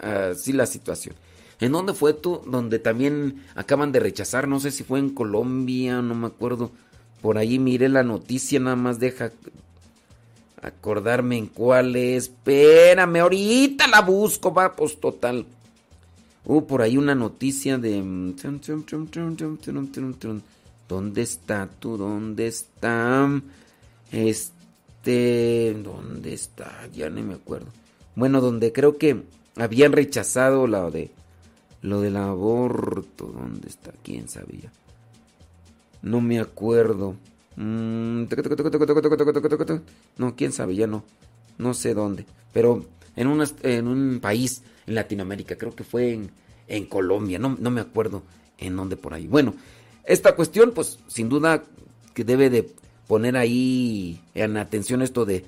así 0.00 0.52
la 0.52 0.66
situación. 0.66 1.14
¿En 1.60 1.72
dónde 1.72 1.92
fue 1.92 2.14
tú? 2.14 2.42
Donde 2.46 2.78
también 2.78 3.44
acaban 3.54 3.92
de 3.92 4.00
rechazar, 4.00 4.48
no 4.48 4.58
sé 4.58 4.70
si 4.70 4.82
fue 4.82 4.98
en 4.98 5.10
Colombia, 5.10 6.00
no 6.00 6.14
me 6.14 6.26
acuerdo 6.28 6.72
por 7.22 7.38
ahí 7.38 7.58
miré 7.60 7.88
la 7.88 8.02
noticia, 8.02 8.58
nada 8.58 8.76
más 8.76 8.98
deja 8.98 9.30
acordarme 10.62 11.36
en 11.36 11.46
cuál 11.46 11.96
es. 11.96 12.24
Espérame, 12.24 13.16
ahorita 13.16 13.86
la 13.88 14.00
busco, 14.00 14.54
va, 14.54 14.74
pues 14.74 14.98
total. 14.98 15.44
Uh, 16.44 16.66
por 16.66 16.82
ahí 16.82 16.96
una 16.96 17.14
noticia 17.14 17.78
de... 17.78 18.00
¿Dónde 20.88 21.22
está 21.22 21.68
tú? 21.78 21.96
¿Dónde 21.96 22.46
está? 22.46 23.42
Este... 24.10 25.76
¿Dónde 25.82 26.34
está? 26.34 26.88
Ya 26.92 27.10
no 27.10 27.22
me 27.22 27.34
acuerdo. 27.34 27.66
Bueno, 28.14 28.40
donde 28.40 28.72
creo 28.72 28.98
que 28.98 29.22
habían 29.56 29.92
rechazado 29.92 30.66
lo 30.66 30.90
de... 30.90 31.10
Lo 31.80 32.00
del 32.00 32.16
aborto. 32.16 33.26
¿Dónde 33.26 33.68
está? 33.68 33.92
¿Quién 34.04 34.28
sabía? 34.28 34.70
No 36.00 36.20
me 36.20 36.38
acuerdo. 36.38 37.16
No, 40.16 40.36
quién 40.36 40.52
sabe, 40.52 40.74
ya 40.74 40.86
no. 40.86 41.04
No 41.58 41.74
sé 41.74 41.94
dónde. 41.94 42.26
Pero 42.52 42.86
en, 43.16 43.28
en 43.62 43.86
un 43.86 44.20
país 44.20 44.62
en 44.86 44.94
Latinoamérica, 44.94 45.56
creo 45.56 45.74
que 45.74 45.84
fue 45.84 46.12
en, 46.12 46.30
en 46.68 46.86
Colombia, 46.86 47.38
no, 47.38 47.56
no, 47.58 47.70
me 47.70 47.80
acuerdo 47.80 48.22
en 48.58 48.76
dónde 48.76 48.96
por 48.96 49.14
ahí. 49.14 49.26
Bueno, 49.26 49.54
esta 50.04 50.34
cuestión, 50.34 50.72
pues 50.72 50.98
sin 51.08 51.28
duda 51.28 51.64
que 52.14 52.24
debe 52.24 52.50
de 52.50 52.70
poner 53.06 53.36
ahí 53.36 54.20
en 54.34 54.56
atención 54.56 55.02
esto 55.02 55.24
de 55.24 55.44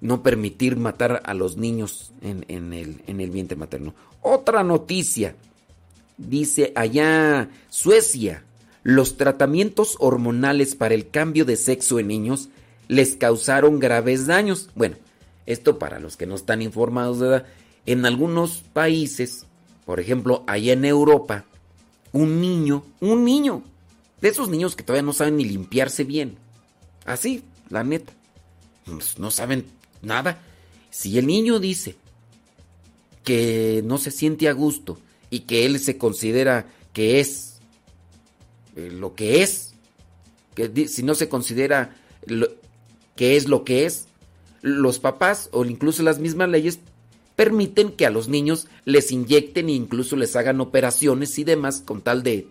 no 0.00 0.22
permitir 0.22 0.76
matar 0.76 1.22
a 1.24 1.34
los 1.34 1.56
niños 1.56 2.12
en, 2.22 2.44
el, 2.72 3.02
en 3.06 3.20
el 3.20 3.30
vientre 3.30 3.56
materno. 3.56 3.94
Otra 4.20 4.62
noticia, 4.62 5.34
dice 6.16 6.72
allá 6.74 7.48
Suecia 7.70 8.44
los 8.82 9.16
tratamientos 9.16 9.96
hormonales 9.98 10.74
para 10.74 10.94
el 10.94 11.08
cambio 11.08 11.44
de 11.44 11.56
sexo 11.56 11.98
en 11.98 12.08
niños 12.08 12.48
les 12.88 13.16
causaron 13.16 13.78
graves 13.78 14.26
daños. 14.26 14.70
Bueno, 14.74 14.96
esto 15.46 15.78
para 15.78 16.00
los 16.00 16.16
que 16.16 16.26
no 16.26 16.34
están 16.34 16.62
informados, 16.62 17.18
¿verdad? 17.18 17.46
En 17.86 18.04
algunos 18.06 18.64
países, 18.72 19.46
por 19.84 20.00
ejemplo, 20.00 20.44
allá 20.46 20.72
en 20.72 20.84
Europa, 20.84 21.44
un 22.12 22.40
niño, 22.40 22.84
un 23.00 23.24
niño, 23.24 23.62
de 24.20 24.28
esos 24.28 24.48
niños 24.48 24.76
que 24.76 24.82
todavía 24.82 25.02
no 25.06 25.12
saben 25.12 25.36
ni 25.36 25.44
limpiarse 25.44 26.04
bien, 26.04 26.36
así, 27.04 27.42
la 27.70 27.82
neta, 27.82 28.12
pues, 28.84 29.18
no 29.18 29.30
saben 29.30 29.66
nada. 30.00 30.38
Si 30.90 31.18
el 31.18 31.26
niño 31.26 31.58
dice 31.58 31.96
que 33.24 33.82
no 33.84 33.98
se 33.98 34.10
siente 34.10 34.48
a 34.48 34.52
gusto 34.52 34.98
y 35.30 35.40
que 35.40 35.64
él 35.64 35.78
se 35.78 35.96
considera 35.96 36.66
que 36.92 37.20
es 37.20 37.51
eh, 38.76 38.90
lo 38.90 39.14
que 39.14 39.42
es, 39.42 39.74
que 40.54 40.88
si 40.88 41.02
no 41.02 41.14
se 41.14 41.28
considera 41.28 41.96
que 43.16 43.36
es 43.36 43.48
lo 43.48 43.64
que 43.64 43.86
es, 43.86 44.06
los 44.60 44.98
papás 44.98 45.48
o 45.52 45.64
incluso 45.64 46.02
las 46.02 46.18
mismas 46.18 46.48
leyes 46.48 46.78
permiten 47.36 47.90
que 47.90 48.06
a 48.06 48.10
los 48.10 48.28
niños 48.28 48.68
les 48.84 49.10
inyecten 49.10 49.68
e 49.68 49.72
incluso 49.72 50.16
les 50.16 50.36
hagan 50.36 50.60
operaciones 50.60 51.38
y 51.38 51.44
demás 51.44 51.82
con 51.84 52.00
tal 52.00 52.22
de 52.22 52.46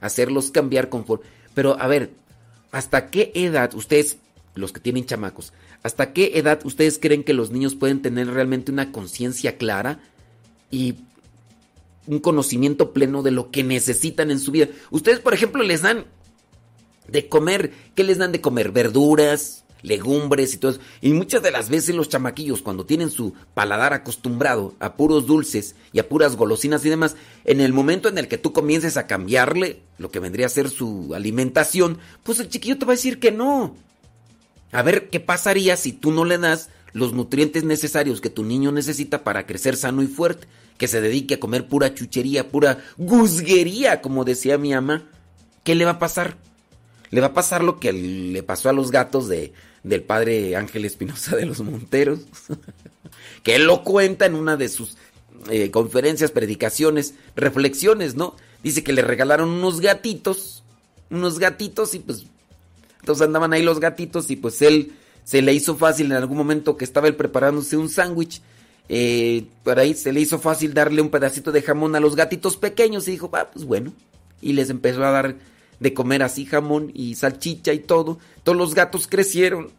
hacerlos 0.00 0.50
cambiar 0.50 0.88
conforme. 0.88 1.24
Pero 1.54 1.80
a 1.80 1.86
ver, 1.86 2.10
¿hasta 2.72 3.10
qué 3.10 3.30
edad 3.34 3.74
ustedes, 3.74 4.18
los 4.54 4.72
que 4.72 4.80
tienen 4.80 5.06
chamacos, 5.06 5.52
hasta 5.82 6.12
qué 6.12 6.32
edad 6.34 6.60
ustedes 6.64 6.98
creen 6.98 7.24
que 7.24 7.34
los 7.34 7.50
niños 7.50 7.74
pueden 7.74 8.02
tener 8.02 8.28
realmente 8.28 8.72
una 8.72 8.92
conciencia 8.92 9.56
clara 9.56 10.00
y 10.70 10.94
un 12.06 12.18
conocimiento 12.18 12.92
pleno 12.92 13.22
de 13.22 13.30
lo 13.30 13.50
que 13.50 13.62
necesitan 13.62 14.30
en 14.30 14.40
su 14.40 14.50
vida. 14.50 14.68
Ustedes, 14.90 15.20
por 15.20 15.34
ejemplo, 15.34 15.62
les 15.62 15.82
dan 15.82 16.06
de 17.08 17.28
comer, 17.28 17.72
¿qué 17.94 18.04
les 18.04 18.18
dan 18.18 18.32
de 18.32 18.40
comer? 18.40 18.72
Verduras, 18.72 19.64
legumbres 19.82 20.54
y 20.54 20.58
todo 20.58 20.72
eso. 20.72 20.80
Y 21.00 21.10
muchas 21.12 21.42
de 21.42 21.50
las 21.50 21.68
veces 21.68 21.94
los 21.94 22.08
chamaquillos, 22.08 22.62
cuando 22.62 22.86
tienen 22.86 23.10
su 23.10 23.34
paladar 23.54 23.92
acostumbrado 23.92 24.74
a 24.80 24.94
puros 24.96 25.26
dulces 25.26 25.74
y 25.92 25.98
a 25.98 26.08
puras 26.08 26.36
golosinas 26.36 26.84
y 26.84 26.88
demás, 26.88 27.16
en 27.44 27.60
el 27.60 27.72
momento 27.72 28.08
en 28.08 28.18
el 28.18 28.28
que 28.28 28.38
tú 28.38 28.52
comiences 28.52 28.96
a 28.96 29.06
cambiarle 29.06 29.82
lo 29.98 30.10
que 30.10 30.20
vendría 30.20 30.46
a 30.46 30.50
ser 30.50 30.70
su 30.70 31.12
alimentación, 31.14 31.98
pues 32.22 32.40
el 32.40 32.48
chiquillo 32.48 32.78
te 32.78 32.86
va 32.86 32.92
a 32.92 32.96
decir 32.96 33.18
que 33.18 33.32
no. 33.32 33.76
A 34.70 34.82
ver, 34.82 35.10
¿qué 35.10 35.20
pasaría 35.20 35.76
si 35.76 35.92
tú 35.92 36.12
no 36.12 36.24
le 36.24 36.38
das 36.38 36.70
los 36.92 37.12
nutrientes 37.12 37.64
necesarios 37.64 38.20
que 38.20 38.30
tu 38.30 38.44
niño 38.44 38.72
necesita 38.72 39.24
para 39.24 39.46
crecer 39.46 39.76
sano 39.76 40.02
y 40.02 40.06
fuerte? 40.06 40.46
que 40.82 40.88
se 40.88 41.00
dedique 41.00 41.34
a 41.34 41.38
comer 41.38 41.68
pura 41.68 41.94
chuchería, 41.94 42.50
pura 42.50 42.82
guzguería, 42.96 44.00
como 44.00 44.24
decía 44.24 44.58
mi 44.58 44.74
ama, 44.74 45.04
¿qué 45.62 45.76
le 45.76 45.84
va 45.84 45.92
a 45.92 45.98
pasar? 46.00 46.36
Le 47.10 47.20
va 47.20 47.28
a 47.28 47.34
pasar 47.34 47.62
lo 47.62 47.78
que 47.78 47.92
le 47.92 48.42
pasó 48.42 48.68
a 48.68 48.72
los 48.72 48.90
gatos 48.90 49.28
de, 49.28 49.52
del 49.84 50.02
padre 50.02 50.56
Ángel 50.56 50.84
Espinosa 50.84 51.36
de 51.36 51.46
los 51.46 51.60
Monteros, 51.60 52.20
que 53.44 53.54
él 53.54 53.66
lo 53.66 53.84
cuenta 53.84 54.26
en 54.26 54.34
una 54.34 54.56
de 54.56 54.68
sus 54.68 54.96
eh, 55.50 55.70
conferencias, 55.70 56.32
predicaciones, 56.32 57.14
reflexiones, 57.36 58.16
¿no? 58.16 58.34
Dice 58.64 58.82
que 58.82 58.92
le 58.92 59.02
regalaron 59.02 59.50
unos 59.50 59.80
gatitos, 59.80 60.64
unos 61.10 61.38
gatitos 61.38 61.94
y 61.94 62.00
pues 62.00 62.26
entonces 62.98 63.24
andaban 63.24 63.52
ahí 63.52 63.62
los 63.62 63.78
gatitos 63.78 64.32
y 64.32 64.36
pues 64.36 64.62
él 64.62 64.94
se 65.24 65.42
le 65.42 65.52
hizo 65.52 65.76
fácil 65.76 66.06
en 66.06 66.18
algún 66.18 66.38
momento 66.38 66.76
que 66.76 66.84
estaba 66.84 67.08
él 67.08 67.16
preparándose 67.16 67.76
un 67.76 67.88
sándwich 67.88 68.42
eh, 68.88 69.46
por 69.62 69.78
ahí 69.78 69.94
se 69.94 70.12
le 70.12 70.20
hizo 70.20 70.38
fácil 70.38 70.74
darle 70.74 71.02
un 71.02 71.10
pedacito 71.10 71.52
de 71.52 71.62
jamón 71.62 71.96
a 71.96 72.00
los 72.00 72.16
gatitos 72.16 72.56
pequeños 72.56 73.08
y 73.08 73.12
dijo, 73.12 73.30
ah, 73.32 73.50
pues 73.50 73.64
bueno. 73.64 73.92
Y 74.40 74.52
les 74.52 74.70
empezó 74.70 75.04
a 75.04 75.10
dar 75.10 75.36
de 75.80 75.94
comer 75.94 76.22
así 76.22 76.44
jamón 76.44 76.90
y 76.94 77.14
salchicha 77.14 77.72
y 77.72 77.78
todo. 77.78 78.18
Todos 78.42 78.58
los 78.58 78.74
gatos 78.74 79.06
crecieron. 79.06 79.70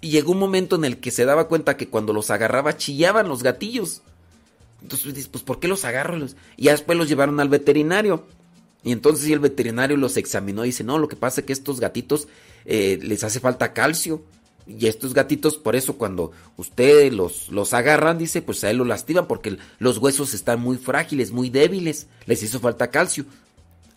Y 0.00 0.10
llegó 0.10 0.32
un 0.32 0.38
momento 0.38 0.76
en 0.76 0.84
el 0.84 0.98
que 0.98 1.10
se 1.10 1.24
daba 1.24 1.48
cuenta 1.48 1.76
que 1.76 1.88
cuando 1.88 2.12
los 2.12 2.30
agarraba 2.30 2.76
chillaban 2.76 3.28
los 3.28 3.42
gatillos. 3.42 4.02
Entonces 4.82 5.28
pues 5.28 5.42
¿por 5.42 5.60
qué 5.60 5.68
los 5.68 5.84
agarro? 5.84 6.16
Y 6.56 6.64
ya 6.64 6.72
después 6.72 6.96
los 6.96 7.08
llevaron 7.08 7.40
al 7.40 7.48
veterinario. 7.48 8.24
Y 8.82 8.92
entonces 8.92 9.28
el 9.28 9.40
veterinario 9.40 9.96
los 9.96 10.16
examinó 10.16 10.64
y 10.64 10.68
dice, 10.68 10.84
no, 10.84 10.98
lo 10.98 11.08
que 11.08 11.16
pasa 11.16 11.40
es 11.40 11.46
que 11.46 11.52
estos 11.52 11.80
gatitos 11.80 12.28
eh, 12.64 12.98
les 13.02 13.24
hace 13.24 13.40
falta 13.40 13.74
calcio. 13.74 14.22
Y 14.78 14.86
estos 14.86 15.14
gatitos, 15.14 15.56
por 15.56 15.74
eso 15.74 15.96
cuando 15.96 16.32
ustedes 16.56 17.12
los, 17.12 17.48
los 17.48 17.74
agarran, 17.74 18.18
dice, 18.18 18.42
pues 18.42 18.62
a 18.62 18.70
él 18.70 18.76
lo 18.76 18.84
lastiman 18.84 19.26
porque 19.26 19.58
los 19.78 19.98
huesos 19.98 20.32
están 20.34 20.60
muy 20.60 20.76
frágiles, 20.76 21.32
muy 21.32 21.50
débiles. 21.50 22.06
Les 22.26 22.42
hizo 22.42 22.60
falta 22.60 22.90
calcio. 22.90 23.24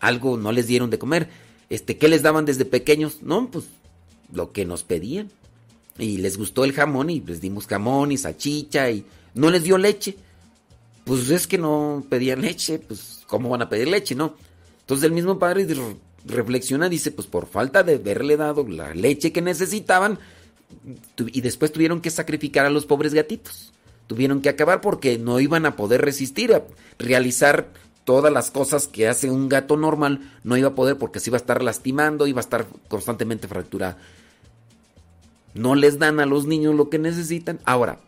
Algo 0.00 0.36
no 0.36 0.52
les 0.52 0.66
dieron 0.66 0.90
de 0.90 0.98
comer. 0.98 1.28
Este, 1.70 1.96
¿Qué 1.96 2.08
les 2.08 2.22
daban 2.22 2.44
desde 2.44 2.64
pequeños? 2.64 3.22
No, 3.22 3.50
pues 3.50 3.66
lo 4.32 4.52
que 4.52 4.64
nos 4.64 4.82
pedían. 4.82 5.30
Y 5.98 6.18
les 6.18 6.36
gustó 6.36 6.64
el 6.64 6.72
jamón 6.72 7.10
y 7.10 7.20
les 7.20 7.40
dimos 7.40 7.66
jamón 7.66 8.10
y 8.10 8.18
salchicha 8.18 8.90
y 8.90 9.04
no 9.34 9.50
les 9.50 9.62
dio 9.62 9.78
leche. 9.78 10.16
Pues 11.04 11.30
es 11.30 11.46
que 11.46 11.58
no 11.58 12.04
pedían 12.08 12.40
leche, 12.40 12.78
pues 12.78 13.22
¿cómo 13.26 13.50
van 13.50 13.62
a 13.62 13.68
pedir 13.68 13.88
leche, 13.88 14.14
no? 14.14 14.36
Entonces 14.80 15.04
el 15.04 15.12
mismo 15.12 15.38
padre 15.38 15.66
reflexiona, 16.24 16.88
dice, 16.88 17.10
pues 17.10 17.26
por 17.26 17.46
falta 17.46 17.82
de 17.82 17.96
haberle 17.96 18.36
dado 18.36 18.66
la 18.66 18.94
leche 18.94 19.32
que 19.32 19.42
necesitaban, 19.42 20.18
y 21.18 21.40
después 21.40 21.72
tuvieron 21.72 22.00
que 22.00 22.10
sacrificar 22.10 22.66
a 22.66 22.70
los 22.70 22.86
pobres 22.86 23.14
gatitos. 23.14 23.72
Tuvieron 24.06 24.42
que 24.42 24.48
acabar 24.48 24.80
porque 24.80 25.18
no 25.18 25.40
iban 25.40 25.66
a 25.66 25.76
poder 25.76 26.02
resistir 26.02 26.52
a 26.52 26.64
realizar 26.98 27.68
todas 28.04 28.32
las 28.32 28.50
cosas 28.50 28.86
que 28.86 29.08
hace 29.08 29.30
un 29.30 29.48
gato 29.48 29.76
normal. 29.76 30.32
No 30.44 30.56
iba 30.56 30.68
a 30.68 30.74
poder 30.74 30.98
porque 30.98 31.20
se 31.20 31.30
iba 31.30 31.36
a 31.36 31.40
estar 31.40 31.62
lastimando, 31.62 32.26
iba 32.26 32.40
a 32.40 32.42
estar 32.42 32.66
constantemente 32.88 33.48
fracturada. 33.48 33.96
No 35.54 35.74
les 35.74 35.98
dan 35.98 36.20
a 36.20 36.26
los 36.26 36.46
niños 36.46 36.74
lo 36.74 36.90
que 36.90 36.98
necesitan. 36.98 37.60
Ahora, 37.64 38.00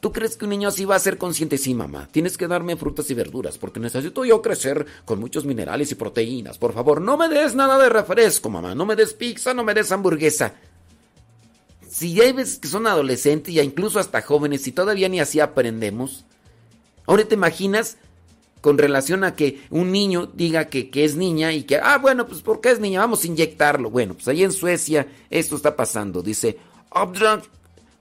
¿Tú 0.00 0.12
crees 0.12 0.38
que 0.38 0.46
un 0.46 0.50
niño 0.50 0.68
así 0.68 0.86
va 0.86 0.96
a 0.96 0.98
ser 0.98 1.18
consciente? 1.18 1.58
Sí, 1.58 1.74
mamá, 1.74 2.08
tienes 2.10 2.38
que 2.38 2.48
darme 2.48 2.74
frutas 2.76 3.10
y 3.10 3.14
verduras 3.14 3.58
porque 3.58 3.80
necesito 3.80 4.24
yo 4.24 4.40
crecer 4.40 4.86
con 5.04 5.20
muchos 5.20 5.44
minerales 5.44 5.92
y 5.92 5.94
proteínas. 5.94 6.56
Por 6.56 6.72
favor, 6.72 7.02
no 7.02 7.18
me 7.18 7.28
des 7.28 7.54
nada 7.54 7.78
de 7.78 7.90
refresco, 7.90 8.48
mamá. 8.48 8.74
No 8.74 8.86
me 8.86 8.96
des 8.96 9.12
pizza, 9.12 9.52
no 9.52 9.62
me 9.62 9.74
des 9.74 9.92
hamburguesa. 9.92 10.54
Si 12.00 12.14
ya 12.14 12.24
hay 12.24 12.32
veces 12.32 12.58
que 12.58 12.66
son 12.66 12.86
adolescentes 12.86 13.52
y 13.52 13.60
incluso 13.60 13.98
hasta 13.98 14.22
jóvenes 14.22 14.66
y 14.66 14.72
todavía 14.72 15.10
ni 15.10 15.20
así 15.20 15.38
aprendemos, 15.38 16.24
ahora 17.04 17.26
te 17.26 17.34
imaginas 17.34 17.98
con 18.62 18.78
relación 18.78 19.22
a 19.22 19.36
que 19.36 19.60
un 19.68 19.92
niño 19.92 20.24
diga 20.32 20.68
que, 20.68 20.88
que, 20.88 21.04
es 21.04 21.16
niña 21.16 21.52
y 21.52 21.64
que, 21.64 21.76
ah, 21.76 21.98
bueno, 21.98 22.26
pues 22.26 22.40
porque 22.40 22.70
es 22.70 22.80
niña, 22.80 23.00
vamos 23.00 23.22
a 23.22 23.26
inyectarlo. 23.26 23.90
Bueno, 23.90 24.14
pues 24.14 24.26
ahí 24.28 24.42
en 24.42 24.52
Suecia 24.52 25.08
esto 25.28 25.56
está 25.56 25.76
pasando. 25.76 26.22
Dice, 26.22 26.56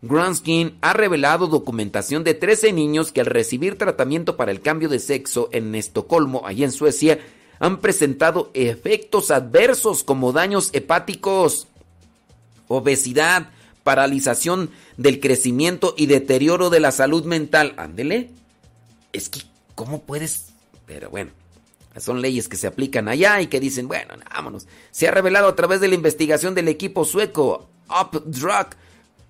Granskin 0.02 0.78
ha 0.80 0.93
revelado 0.93 1.47
documentación 1.47 2.24
de 2.24 2.36
13 2.36 2.72
niños 2.72 3.12
que 3.12 3.20
al 3.20 3.26
recibir 3.26 3.78
tratamiento 3.78 4.38
para 4.38 4.54
el 4.54 4.62
cambio 4.62 4.88
de 4.88 5.00
sexo 5.00 5.50
en 5.52 5.76
Estocolmo, 5.76 6.43
allí 6.45 6.64
en 6.64 6.72
Suecia, 6.72 7.20
han 7.60 7.82
presentado 7.82 8.50
efectos 8.54 9.30
adversos 9.30 10.06
como 10.06 10.32
daños 10.32 10.70
hepáticos, 10.72 11.68
obesidad, 12.70 13.50
paralización 13.84 14.70
del 14.98 15.20
crecimiento 15.20 15.94
y 15.98 16.06
deterioro 16.06 16.70
de 16.70 16.80
la 16.80 16.92
salud 16.92 17.26
mental. 17.26 17.74
Ándele. 17.78 18.32
Es 19.14 19.30
que, 19.30 19.42
¿cómo 19.76 20.04
puedes? 20.04 20.50
Pero 20.86 21.10
bueno, 21.10 21.32
son 21.98 22.22
leyes 22.22 22.48
que 22.48 22.58
se 22.58 22.68
aplican 22.68 23.08
allá 23.08 23.42
y 23.42 23.48
que 23.48 23.60
dicen, 23.60 23.88
bueno, 23.88 24.14
vámonos. 24.34 24.68
Se 24.92 25.08
ha 25.08 25.12
revelado 25.12 25.48
a 25.48 25.56
través 25.56 25.82
de 25.82 25.88
la 25.88 25.96
investigación 25.96 26.56
del 26.56 26.68
equipo 26.68 27.06
sueco 27.06 27.70
UpDrug 27.90 28.68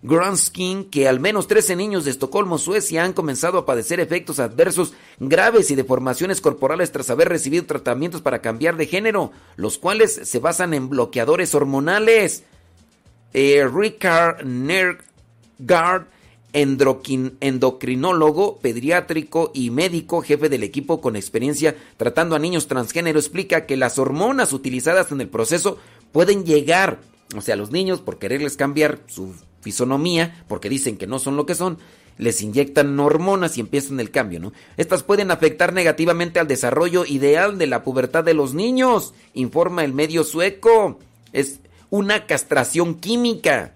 Granskin 0.01 0.85
que 0.85 1.09
al 1.09 1.19
menos 1.19 1.47
13 1.47 1.75
niños 1.75 2.05
de 2.05 2.11
Estocolmo, 2.11 2.57
Suecia, 2.57 3.03
han 3.03 3.13
comenzado 3.13 3.57
a 3.57 3.65
padecer 3.65 3.99
efectos 3.99 4.39
adversos 4.39 4.93
graves 5.19 5.71
y 5.71 5.75
deformaciones 5.75 6.39
corporales 6.39 6.91
tras 6.91 7.09
haber 7.09 7.27
recibido 7.27 7.65
tratamientos 7.65 8.21
para 8.21 8.41
cambiar 8.41 8.77
de 8.77 8.87
género, 8.87 9.31
los 9.57 9.77
cuales 9.77 10.21
se 10.23 10.39
basan 10.39 10.73
en 10.73 10.89
bloqueadores 10.89 11.53
hormonales. 11.53 12.43
Eh, 13.33 13.67
Richard 13.71 14.45
Nergard, 14.45 16.05
endocrinólogo, 16.51 18.57
pediátrico 18.57 19.51
y 19.53 19.69
médico, 19.69 20.21
jefe 20.21 20.49
del 20.49 20.63
equipo 20.63 20.99
con 20.99 21.15
experiencia 21.15 21.75
tratando 21.97 22.35
a 22.35 22.39
niños 22.39 22.67
transgénero, 22.67 23.19
explica 23.19 23.65
que 23.65 23.77
las 23.77 23.99
hormonas 23.99 24.51
utilizadas 24.51 25.11
en 25.11 25.21
el 25.21 25.27
proceso 25.27 25.77
pueden 26.11 26.45
llegar, 26.45 26.99
o 27.35 27.41
sea, 27.41 27.55
los 27.55 27.71
niños 27.71 28.01
por 28.01 28.17
quererles 28.17 28.57
cambiar 28.57 28.99
su 29.07 29.35
fisonomía, 29.61 30.43
porque 30.47 30.69
dicen 30.69 30.97
que 30.97 31.05
no 31.05 31.19
son 31.19 31.35
lo 31.35 31.45
que 31.45 31.53
son, 31.53 31.77
les 32.17 32.41
inyectan 32.41 32.99
hormonas 32.99 33.57
y 33.57 33.61
empiezan 33.61 33.99
el 33.99 34.11
cambio, 34.11 34.39
¿no? 34.39 34.51
Estas 34.75 35.03
pueden 35.03 35.31
afectar 35.31 35.71
negativamente 35.71 36.39
al 36.39 36.47
desarrollo 36.47 37.05
ideal 37.05 37.57
de 37.57 37.67
la 37.67 37.83
pubertad 37.83 38.23
de 38.23 38.33
los 38.33 38.53
niños, 38.53 39.13
informa 39.33 39.85
el 39.85 39.93
medio 39.93 40.23
sueco. 40.23 40.99
Es 41.31 41.59
una 41.89 42.25
castración 42.25 42.95
química 42.95 43.73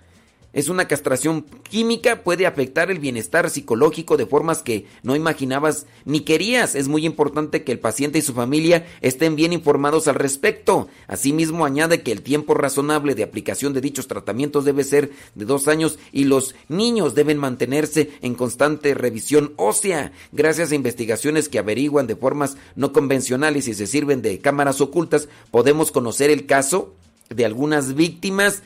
es 0.54 0.70
una 0.70 0.88
castración 0.88 1.46
química, 1.68 2.22
puede 2.24 2.46
afectar 2.46 2.92
el 2.92 3.00
bienestar 3.00 3.50
psicológico 3.50 4.18
de 4.18 4.28
formas 4.28 4.62
que 4.62 4.86
no 5.02 5.16
imaginabas 5.16 5.88
ni 6.06 6.20
querías. 6.20 6.76
Es 6.76 6.88
muy 6.88 7.08
importante 7.08 7.64
que 7.64 7.72
el 7.72 7.80
paciente 7.80 8.20
y 8.20 8.22
su 8.22 8.34
familia 8.34 8.86
estén 9.02 9.36
bien 9.36 9.52
informados 9.52 10.08
al 10.08 10.14
respecto. 10.14 10.90
Asimismo, 11.08 11.66
añade 11.66 12.04
que 12.04 12.12
el 12.12 12.22
tiempo 12.22 12.54
razonable 12.54 13.16
de 13.16 13.24
aplicación 13.24 13.74
de 13.74 13.82
dichos 13.82 14.06
tratamientos 14.06 14.64
debe 14.64 14.84
ser 14.84 15.10
de 15.34 15.46
dos 15.46 15.68
años 15.68 15.98
y 16.12 16.26
los 16.26 16.54
niños 16.70 17.16
deben 17.16 17.40
mantenerse 17.40 18.12
en 18.22 18.36
constante 18.36 18.94
revisión 18.94 19.54
ósea. 19.56 20.12
Gracias 20.34 20.72
a 20.72 20.76
investigaciones 20.76 21.50
que 21.50 21.58
averiguan 21.58 22.06
de 22.06 22.16
formas 22.16 22.58
no 22.76 22.94
convencionales 22.94 23.68
y 23.68 23.74
se 23.74 23.88
sirven 23.88 24.22
de 24.22 24.38
cámaras 24.38 24.82
ocultas, 24.82 25.30
podemos 25.50 25.92
conocer 25.92 26.30
el 26.30 26.46
caso 26.46 26.94
de 27.30 27.46
algunas 27.46 27.96
víctimas. 27.96 28.64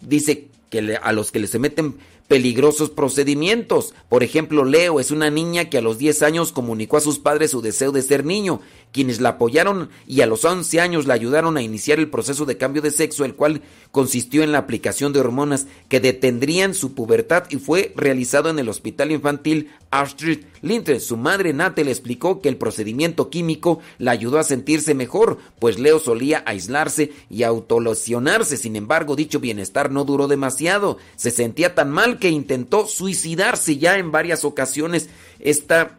Dice 0.00 0.48
que 0.70 0.98
a 1.02 1.12
los 1.12 1.32
que 1.32 1.40
les 1.40 1.50
se 1.50 1.58
meten 1.58 1.96
peligrosos 2.28 2.90
procedimientos. 2.90 3.94
Por 4.08 4.22
ejemplo, 4.22 4.64
Leo 4.64 5.00
es 5.00 5.10
una 5.10 5.30
niña 5.30 5.70
que 5.70 5.78
a 5.78 5.82
los 5.82 5.98
10 5.98 6.22
años 6.22 6.52
comunicó 6.52 6.98
a 6.98 7.00
sus 7.00 7.18
padres 7.18 7.50
su 7.50 7.62
deseo 7.62 7.90
de 7.90 8.02
ser 8.02 8.24
niño, 8.24 8.60
quienes 8.92 9.20
la 9.20 9.30
apoyaron 9.30 9.90
y 10.06 10.20
a 10.22 10.26
los 10.26 10.44
11 10.44 10.80
años 10.80 11.06
la 11.06 11.14
ayudaron 11.14 11.56
a 11.56 11.62
iniciar 11.62 11.98
el 11.98 12.10
proceso 12.10 12.44
de 12.46 12.56
cambio 12.56 12.82
de 12.82 12.90
sexo, 12.90 13.24
el 13.24 13.34
cual 13.34 13.62
consistió 13.92 14.42
en 14.42 14.52
la 14.52 14.58
aplicación 14.58 15.12
de 15.12 15.20
hormonas 15.20 15.66
que 15.88 16.00
detendrían 16.00 16.74
su 16.74 16.94
pubertad 16.94 17.44
y 17.50 17.56
fue 17.56 17.92
realizado 17.96 18.50
en 18.50 18.58
el 18.58 18.68
hospital 18.68 19.12
infantil 19.12 19.70
Astrid 19.90 20.44
Lindgren. 20.62 21.00
Su 21.00 21.16
madre 21.16 21.52
Nate 21.52 21.84
le 21.84 21.90
explicó 21.90 22.40
que 22.40 22.48
el 22.48 22.56
procedimiento 22.56 23.30
químico 23.30 23.80
la 23.98 24.12
ayudó 24.12 24.38
a 24.38 24.44
sentirse 24.44 24.94
mejor, 24.94 25.38
pues 25.58 25.78
Leo 25.78 25.98
solía 25.98 26.42
aislarse 26.46 27.12
y 27.30 27.42
autolesionarse. 27.42 28.56
Sin 28.56 28.76
embargo, 28.76 29.16
dicho 29.16 29.40
bienestar 29.40 29.90
no 29.90 30.04
duró 30.04 30.28
demasiado. 30.28 30.98
Se 31.16 31.30
sentía 31.30 31.74
tan 31.74 31.90
mal 31.90 32.18
que 32.18 32.30
intentó 32.30 32.86
suicidarse 32.86 33.78
ya 33.78 33.98
en 33.98 34.12
varias 34.12 34.44
ocasiones. 34.44 35.08
Esta 35.40 35.98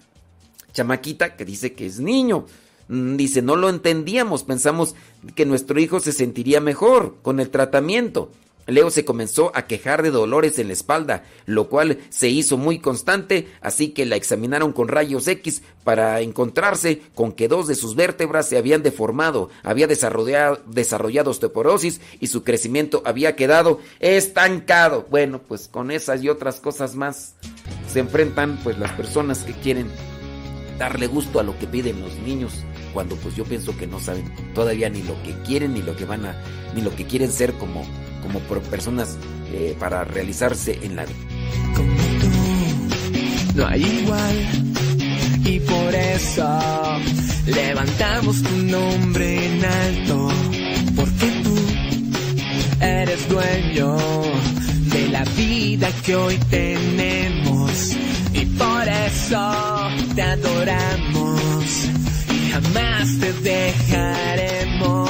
chamaquita 0.74 1.36
que 1.36 1.46
dice 1.46 1.74
que 1.74 1.86
es 1.86 2.00
niño. 2.00 2.46
Mm, 2.90 3.18
dice, 3.18 3.42
no 3.44 3.56
lo 3.56 3.70
entendíamos, 3.70 4.44
pensamos 4.44 4.96
que 5.36 5.46
nuestro 5.46 5.80
hijo 5.80 6.00
se 6.00 6.12
sentiría 6.12 6.60
mejor 6.60 7.18
con 7.22 7.40
el 7.40 7.52
tratamiento. 7.52 8.32
Leo 8.66 8.90
se 8.92 9.06
comenzó 9.06 9.52
a 9.56 9.66
quejar 9.66 10.04
de 10.04 10.12
dolores 10.12 10.60
en 10.60 10.68
la 10.68 10.74
espalda, 10.74 11.24
lo 11.46 11.70
cual 11.70 12.00
se 12.10 12.30
hizo 12.30 12.58
muy 12.58 12.80
constante, 12.80 13.48
así 13.62 13.90
que 13.90 14.06
la 14.06 14.16
examinaron 14.16 14.74
con 14.74 14.88
rayos 14.88 15.28
X 15.28 15.64
para 15.84 16.22
encontrarse 16.22 17.02
con 17.16 17.32
que 17.32 17.48
dos 17.48 17.68
de 17.68 17.76
sus 17.76 17.96
vértebras 17.96 18.48
se 18.48 18.58
habían 18.58 18.84
deformado, 18.84 19.50
había 19.64 19.88
desarrollado, 19.88 20.62
desarrollado 20.68 21.32
osteoporosis 21.32 22.02
y 22.20 22.28
su 22.28 22.44
crecimiento 22.44 23.02
había 23.06 23.36
quedado 23.36 23.80
estancado. 24.00 25.08
Bueno, 25.10 25.42
pues 25.48 25.68
con 25.68 25.90
esas 25.90 26.24
y 26.24 26.30
otras 26.30 26.60
cosas 26.60 26.96
más 26.96 27.36
se 27.92 28.00
enfrentan 28.00 28.60
pues 28.64 28.78
las 28.78 28.92
personas 28.92 29.40
que 29.40 29.54
quieren 29.54 29.90
darle 30.78 31.08
gusto 31.08 31.40
a 31.40 31.44
lo 31.44 31.58
que 31.58 31.68
piden 31.68 32.02
los 32.02 32.16
niños 32.20 32.64
cuando 32.94 33.16
pues 33.16 33.36
yo 33.36 33.44
pienso 33.44 33.76
que 33.78 33.88
no 33.88 34.00
saben 34.00 34.26
todavía 34.54 34.90
ni 34.90 35.02
lo 35.04 35.22
que 35.24 35.34
quieren 35.46 35.74
ni 35.74 35.82
lo 35.82 35.96
que 35.96 36.06
van 36.06 36.26
a 36.26 36.36
ni 36.76 36.82
lo 36.82 36.96
que 36.96 37.06
quieren 37.06 37.32
ser 37.32 37.54
como 37.54 37.86
como 38.22 38.40
personas 38.40 39.18
eh, 39.54 39.76
para 39.80 40.04
realizarse 40.04 40.80
en 40.84 40.96
la 40.96 41.06
vida. 41.06 41.18
Como 41.76 41.94
tú, 42.20 43.56
no 43.56 43.68
hay 43.68 43.84
igual. 43.84 44.36
Y 45.46 45.60
por 45.62 45.96
eso 45.96 46.60
levantamos 47.48 48.44
tu 48.44 48.56
nombre 48.58 49.46
en 49.46 49.66
alto. 49.66 50.30
Porque 50.96 51.42
tú 51.44 51.56
eres 52.82 53.30
dueño 53.30 53.98
de 54.94 55.10
la 55.10 55.24
vida 55.36 55.90
que 56.06 56.16
hoy 56.16 56.38
tenemos. 56.50 57.96
Y 58.34 58.46
por 58.46 58.88
eso 58.88 59.90
te 60.16 60.22
adoramos 60.22 61.29
jamás 62.62 63.20
te 63.20 63.34
dejaremos. 63.34 65.10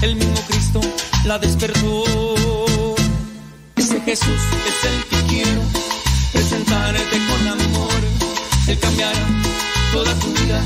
El 0.00 0.16
mismo 0.16 0.40
Cristo 0.48 0.80
la 1.26 1.38
despertó. 1.38 2.04
Ese 3.76 4.00
Jesús 4.00 4.40
es 4.66 4.84
el 4.90 5.04
que 5.04 5.26
quiero 5.28 5.60
presentarte 6.32 7.18
con 7.28 7.48
amor. 7.48 7.92
Él 8.68 8.78
cambiará 8.78 9.26
toda 9.92 10.14
tu 10.14 10.28
vida 10.28 10.62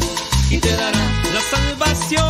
y 0.50 0.58
te 0.58 0.70
dará 0.76 1.04
la 1.34 1.40
salvación. 1.50 2.28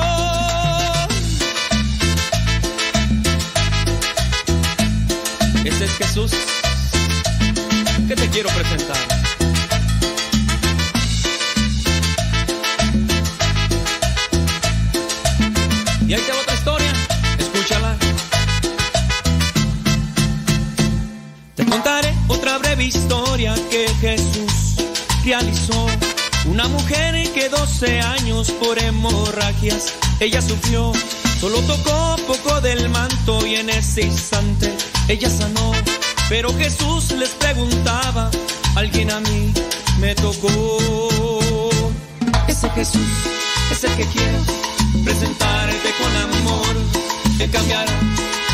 Ese 5.65 5.85
es 5.85 5.93
Jesús 5.99 6.33
que 8.09 8.17
te 8.17 8.29
quiero 8.31 8.49
presentar. 8.51 9.22
Y 16.13 16.15
ahí 16.15 16.21
te 16.21 16.33
otra 16.33 16.55
historia, 16.55 16.93
escúchala. 17.39 17.97
Te 21.55 21.65
contaré 21.65 22.13
otra 22.29 22.59
breve 22.59 22.85
historia 22.85 23.55
que 23.71 23.89
Jesús 23.99 24.75
realizó. 25.25 25.87
Una 26.45 26.69
mujer 26.69 27.15
que 27.33 27.49
12 27.49 28.01
años 28.03 28.51
por 28.51 28.79
hemorragias 28.79 29.95
ella 30.21 30.43
sufrió. 30.43 30.93
Solo 31.41 31.61
tocó 31.61 32.17
poco 32.27 32.61
del 32.61 32.91
manto 32.91 33.47
y 33.47 33.55
en 33.55 33.71
ese 33.71 34.03
instante 34.03 34.71
ella 35.09 35.31
sanó. 35.31 35.73
Pero 36.29 36.55
Jesús 36.59 37.13
les 37.13 37.31
preguntaba, 37.31 38.31
alguien 38.75 39.11
a 39.13 39.21
mí 39.21 39.51
me 39.99 40.15
tocó. 40.15 41.71
Ese 42.49 42.69
Jesús 42.69 43.01
es 43.71 43.85
el 43.85 43.97
que 43.97 44.05
quiero 44.05 44.72
presentarte 45.05 45.91
con 45.99 46.17
amor. 46.17 46.77
Él 47.39 47.51
cambiará 47.51 47.93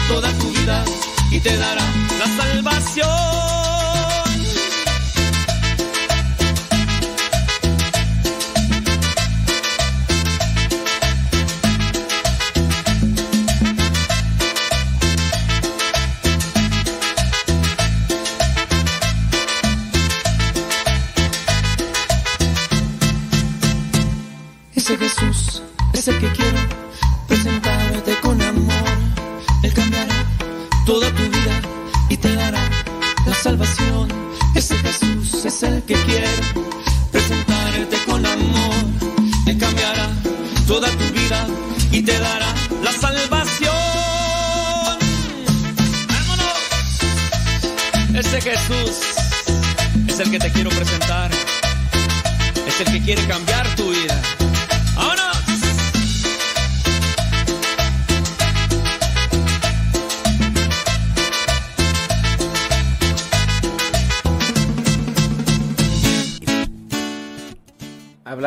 toda 0.08 0.32
tu 0.38 0.48
vida 0.50 0.84
y 1.30 1.40
te 1.40 1.56
dará 1.56 1.84
la 2.18 2.26
salvación. 2.36 3.57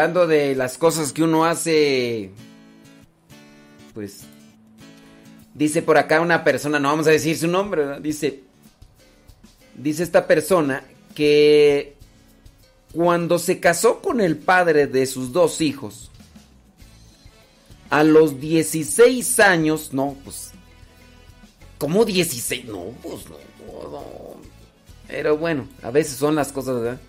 Hablando 0.02 0.26
de 0.26 0.56
las 0.56 0.80
cosas 0.80 1.14
que 1.14 1.22
uno 1.22 1.46
hace, 1.46 2.32
pues 3.94 4.22
dice 5.54 5.84
por 5.84 6.00
acá 6.00 6.22
una 6.22 6.44
persona, 6.44 6.80
no 6.80 6.90
vamos 6.90 7.06
a 7.06 7.12
decir 7.12 7.38
su 7.38 7.48
nombre, 7.48 8.00
dice, 8.00 8.42
dice 9.76 10.02
esta 10.02 10.26
persona 10.26 10.84
que 11.14 11.98
cuando 12.92 13.38
se 13.38 13.60
casó 13.60 14.02
con 14.02 14.22
el 14.22 14.38
padre 14.38 14.88
de 14.88 15.06
sus 15.06 15.34
dos 15.34 15.62
hijos, 15.62 16.10
a 17.92 18.04
los 18.04 18.40
16 18.40 19.40
años, 19.40 19.94
no, 19.94 20.18
pues, 20.24 20.50
¿cómo 21.78 22.06
16? 22.06 22.66
No, 22.66 22.86
pues 23.04 23.30
no, 23.30 23.38
no, 23.68 23.90
no. 23.92 24.04
Pero 25.08 25.38
bueno, 25.38 25.68
a 25.84 25.92
veces 25.92 26.18
son 26.18 26.34
las 26.34 26.52
cosas, 26.52 26.82
¿verdad? 26.82 27.00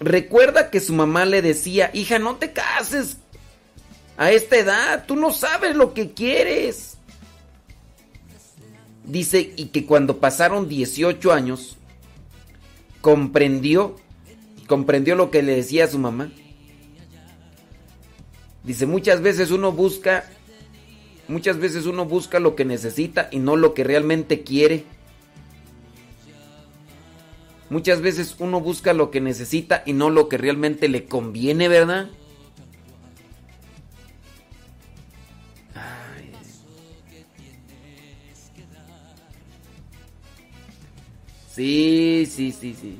Recuerda 0.00 0.70
que 0.70 0.80
su 0.80 0.94
mamá 0.94 1.26
le 1.26 1.42
decía, 1.42 1.90
hija, 1.92 2.18
no 2.18 2.36
te 2.36 2.52
cases 2.52 3.18
a 4.16 4.32
esta 4.32 4.56
edad, 4.56 5.04
tú 5.06 5.14
no 5.14 5.30
sabes 5.30 5.76
lo 5.76 5.92
que 5.92 6.12
quieres. 6.12 6.96
Dice, 9.04 9.52
y 9.56 9.66
que 9.66 9.84
cuando 9.84 10.18
pasaron 10.18 10.68
18 10.68 11.32
años, 11.32 11.76
comprendió, 13.02 13.96
comprendió 14.66 15.16
lo 15.16 15.30
que 15.30 15.42
le 15.42 15.56
decía 15.56 15.84
a 15.84 15.88
su 15.88 15.98
mamá. 15.98 16.30
Dice, 18.64 18.86
muchas 18.86 19.20
veces 19.20 19.50
uno 19.50 19.70
busca, 19.72 20.24
muchas 21.28 21.58
veces 21.58 21.84
uno 21.84 22.06
busca 22.06 22.40
lo 22.40 22.56
que 22.56 22.64
necesita 22.64 23.28
y 23.30 23.38
no 23.38 23.56
lo 23.56 23.74
que 23.74 23.84
realmente 23.84 24.42
quiere. 24.42 24.84
Muchas 27.70 28.00
veces 28.00 28.34
uno 28.40 28.60
busca 28.60 28.92
lo 28.92 29.12
que 29.12 29.20
necesita 29.20 29.84
y 29.86 29.92
no 29.92 30.10
lo 30.10 30.28
que 30.28 30.36
realmente 30.36 30.88
le 30.88 31.04
conviene, 31.04 31.68
¿verdad? 31.68 32.10
Ay. 35.74 36.32
Sí, 41.54 42.28
sí, 42.28 42.50
sí, 42.50 42.74
sí. 42.74 42.96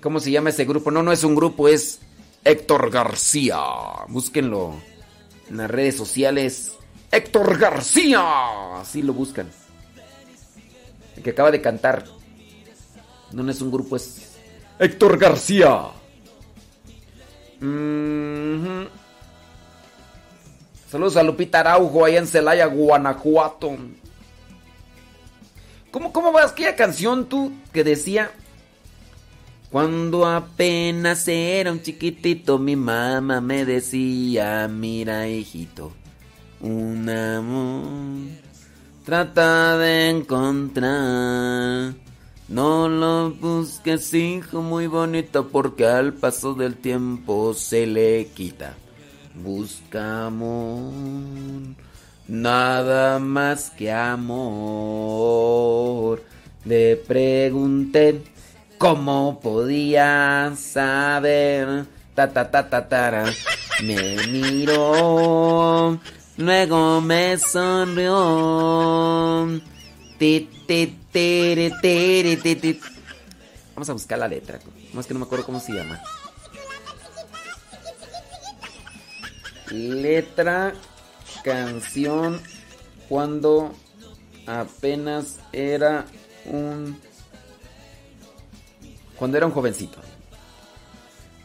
¿Cómo 0.00 0.18
se 0.18 0.30
llama 0.30 0.48
ese 0.48 0.64
grupo? 0.64 0.90
No, 0.90 1.02
no 1.02 1.12
es 1.12 1.24
un 1.24 1.34
grupo, 1.34 1.68
es 1.68 2.00
Héctor 2.42 2.90
García. 2.90 3.58
Búsquenlo 4.08 4.76
en 5.50 5.58
las 5.58 5.70
redes 5.70 5.96
sociales. 5.96 6.72
Héctor 7.10 7.58
García. 7.58 8.80
Así 8.80 9.02
lo 9.02 9.12
buscan. 9.12 9.50
El 11.16 11.22
que 11.22 11.30
acaba 11.30 11.50
de 11.50 11.60
cantar. 11.60 12.04
No, 13.32 13.48
es 13.50 13.60
un 13.60 13.70
grupo, 13.70 13.96
es 13.96 14.36
Héctor 14.78 15.18
García. 15.18 15.88
Mhm. 17.60 18.88
Saludos 20.90 21.16
a 21.16 21.22
Lupita 21.22 21.60
Araujo 21.60 22.04
allá 22.04 22.18
en 22.18 22.26
Celaya, 22.26 22.66
Guanajuato. 22.66 23.76
¿Cómo, 25.90 26.12
cómo 26.12 26.32
vas? 26.32 26.52
Aquella 26.52 26.76
canción 26.76 27.26
tú 27.26 27.52
que 27.72 27.84
decía... 27.84 28.30
Cuando 29.70 30.26
apenas 30.26 31.28
era 31.28 31.70
un 31.70 31.80
chiquitito, 31.80 32.58
mi 32.58 32.74
mamá 32.74 33.40
me 33.40 33.64
decía, 33.64 34.66
mira 34.66 35.28
hijito, 35.28 35.92
un 36.60 37.08
amor 37.08 38.40
trata 39.04 39.76
de 39.78 40.08
encontrar. 40.10 41.94
No 42.48 42.88
lo 42.88 43.30
busques, 43.30 44.14
hijo, 44.14 44.62
muy 44.62 44.86
bonito, 44.86 45.48
porque 45.48 45.84
al 45.86 46.12
paso 46.12 46.54
del 46.54 46.76
tiempo 46.76 47.52
se 47.54 47.86
le 47.86 48.26
quita. 48.34 48.74
Busca 49.34 50.26
amor, 50.26 50.92
nada 52.28 53.18
más 53.18 53.70
que 53.70 53.90
amor. 53.90 54.92
Le 56.64 56.94
pregunté 56.96 58.22
cómo 58.78 59.40
podía 59.40 60.52
saber. 60.56 61.86
Ta 62.14 62.32
ta 62.32 62.48
ta 62.50 62.68
ta 62.68 62.88
tara. 62.88 63.24
Me 63.82 64.16
miró, 64.28 65.98
luego 66.40 67.00
me 67.00 67.38
sonrió. 67.38 68.14
Vamos 73.74 73.88
a 73.88 73.92
buscar 73.92 74.18
la 74.18 74.28
letra. 74.28 74.58
Es 74.98 75.06
que 75.06 75.14
no 75.14 75.20
me 75.20 75.26
acuerdo 75.26 75.46
cómo 75.46 75.60
se 75.60 75.72
llama. 75.72 76.02
Letra, 79.70 80.74
canción, 81.44 82.40
cuando 83.08 83.72
apenas 84.46 85.38
era 85.52 86.06
un... 86.46 87.00
Cuando 89.16 89.36
era 89.36 89.46
un 89.46 89.52
jovencito. 89.52 90.00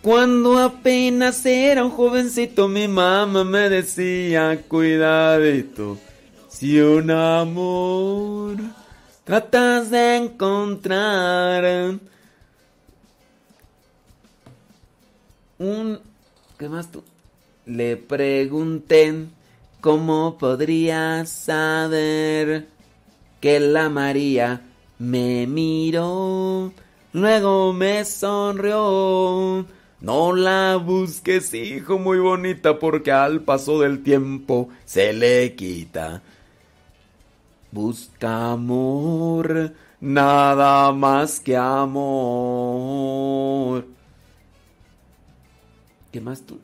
Cuando 0.05 0.59
apenas 0.59 1.43
era 1.47 1.83
un 1.83 1.89
jovencito, 1.89 2.67
mi 2.67 2.87
mamá 2.87 3.43
me 3.43 3.69
decía, 3.71 4.61
cuidadito, 4.67 5.97
si 6.47 6.79
un 6.79 7.09
amor 7.09 8.57
tratas 9.23 9.89
de 9.89 10.17
encontrar 10.17 11.97
un... 15.57 15.99
¿Qué 16.59 16.69
más 16.69 16.91
tú? 16.91 17.03
Le 17.65 17.97
pregunté 17.97 19.25
cómo 19.81 20.37
podría 20.37 21.25
saber 21.25 22.67
que 23.41 23.59
la 23.59 23.89
María 23.89 24.61
me 24.99 25.47
miró, 25.47 26.71
luego 27.11 27.73
me 27.73 28.05
sonrió. 28.05 29.65
No 30.05 30.33
la 30.33 30.75
busques, 30.75 31.51
hijo, 31.55 31.97
muy 31.97 32.19
bonita, 32.19 32.77
porque 32.77 33.11
al 33.11 33.41
paso 33.41 33.79
del 33.79 34.03
tiempo 34.03 34.69
se 34.85 35.13
le 35.13 35.55
quita. 35.55 36.21
Busca 37.71 38.51
amor, 38.51 39.73
nada 39.99 40.91
más 40.91 41.39
que 41.39 41.57
amor. 41.57 43.07
¿Qué 46.11 46.21
más 46.21 46.43
tú? 46.43 46.59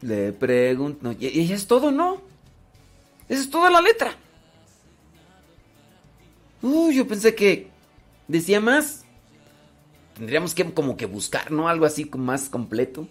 Le 0.00 0.32
pregunto. 0.32 1.00
No, 1.02 1.12
y, 1.12 1.26
y 1.26 1.52
es 1.52 1.66
todo, 1.66 1.90
¿no? 1.90 2.22
Esa 3.28 3.42
es 3.42 3.50
toda 3.50 3.68
la 3.68 3.82
letra. 3.82 4.14
Uy, 6.62 6.94
yo 6.94 7.06
pensé 7.06 7.34
que 7.34 7.68
decía 8.26 8.58
más. 8.58 9.04
Tendríamos 10.20 10.54
que 10.54 10.70
como 10.74 10.98
que 10.98 11.06
buscar, 11.06 11.50
¿no? 11.50 11.66
Algo 11.66 11.86
así 11.86 12.04
más 12.14 12.50
completo. 12.50 13.08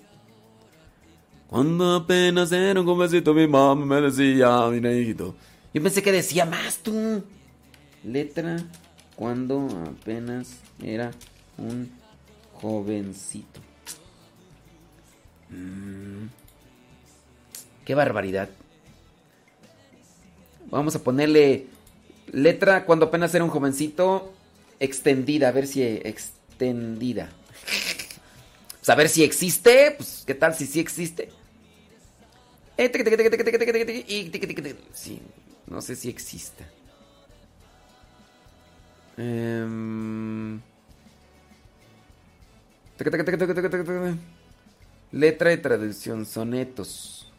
Cuando 1.48 1.96
apenas 1.96 2.52
era 2.52 2.80
un 2.80 2.86
jovencito, 2.86 3.34
mi 3.34 3.48
mamá 3.48 3.84
me 3.84 4.00
decía, 4.00 4.68
mira, 4.70 4.94
hijito. 4.94 5.36
Yo 5.74 5.82
pensé 5.82 6.04
que 6.04 6.12
decía 6.12 6.46
más 6.46 6.78
tú. 6.78 7.24
Letra, 8.04 8.64
cuando 9.16 9.68
apenas 9.88 10.60
era 10.84 11.10
un 11.58 11.90
jovencito. 12.54 13.60
Mm. 15.50 16.28
Qué 17.86 17.96
barbaridad. 17.96 18.50
Vamos 20.70 20.96
a 20.96 21.04
ponerle 21.04 21.66
letra 22.32 22.86
cuando 22.86 23.08
apenas 23.08 23.34
era 23.34 23.44
un 23.44 23.50
jovencito 23.50 24.32
extendida, 24.80 25.48
a 25.48 25.52
ver 25.52 25.66
si 25.66 25.82
extendida. 26.60 27.30
Pues 28.80 28.90
a 28.90 28.96
ver 28.96 29.08
si 29.10 29.24
existe, 29.24 29.94
pues 29.98 30.24
qué 30.26 30.36
tal 30.36 30.54
si 30.54 30.66
sí 30.66 30.80
existe. 30.80 31.30
Eh. 32.78 32.92
Sí, 34.94 35.22
no 35.68 35.82
sé 35.82 35.96
si 35.96 36.10
exista. 36.10 36.66
Em. 39.18 40.62
Tiqui. 42.98 43.18
Letra 45.12 45.50
de 45.50 45.58
traducción, 45.58 46.26
sonetos. 46.26 47.32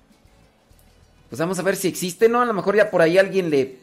Pues 1.28 1.38
vamos 1.38 1.58
a 1.58 1.62
ver 1.62 1.76
si 1.76 1.88
existe, 1.88 2.28
¿no? 2.28 2.40
A 2.40 2.46
lo 2.46 2.52
mejor 2.52 2.76
ya 2.76 2.90
por 2.90 3.02
ahí 3.02 3.18
alguien 3.18 3.50
le. 3.50 3.78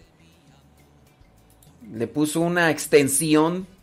Le 1.93 2.07
puso 2.07 2.41
una 2.41 2.69
extensión. 2.69 3.76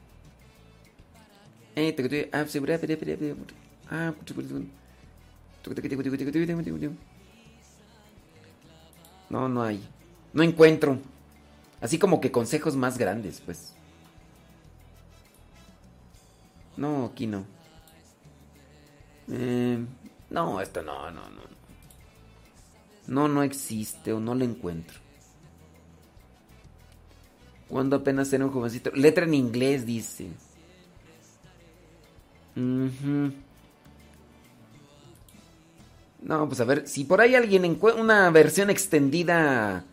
No, 9.31 9.49
no 9.49 9.63
hay. 9.63 9.83
No 10.33 10.43
encuentro. 10.43 10.99
Así 11.81 11.99
como 11.99 12.21
que 12.21 12.31
consejos 12.31 12.77
más 12.77 12.99
grandes, 12.99 13.41
pues. 13.41 13.75
No, 16.77 17.07
aquí 17.07 17.27
no. 17.27 17.45
Eh, 19.31 19.79
no, 20.31 20.61
esto 20.61 20.83
no, 20.83 21.11
no, 21.11 21.29
no. 21.31 21.43
No, 23.07 23.29
no 23.29 23.43
existe 23.43 24.13
o 24.13 24.21
no 24.21 24.35
lo 24.35 24.45
encuentro. 24.45 24.99
Cuando 27.69 27.97
apenas 27.97 28.33
era 28.33 28.45
un 28.45 28.53
jovencito. 28.53 28.91
Letra 28.93 29.25
en 29.25 29.35
inglés, 29.35 29.85
dice. 29.87 30.29
No, 32.56 33.32
pues 36.48 36.60
a 36.60 36.64
ver, 36.64 36.89
si 36.89 37.05
por 37.05 37.20
ahí 37.20 37.35
alguien 37.35 37.64
encuentra 37.64 38.02
una 38.02 38.31
versión 38.31 38.70
extendida, 38.70 39.85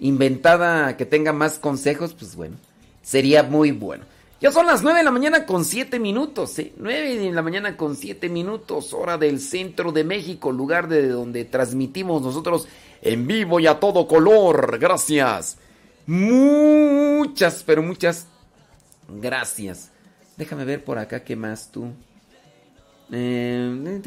inventada, 0.00 0.96
que 0.96 1.06
tenga 1.06 1.32
más 1.32 1.58
consejos, 1.58 2.14
pues 2.14 2.34
bueno, 2.34 2.56
sería 3.02 3.42
muy 3.42 3.70
bueno. 3.70 4.04
Ya 4.40 4.50
son 4.50 4.66
las 4.66 4.82
9 4.82 4.98
de 4.98 5.04
la 5.04 5.12
mañana 5.12 5.46
con 5.46 5.64
7 5.64 6.00
minutos, 6.00 6.58
¿eh? 6.58 6.72
9 6.76 7.16
de 7.16 7.30
la 7.30 7.42
mañana 7.42 7.76
con 7.76 7.94
7 7.94 8.28
minutos, 8.28 8.92
hora 8.92 9.16
del 9.16 9.38
centro 9.38 9.92
de 9.92 10.02
México, 10.02 10.50
lugar 10.50 10.88
de 10.88 11.06
donde 11.06 11.44
transmitimos 11.44 12.22
nosotros 12.22 12.66
en 13.02 13.28
vivo 13.28 13.60
y 13.60 13.68
a 13.68 13.78
todo 13.78 14.08
color. 14.08 14.80
Gracias. 14.80 15.58
Muchas, 16.06 17.62
pero 17.62 17.84
muchas 17.84 18.26
gracias. 19.08 19.91
Déjame 20.42 20.64
ver 20.64 20.82
por 20.82 20.98
acá 20.98 21.22
qué 21.22 21.36
más 21.36 21.70
tú. 21.70 21.92
Eh, 23.12 24.00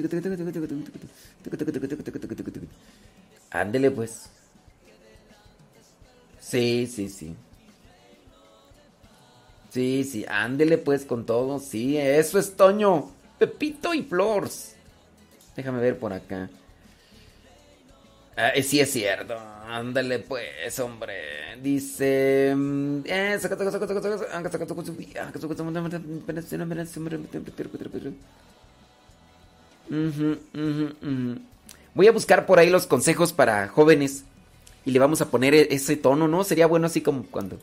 Ándele 3.51 3.89
pues. 3.89 4.29
Sí, 6.41 6.87
sí, 6.87 7.07
sí. 7.07 7.37
Sí, 9.69 10.03
sí, 10.03 10.25
ándele 10.27 10.77
pues 10.77 11.05
con 11.05 11.25
todo. 11.25 11.59
Sí, 11.59 11.97
eso 11.97 12.37
es 12.37 12.57
Toño. 12.57 13.11
Pepito 13.39 13.93
y 13.93 14.03
Flores. 14.03 14.75
Déjame 15.55 15.79
ver 15.79 15.97
por 15.97 16.11
acá. 16.11 16.49
Eh, 18.37 18.63
sí 18.63 18.79
es 18.79 18.91
cierto. 18.91 19.37
Ándale 19.67 20.19
pues, 20.19 20.79
hombre. 20.79 21.13
Dice... 21.61 22.53
Voy 31.93 32.07
a 32.07 32.11
buscar 32.11 32.45
por 32.45 32.59
ahí 32.59 32.69
los 32.69 32.87
consejos 32.87 33.31
para 33.33 33.67
jóvenes 33.67 34.25
y 34.83 34.91
le 34.91 34.99
vamos 34.99 35.21
a 35.21 35.29
poner 35.29 35.53
ese 35.53 35.95
tono, 35.95 36.27
¿no? 36.27 36.43
Sería 36.43 36.67
bueno 36.67 36.87
así 36.87 37.01
como 37.01 37.23
cuando... 37.23 37.57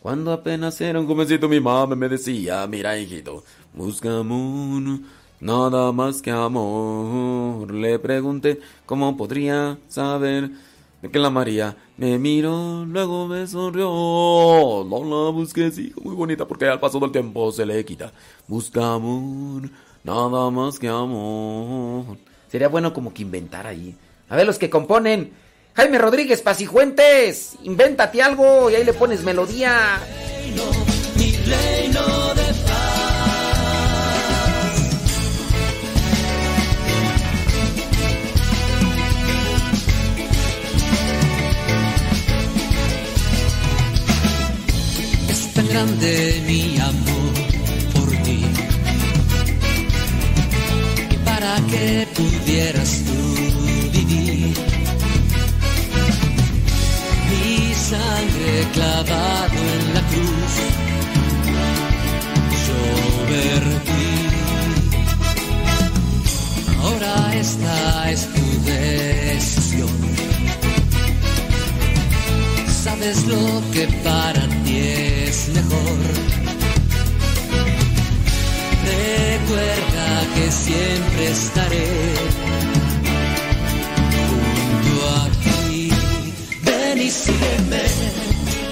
Cuando 0.00 0.32
apenas 0.32 0.80
era 0.80 1.00
un 1.00 1.08
jovencito 1.08 1.48
mi 1.48 1.58
mamá 1.58 1.96
me 1.96 2.08
decía, 2.08 2.64
mira 2.68 2.96
hijito, 2.96 3.44
busca 3.74 4.20
un 4.20 5.08
nada 5.40 5.92
más 5.92 6.22
que 6.22 6.30
amor. 6.30 7.72
Le 7.72 7.98
pregunté 7.98 8.60
cómo 8.86 9.16
podría 9.16 9.78
saber 9.88 10.50
de 11.02 11.10
que 11.10 11.18
la 11.18 11.30
María 11.30 11.76
me 11.96 12.18
miró, 12.18 12.84
luego 12.84 13.26
me 13.26 13.46
sonrió. 13.46 14.84
No 14.88 15.04
la 15.04 15.30
busques, 15.30 15.78
hijo, 15.78 16.00
muy 16.00 16.14
bonita 16.14 16.46
porque 16.46 16.66
al 16.66 16.80
paso 16.80 16.98
del 16.98 17.12
tiempo 17.12 17.52
se 17.52 17.64
le 17.66 17.84
quita. 17.84 18.12
Busca 18.46 18.94
amor, 18.94 19.70
nada 20.04 20.50
más 20.50 20.78
que 20.78 20.88
amor. 20.88 22.16
Sería 22.50 22.68
bueno 22.68 22.92
como 22.92 23.12
que 23.12 23.22
inventar 23.22 23.66
ahí. 23.66 23.94
A 24.28 24.36
ver 24.36 24.46
los 24.46 24.58
que 24.58 24.70
componen. 24.70 25.32
Jaime 25.74 25.98
Rodríguez 25.98 26.42
Pacijuentes, 26.42 27.56
invéntate 27.62 28.20
algo 28.20 28.68
y 28.68 28.74
ahí 28.74 28.84
le 28.84 28.92
pones 28.94 29.22
melodía. 29.22 30.00
mi 31.16 31.30
reino 31.32 31.97
de 31.97 31.97
grande 45.68 46.42
mi 46.46 46.78
amor 46.78 47.34
por 47.94 48.08
ti. 48.24 48.40
Para 51.24 51.54
que 51.70 52.06
pudieras 52.14 53.02
tú 53.06 53.20
vivir 53.92 54.54
mi 57.30 57.74
sangre 57.74 58.52
clavado 58.72 59.60
en 59.76 59.94
la 59.94 60.02
cruz 60.10 60.54
yo 62.66 62.80
vertí. 63.30 64.08
Ahora 66.82 67.34
esta 67.34 68.10
es 68.10 68.22
tu 68.34 68.46
sabes 72.84 73.26
lo 73.26 73.62
que 73.72 73.86
para 74.04 74.42
ti 74.64 74.78
es 75.26 75.48
mejor. 75.48 75.98
Recuerda 78.84 80.08
que 80.34 80.50
siempre 80.50 81.30
estaré 81.30 81.88
junto 84.28 84.94
a 85.16 85.24
ti. 85.42 85.90
Ven 86.62 86.98
y 86.98 87.10
sígueme, 87.10 87.84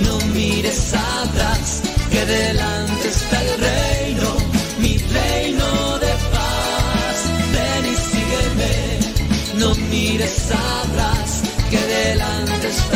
no 0.00 0.14
mires 0.34 0.94
atrás, 0.94 1.82
que 2.10 2.24
delante 2.24 3.08
está 3.08 3.36
el 3.42 3.52
reino, 3.68 4.28
mi 4.78 4.98
reino 4.98 5.98
de 6.04 6.12
paz. 6.34 7.18
Ven 7.54 7.84
y 7.92 7.96
sígueme, 8.10 8.74
no 9.60 9.74
mires 9.90 10.50
atrás, 10.52 11.42
que 11.70 11.80
delante 11.98 12.68
está 12.68 12.95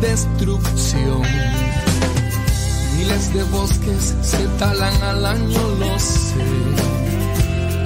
destrucción. 0.00 1.22
Miles 2.96 3.34
de 3.34 3.42
bosques 3.44 4.14
se 4.22 4.46
talan 4.58 5.02
al 5.02 5.26
año, 5.26 5.68
lo 5.78 5.98
sé. 5.98 6.34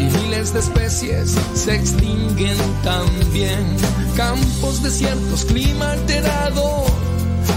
Y 0.01 0.05
miles 0.19 0.53
de 0.53 0.61
especies 0.61 1.37
se 1.55 1.75
extinguen 1.75 2.57
también. 2.83 3.77
Campos 4.17 4.83
desiertos, 4.83 5.45
clima 5.45 5.93
alterado. 5.93 6.87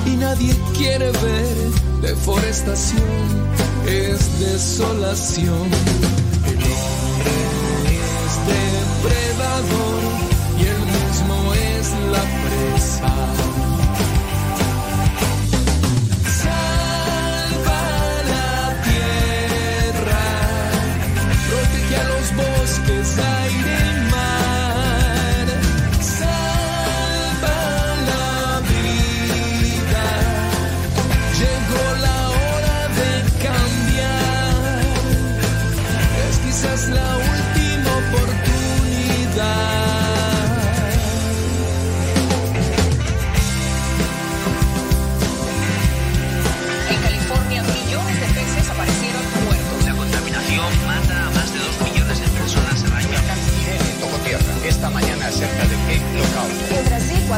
Y 0.06 0.12
nadie 0.12 0.56
quiere 0.76 1.12
ver 1.12 1.72
deforestación, 2.02 3.04
es 3.88 4.40
desolación. 4.40 5.68
El 6.46 6.58
hombre 6.64 7.32
es 7.94 8.34
depredador 9.04 9.97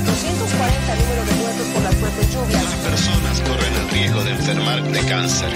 440 0.02 0.96
número 0.96 1.26
de 1.26 1.34
muertos 1.34 1.68
por 1.74 1.84
las 1.84 1.96
fuertes 1.96 2.34
lluvias. 2.34 2.64
Personas 2.64 3.42
corren 3.42 3.74
el 3.74 3.90
riesgo 3.90 4.24
de 4.24 4.32
enfermar 4.32 4.84
de 4.84 5.00
cáncer. 5.02 5.50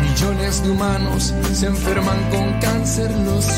Millones 0.00 0.62
de 0.62 0.70
humanos 0.70 1.34
se 1.52 1.66
enferman 1.66 2.30
con 2.30 2.60
cáncer, 2.60 3.10
lo 3.10 3.42
sé. 3.42 3.50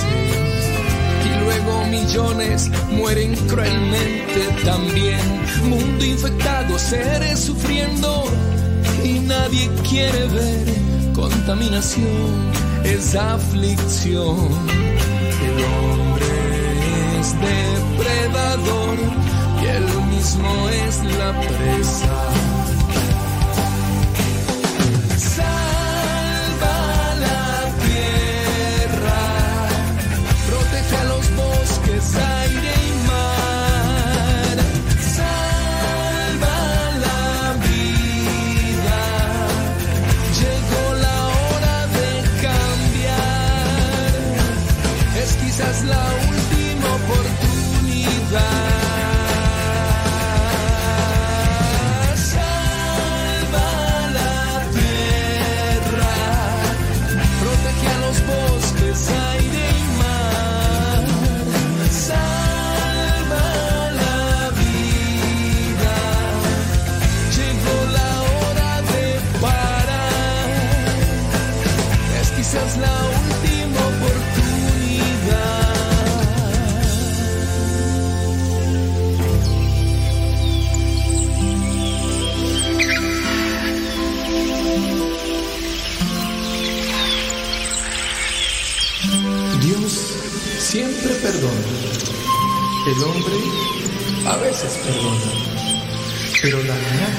Y 1.25 1.45
luego 1.45 1.85
millones 1.85 2.71
mueren 2.91 3.37
cruelmente 3.47 4.49
también. 4.65 5.21
Mundo 5.69 6.05
infectado, 6.05 6.77
seres 6.77 7.39
sufriendo. 7.39 8.25
Y 9.05 9.21
nadie 9.21 9.71
quiere 9.89 10.27
ver 10.27 10.75
contaminación, 11.15 12.51
es 12.83 13.15
aflicción. 13.15 14.49
El 15.47 15.65
hombre 15.65 16.27
es 17.21 17.33
depredador 17.33 19.22
y 19.63 19.67
él 19.67 19.87
mismo 20.11 20.69
es 20.69 21.05
la 21.05 21.33
presa. 21.41 22.62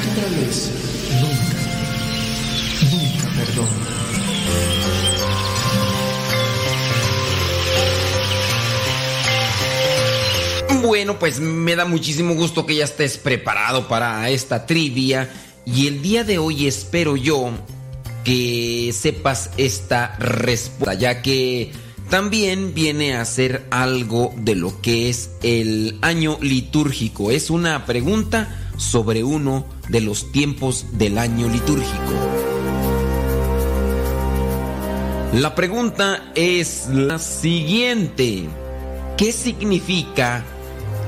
Naturaleza 0.06 0.72
nunca, 1.22 1.58
nunca 2.92 3.28
perdona. 3.38 3.94
Bueno, 10.82 11.18
pues 11.18 11.40
me 11.40 11.76
da 11.76 11.86
muchísimo 11.86 12.34
gusto 12.36 12.66
que 12.66 12.76
ya 12.76 12.84
estés 12.84 13.18
preparado 13.18 13.88
para 13.88 14.30
esta 14.30 14.66
trivia. 14.66 15.30
Y 15.66 15.88
el 15.88 16.02
día 16.02 16.26
de 16.26 16.40
hoy 16.40 16.68
espero 16.68 17.16
yo 17.16 17.52
que 18.26 18.94
sepas 18.94 19.52
esta 19.58 20.18
respuesta, 20.18 20.94
ya 20.94 21.22
que 21.22 21.72
también 22.10 22.74
viene 22.74 23.16
a 23.16 23.24
ser 23.24 23.66
algo 23.72 24.34
de 24.38 24.56
lo 24.56 24.82
que 24.82 25.10
es 25.10 25.30
el 25.42 25.98
año 26.02 26.38
litúrgico. 26.42 27.32
Es 27.32 27.50
una 27.50 27.86
pregunta 27.86 28.63
sobre 28.78 29.24
uno 29.24 29.66
de 29.90 30.02
los 30.02 30.32
tiempos 30.32 30.86
del 30.94 31.18
año 31.18 31.48
litúrgico. 31.48 32.14
La 35.34 35.56
pregunta 35.56 36.32
es 36.36 36.88
la 36.90 37.18
siguiente. 37.18 38.48
¿Qué 39.18 39.32
significa 39.32 40.44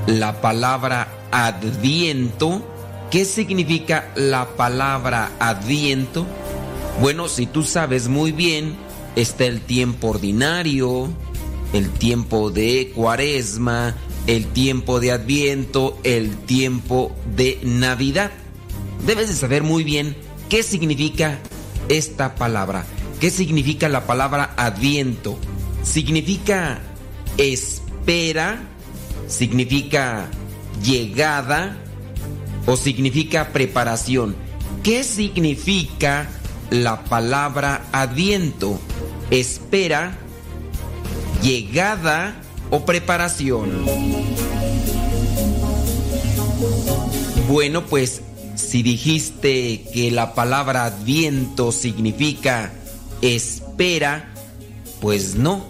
la 0.08 0.40
palabra 0.40 1.08
adviento? 1.30 2.62
¿Qué 3.10 3.24
significa 3.24 4.10
la 4.16 4.48
palabra 4.56 5.30
adviento? 5.38 6.26
Bueno, 7.00 7.28
si 7.28 7.46
tú 7.46 7.62
sabes 7.62 8.08
muy 8.08 8.32
bien, 8.32 8.74
está 9.14 9.44
el 9.44 9.60
tiempo 9.60 10.08
ordinario, 10.08 11.08
el 11.72 11.90
tiempo 11.90 12.50
de 12.50 12.92
cuaresma, 12.94 13.94
el 14.26 14.46
tiempo 14.46 15.00
de 15.00 15.12
adviento, 15.12 15.98
el 16.02 16.36
tiempo 16.36 17.16
de 17.36 17.60
Navidad. 17.62 18.30
Debes 19.06 19.28
de 19.28 19.34
saber 19.34 19.62
muy 19.62 19.84
bien 19.84 20.16
qué 20.48 20.62
significa 20.62 21.38
esta 21.88 22.34
palabra. 22.34 22.84
¿Qué 23.20 23.30
significa 23.30 23.88
la 23.88 24.06
palabra 24.06 24.54
adviento? 24.56 25.38
Significa 25.82 26.80
espera, 27.38 28.60
significa 29.28 30.28
llegada 30.82 31.76
o 32.66 32.76
significa 32.76 33.52
preparación. 33.52 34.34
¿Qué 34.82 35.04
significa 35.04 36.28
la 36.70 37.04
palabra 37.04 37.84
adviento? 37.92 38.78
Espera, 39.30 40.18
llegada 41.42 42.42
o 42.70 42.84
preparación. 42.84 43.84
Bueno, 47.48 47.86
pues 47.86 48.22
si 48.56 48.82
dijiste 48.82 49.84
que 49.92 50.10
la 50.10 50.34
palabra 50.34 50.86
adviento 50.86 51.70
significa 51.72 52.72
espera, 53.22 54.32
pues 55.00 55.36
no, 55.36 55.64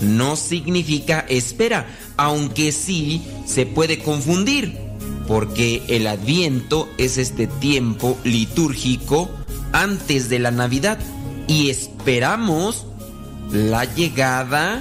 no 0.00 0.36
significa 0.36 1.24
espera, 1.28 1.86
aunque 2.16 2.72
sí 2.72 3.22
se 3.46 3.66
puede 3.66 3.98
confundir, 3.98 4.78
porque 5.26 5.82
el 5.88 6.06
adviento 6.06 6.88
es 6.98 7.18
este 7.18 7.46
tiempo 7.46 8.16
litúrgico 8.24 9.30
antes 9.72 10.28
de 10.28 10.38
la 10.38 10.50
Navidad 10.50 10.98
y 11.46 11.70
esperamos 11.70 12.86
la 13.52 13.84
llegada 13.84 14.80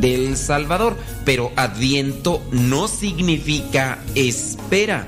del 0.00 0.36
Salvador. 0.36 0.96
Pero 1.24 1.52
adviento 1.56 2.42
no 2.50 2.88
significa 2.88 3.98
espera, 4.14 5.06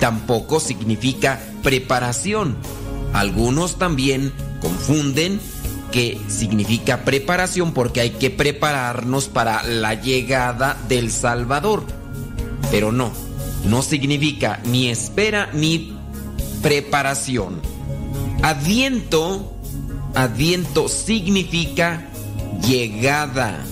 tampoco 0.00 0.60
significa 0.60 1.40
preparación. 1.62 2.56
Algunos 3.12 3.78
también 3.78 4.32
confunden 4.60 5.40
que 5.92 6.20
significa 6.26 7.04
preparación 7.04 7.72
porque 7.72 8.00
hay 8.00 8.10
que 8.10 8.30
prepararnos 8.30 9.28
para 9.28 9.62
la 9.62 9.94
llegada 9.94 10.76
del 10.88 11.10
Salvador. 11.10 11.84
Pero 12.72 12.90
no, 12.90 13.12
no 13.64 13.82
significa 13.82 14.60
ni 14.64 14.88
espera 14.88 15.50
ni 15.52 15.96
preparación. 16.62 17.60
Adviento, 18.42 19.54
adviento 20.14 20.88
significa 20.88 22.08
llegada. 22.66 23.64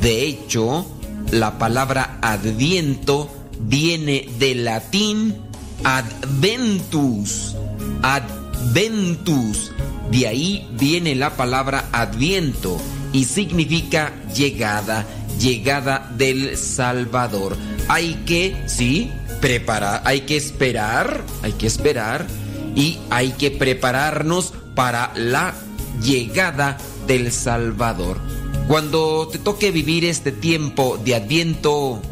De 0.00 0.24
hecho, 0.24 0.86
la 1.30 1.58
palabra 1.58 2.18
adviento 2.22 3.30
viene 3.60 4.28
del 4.38 4.64
latín 4.64 5.36
adventus. 5.84 7.56
Adventus. 8.02 9.72
De 10.10 10.26
ahí 10.26 10.68
viene 10.78 11.14
la 11.14 11.36
palabra 11.36 11.88
adviento 11.92 12.78
y 13.12 13.24
significa 13.24 14.12
llegada, 14.34 15.04
llegada 15.38 16.10
del 16.16 16.56
Salvador. 16.56 17.56
Hay 17.88 18.14
que, 18.26 18.56
sí, 18.66 19.10
preparar, 19.40 20.02
hay 20.04 20.22
que 20.22 20.36
esperar, 20.36 21.22
hay 21.42 21.52
que 21.52 21.66
esperar 21.66 22.26
y 22.74 22.98
hay 23.10 23.32
que 23.32 23.50
prepararnos 23.50 24.54
para 24.74 25.12
la 25.14 25.54
llegada 26.02 26.78
del 27.06 27.32
Salvador. 27.32 28.18
Cuando 28.66 29.28
te 29.28 29.38
toque 29.38 29.70
vivir 29.70 30.04
este 30.04 30.32
tiempo 30.32 30.98
de 31.02 31.14
adviento, 31.14 32.02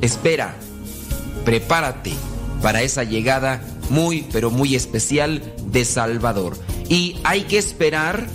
espera, 0.00 0.56
prepárate 1.44 2.12
para 2.62 2.82
esa 2.82 3.04
llegada 3.04 3.62
muy, 3.90 4.26
pero 4.32 4.50
muy 4.50 4.74
especial 4.74 5.42
de 5.66 5.84
Salvador. 5.84 6.56
Y 6.88 7.16
hay 7.24 7.42
que 7.42 7.58
esperar, 7.58 8.26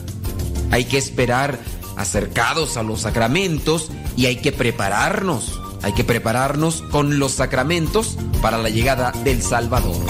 hay 0.72 0.86
que 0.86 0.98
esperar 0.98 1.60
acercados 1.98 2.78
a 2.78 2.84
los 2.84 3.02
sacramentos 3.02 3.90
y 4.16 4.28
hay 4.28 4.38
que 4.38 4.52
prepararnos, 4.52 5.60
hay 5.82 5.94
que 5.94 6.04
prepararnos 6.04 6.82
con 6.84 7.20
los 7.20 7.32
sacramentos 7.32 8.18
para 8.42 8.58
la 8.58 8.70
llegada 8.70 9.12
del 9.24 9.42
Salvador. 9.42 10.05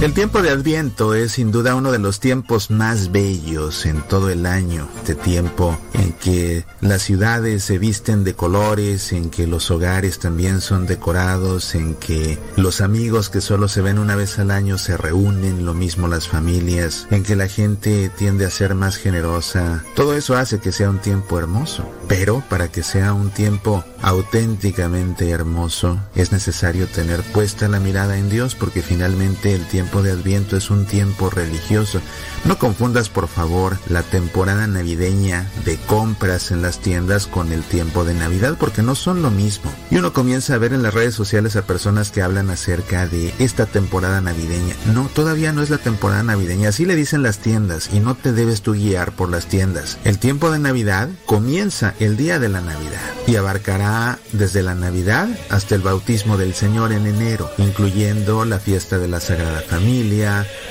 El 0.00 0.14
tiempo 0.14 0.40
de 0.40 0.48
Adviento 0.48 1.14
es 1.14 1.32
sin 1.32 1.52
duda 1.52 1.74
uno 1.74 1.92
de 1.92 1.98
los 1.98 2.20
tiempos 2.20 2.70
más 2.70 3.12
bellos 3.12 3.84
en 3.84 4.00
todo 4.00 4.30
el 4.30 4.46
año. 4.46 4.88
Este 4.96 5.14
tiempo 5.14 5.78
en 5.92 6.14
que 6.14 6.64
las 6.80 7.02
ciudades 7.02 7.64
se 7.64 7.76
visten 7.76 8.24
de 8.24 8.32
colores, 8.32 9.12
en 9.12 9.28
que 9.28 9.46
los 9.46 9.70
hogares 9.70 10.18
también 10.18 10.62
son 10.62 10.86
decorados, 10.86 11.74
en 11.74 11.96
que 11.96 12.38
los 12.56 12.80
amigos 12.80 13.28
que 13.28 13.42
solo 13.42 13.68
se 13.68 13.82
ven 13.82 13.98
una 13.98 14.16
vez 14.16 14.38
al 14.38 14.52
año 14.52 14.78
se 14.78 14.96
reúnen, 14.96 15.66
lo 15.66 15.74
mismo 15.74 16.08
las 16.08 16.28
familias, 16.28 17.06
en 17.10 17.22
que 17.22 17.36
la 17.36 17.48
gente 17.48 18.10
tiende 18.16 18.46
a 18.46 18.50
ser 18.50 18.74
más 18.74 18.96
generosa. 18.96 19.84
Todo 19.94 20.14
eso 20.14 20.34
hace 20.34 20.60
que 20.60 20.72
sea 20.72 20.88
un 20.88 21.00
tiempo 21.00 21.38
hermoso. 21.38 21.86
Pero 22.08 22.42
para 22.48 22.68
que 22.68 22.82
sea 22.82 23.12
un 23.12 23.30
tiempo 23.30 23.84
auténticamente 24.00 25.28
hermoso, 25.28 26.00
es 26.14 26.32
necesario 26.32 26.88
tener 26.88 27.22
puesta 27.22 27.68
la 27.68 27.78
mirada 27.80 28.16
en 28.16 28.30
Dios 28.30 28.54
porque 28.54 28.82
finalmente 28.82 29.54
el 29.54 29.68
tiempo 29.68 29.89
de 29.90 30.12
Adviento 30.12 30.56
es 30.56 30.70
un 30.70 30.86
tiempo 30.86 31.30
religioso. 31.30 32.00
No 32.44 32.58
confundas 32.58 33.08
por 33.08 33.28
favor 33.28 33.76
la 33.88 34.02
temporada 34.02 34.66
navideña 34.66 35.50
de 35.64 35.76
compras 35.76 36.52
en 36.52 36.62
las 36.62 36.78
tiendas 36.78 37.26
con 37.26 37.52
el 37.52 37.62
tiempo 37.62 38.04
de 38.04 38.14
Navidad 38.14 38.56
porque 38.58 38.82
no 38.82 38.94
son 38.94 39.20
lo 39.20 39.30
mismo. 39.30 39.72
Y 39.90 39.96
uno 39.96 40.12
comienza 40.12 40.54
a 40.54 40.58
ver 40.58 40.72
en 40.72 40.82
las 40.82 40.94
redes 40.94 41.14
sociales 41.14 41.56
a 41.56 41.66
personas 41.66 42.10
que 42.10 42.22
hablan 42.22 42.50
acerca 42.50 43.06
de 43.06 43.34
esta 43.38 43.66
temporada 43.66 44.20
navideña. 44.20 44.76
No, 44.94 45.10
todavía 45.12 45.52
no 45.52 45.62
es 45.62 45.70
la 45.70 45.78
temporada 45.78 46.22
navideña, 46.22 46.68
así 46.68 46.86
le 46.86 46.94
dicen 46.94 47.22
las 47.22 47.38
tiendas 47.38 47.90
y 47.92 48.00
no 48.00 48.14
te 48.14 48.32
debes 48.32 48.62
tú 48.62 48.72
guiar 48.72 49.12
por 49.12 49.28
las 49.28 49.46
tiendas. 49.46 49.98
El 50.04 50.18
tiempo 50.18 50.50
de 50.50 50.60
Navidad 50.60 51.08
comienza 51.26 51.94
el 51.98 52.16
día 52.16 52.38
de 52.38 52.48
la 52.48 52.60
Navidad 52.60 53.00
y 53.26 53.36
abarcará 53.36 54.18
desde 54.32 54.62
la 54.62 54.74
Navidad 54.74 55.28
hasta 55.50 55.74
el 55.74 55.82
bautismo 55.82 56.36
del 56.36 56.54
Señor 56.54 56.92
en 56.92 57.06
enero, 57.06 57.50
incluyendo 57.58 58.44
la 58.44 58.58
fiesta 58.58 58.98
de 58.98 59.08
la 59.08 59.20
Sagrada 59.20 59.60
Familia, 59.60 59.79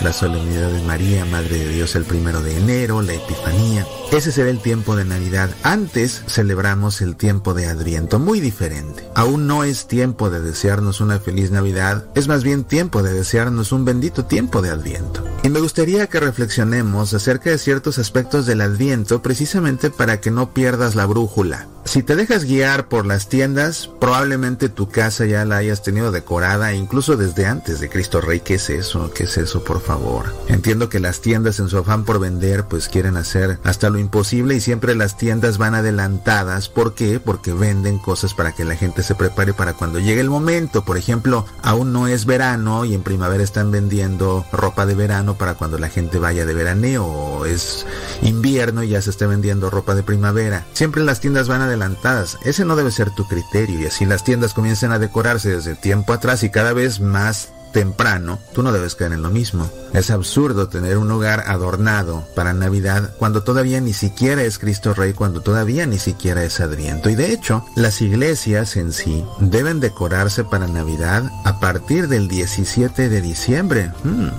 la 0.01 0.13
solemnidad 0.13 0.69
de 0.69 0.81
María, 0.83 1.25
Madre 1.25 1.57
de 1.57 1.69
Dios 1.69 1.95
el 1.95 2.03
primero 2.03 2.41
de 2.41 2.57
enero, 2.57 3.01
la 3.01 3.13
Epifanía. 3.13 3.85
Ese 4.11 4.31
será 4.31 4.49
el 4.49 4.59
tiempo 4.59 4.95
de 4.95 5.03
Navidad. 5.03 5.49
Antes 5.63 6.23
celebramos 6.27 7.01
el 7.01 7.15
tiempo 7.15 7.53
de 7.53 7.65
Adviento, 7.67 8.19
muy 8.19 8.39
diferente. 8.39 9.03
Aún 9.15 9.47
no 9.47 9.63
es 9.63 9.87
tiempo 9.87 10.29
de 10.29 10.41
desearnos 10.41 11.01
una 11.01 11.19
feliz 11.19 11.51
Navidad, 11.51 12.05
es 12.15 12.27
más 12.27 12.43
bien 12.43 12.63
tiempo 12.63 13.01
de 13.01 13.13
desearnos 13.13 13.71
un 13.71 13.83
bendito 13.83 14.25
tiempo 14.25 14.61
de 14.61 14.69
Adviento. 14.69 15.25
Y 15.43 15.49
me 15.49 15.59
gustaría 15.59 16.07
que 16.07 16.19
reflexionemos 16.19 17.13
acerca 17.13 17.49
de 17.49 17.57
ciertos 17.57 17.97
aspectos 17.97 18.45
del 18.45 18.61
Adviento 18.61 19.21
precisamente 19.21 19.89
para 19.89 20.21
que 20.21 20.31
no 20.31 20.53
pierdas 20.53 20.95
la 20.95 21.05
brújula. 21.05 21.67
Si 21.85 22.03
te 22.03 22.15
dejas 22.15 22.43
guiar 22.43 22.87
por 22.87 23.05
las 23.05 23.29
tiendas, 23.29 23.89
probablemente 23.99 24.69
tu 24.69 24.89
casa 24.89 25.25
ya 25.25 25.45
la 25.45 25.57
hayas 25.57 25.81
tenido 25.81 26.11
decorada 26.11 26.73
incluso 26.73 27.17
desde 27.17 27.47
antes 27.47 27.79
de 27.79 27.89
Cristo 27.89 28.21
Rey. 28.21 28.41
¿Qué 28.41 28.55
es 28.55 28.69
eso? 28.69 28.98
¿Qué 29.07 29.23
es 29.23 29.37
eso, 29.37 29.63
por 29.63 29.81
favor? 29.81 30.33
Entiendo 30.47 30.89
que 30.89 30.99
las 30.99 31.21
tiendas 31.21 31.59
en 31.59 31.69
su 31.69 31.77
afán 31.77 32.03
por 32.03 32.19
vender 32.19 32.65
pues 32.65 32.89
quieren 32.89 33.17
hacer 33.17 33.59
hasta 33.63 33.89
lo 33.89 33.97
imposible 33.97 34.55
y 34.55 34.59
siempre 34.59 34.95
las 34.95 35.17
tiendas 35.17 35.57
van 35.57 35.75
adelantadas. 35.75 36.69
¿Por 36.69 36.93
qué? 36.93 37.19
Porque 37.19 37.53
venden 37.53 37.99
cosas 37.99 38.33
para 38.33 38.53
que 38.53 38.65
la 38.65 38.75
gente 38.75 39.03
se 39.03 39.15
prepare 39.15 39.53
para 39.53 39.73
cuando 39.73 39.99
llegue 39.99 40.21
el 40.21 40.29
momento. 40.29 40.83
Por 40.83 40.97
ejemplo, 40.97 41.45
aún 41.63 41.93
no 41.93 42.07
es 42.07 42.25
verano 42.25 42.85
y 42.85 42.93
en 42.93 43.03
primavera 43.03 43.43
están 43.43 43.71
vendiendo 43.71 44.45
ropa 44.51 44.85
de 44.85 44.95
verano 44.95 45.37
para 45.37 45.55
cuando 45.55 45.77
la 45.77 45.89
gente 45.89 46.19
vaya 46.19 46.45
de 46.45 46.53
veraneo 46.53 47.05
o 47.05 47.45
es 47.45 47.85
invierno 48.21 48.83
y 48.83 48.89
ya 48.89 49.01
se 49.01 49.09
está 49.09 49.27
vendiendo 49.27 49.69
ropa 49.69 49.95
de 49.95 50.03
primavera. 50.03 50.65
Siempre 50.73 51.03
las 51.03 51.19
tiendas 51.19 51.47
van 51.47 51.61
adelantadas. 51.61 52.37
Ese 52.43 52.65
no 52.65 52.75
debe 52.75 52.91
ser 52.91 53.11
tu 53.11 53.27
criterio 53.27 53.79
y 53.79 53.85
así 53.85 54.05
las 54.05 54.23
tiendas 54.23 54.53
comienzan 54.53 54.91
a 54.91 54.99
decorarse 54.99 55.49
desde 55.49 55.75
tiempo 55.75 56.13
atrás 56.13 56.43
y 56.43 56.49
cada 56.49 56.73
vez 56.73 56.99
más 56.99 57.49
temprano, 57.71 58.39
tú 58.53 58.63
no 58.63 58.71
debes 58.71 58.95
caer 58.95 59.13
en 59.13 59.21
lo 59.21 59.29
mismo. 59.29 59.69
Es 59.93 60.11
absurdo 60.11 60.69
tener 60.69 60.97
un 60.97 61.11
hogar 61.11 61.43
adornado 61.47 62.25
para 62.35 62.53
Navidad 62.53 63.15
cuando 63.17 63.43
todavía 63.43 63.81
ni 63.81 63.93
siquiera 63.93 64.43
es 64.43 64.59
Cristo 64.59 64.93
Rey, 64.93 65.13
cuando 65.13 65.41
todavía 65.41 65.85
ni 65.85 65.99
siquiera 65.99 66.43
es 66.43 66.59
Adviento. 66.59 67.09
Y 67.09 67.15
de 67.15 67.31
hecho, 67.31 67.65
las 67.75 68.01
iglesias 68.01 68.75
en 68.75 68.93
sí 68.93 69.23
deben 69.39 69.79
decorarse 69.79 70.43
para 70.43 70.67
Navidad 70.67 71.23
a 71.45 71.59
partir 71.59 72.07
del 72.07 72.27
17 72.27 73.09
de 73.09 73.21
diciembre. 73.21 73.91
Hmm. 74.03 74.29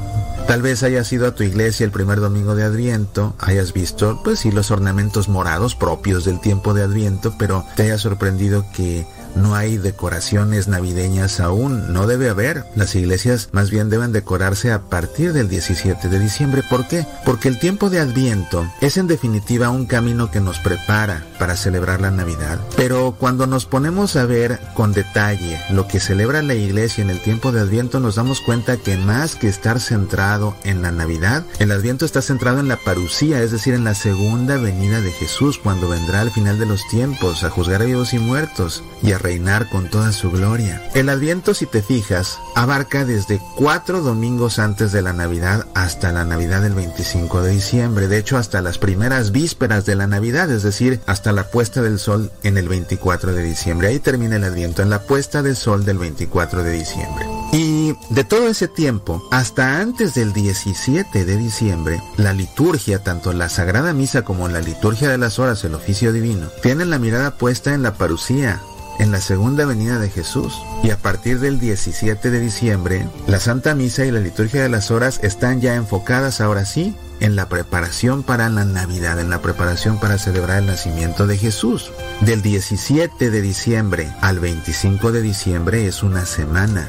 Tal 0.47 0.63
vez 0.63 0.83
hayas 0.83 1.13
ido 1.13 1.29
a 1.29 1.35
tu 1.35 1.45
iglesia 1.45 1.85
el 1.85 1.93
primer 1.93 2.19
domingo 2.19 2.57
de 2.57 2.65
Adviento, 2.65 3.35
hayas 3.39 3.73
visto, 3.73 4.21
pues 4.25 4.41
sí, 4.41 4.51
los 4.51 4.73
ornamentos 4.73 5.29
morados 5.29 5.77
propios 5.77 6.25
del 6.25 6.41
tiempo 6.41 6.75
de 6.75 6.83
Adviento, 6.83 7.35
pero 7.39 7.65
te 7.77 7.85
haya 7.85 7.99
sorprendido 7.99 8.65
que 8.75 9.07
no 9.35 9.55
hay 9.55 9.79
decoraciones 9.79 10.69
navideñas 10.69 11.41
aún, 11.41 11.93
no 11.93 12.07
debe 12.07 12.29
haber. 12.29 12.65
Las 12.75 12.95
iglesias 12.95 13.49
más 13.53 13.71
bien 13.71 13.91
deben 13.91 14.13
decorarse 14.13 14.73
a 14.73 14.83
partir 14.83 15.33
del 15.33 15.49
17 15.49 16.09
de 16.09 16.19
diciembre. 16.19 16.63
¿Por 16.69 16.87
qué? 16.87 17.07
Porque 17.25 17.49
el 17.49 17.59
tiempo 17.59 17.91
de 17.91 18.01
Adviento 18.01 18.67
es 18.81 18.97
en 18.97 19.07
definitiva 19.07 19.71
un 19.71 19.87
camino 19.87 20.31
que 20.31 20.41
nos 20.41 20.59
prepara 20.59 21.25
para 21.39 21.57
celebrar 21.57 22.01
la 22.01 22.11
Navidad. 22.11 22.59
Pero 22.77 23.15
cuando 23.19 23.47
nos 23.47 23.67
ponemos 23.67 24.17
a 24.17 24.25
ver 24.25 24.59
con 24.75 24.93
detalle 24.93 25.61
lo 25.71 25.87
que 25.89 26.01
celebra 26.01 26.43
la 26.43 26.55
iglesia 26.55 27.03
en 27.03 27.11
el 27.11 27.21
tiempo 27.21 27.53
de 27.53 27.61
Adviento, 27.61 28.01
nos 28.01 28.17
damos 28.17 28.41
cuenta 28.41 28.77
que 28.77 28.97
más 28.97 29.35
que 29.35 29.49
estar 29.49 29.81
centrado 29.81 30.57
en 30.65 30.83
la 30.83 30.91
Navidad, 30.91 31.45
el 31.59 31.73
Adviento 31.73 32.05
está 32.05 32.23
centrado 32.23 32.61
en 32.61 32.69
la 32.69 32.77
parucía, 32.77 33.43
es 33.43 33.51
decir, 33.51 33.75
en 33.75 33.85
la 33.85 33.95
segunda 33.95 34.57
venida 34.57 35.01
de 35.01 35.13
Jesús, 35.13 35.59
cuando 35.59 35.89
vendrá 35.89 36.21
al 36.21 36.31
final 36.31 36.59
de 36.59 36.67
los 36.67 36.87
tiempos 36.89 37.45
a 37.45 37.51
juzgar 37.51 37.83
a 37.83 37.85
vivos 37.85 38.13
y 38.15 38.19
muertos 38.19 38.83
y 39.03 39.13
a 39.13 39.19
reinar 39.21 39.69
con 39.69 39.89
toda 39.89 40.13
su 40.13 40.31
gloria. 40.31 40.83
El 40.95 41.09
Adviento, 41.09 41.55
si 41.55 41.67
te 41.67 41.83
fijas, 41.83 42.39
abarca 42.57 43.05
desde 43.05 43.41
cuatro 43.57 44.01
domingos 44.01 44.59
antes 44.59 44.93
de 44.93 45.03
la 45.03 45.13
Navidad 45.13 45.67
hasta 45.75 46.13
la 46.13 46.25
Navidad 46.25 46.63
del 46.63 46.75
25 46.75 47.43
de 47.43 47.53
diciembre. 47.53 48.09
De 48.09 48.19
hecho, 48.19 48.37
hasta 48.37 48.63
las 48.63 48.79
primeras 48.79 49.31
vísperas 49.31 49.87
de 49.87 49.95
la 49.95 50.07
Navidad, 50.07 50.51
es 50.51 50.63
decir, 50.63 51.01
hasta 51.07 51.33
la 51.33 51.45
puesta 51.51 51.83
del 51.83 51.99
sol 51.99 52.33
en 52.43 52.59
el 52.59 52.69
24 52.69 53.33
de 53.33 53.43
diciembre. 53.43 53.89
Ahí 53.89 54.01
termina 54.01 54.37
el 54.37 54.45
Adviento, 54.45 54.83
en 54.83 54.91
la 54.91 55.03
puesta 55.03 55.43
del 55.43 55.57
sol 55.57 55.85
del 55.85 55.99
24 55.99 56.63
de 56.63 56.73
diciembre. 56.73 57.27
Y 57.53 57.95
de 58.11 58.25
todo 58.25 58.49
ese 58.49 58.69
tiempo, 58.69 59.23
hasta 59.31 59.81
antes 59.81 60.15
del 60.15 60.33
17 60.33 61.25
de 61.25 61.37
diciembre, 61.37 62.01
la 62.17 62.33
liturgia, 62.33 63.03
tanto 63.03 63.33
la 63.33 63.49
Sagrada 63.49 63.93
Misa 63.93 64.23
como 64.23 64.49
la 64.49 64.61
liturgia 64.61 65.09
de 65.09 65.19
las 65.19 65.39
horas, 65.39 65.65
el 65.65 65.75
oficio 65.75 66.13
divino, 66.13 66.47
tienen 66.63 66.91
la 66.91 66.99
mirada 66.99 67.37
puesta 67.37 67.75
en 67.75 67.83
la 67.83 67.95
parucía, 67.95 68.61
en 69.01 69.11
la 69.11 69.21
segunda 69.21 69.65
venida 69.65 69.99
de 69.99 70.11
Jesús. 70.11 70.63
Y 70.85 70.91
a 70.91 70.99
partir 70.99 71.41
del 71.41 71.59
17 71.59 72.31
de 72.31 72.39
diciembre, 72.39 73.09
la 73.27 73.41
Santa 73.41 73.75
Misa 73.75 74.05
y 74.05 74.11
la 74.11 74.21
liturgia 74.21 74.63
de 74.63 74.69
las 74.69 74.91
horas 74.91 75.19
están 75.23 75.61
ya 75.61 75.75
enfocadas 75.75 76.41
ahora 76.41 76.65
sí 76.65 76.95
en 77.21 77.35
la 77.35 77.49
preparación 77.49 78.23
para 78.23 78.49
la 78.49 78.65
Navidad, 78.65 79.19
en 79.19 79.31
la 79.31 79.43
preparación 79.43 79.99
para 79.99 80.19
celebrar 80.19 80.59
el 80.59 80.67
nacimiento 80.67 81.27
de 81.27 81.39
Jesús. 81.39 81.91
Del 82.21 82.43
17 82.43 83.31
de 83.31 83.43
diciembre 83.43 84.13
al 84.21 84.39
25 84.39 85.13
de 85.13 85.23
diciembre 85.23 85.87
es 85.87 86.03
una 86.03 86.27
semana 86.27 86.89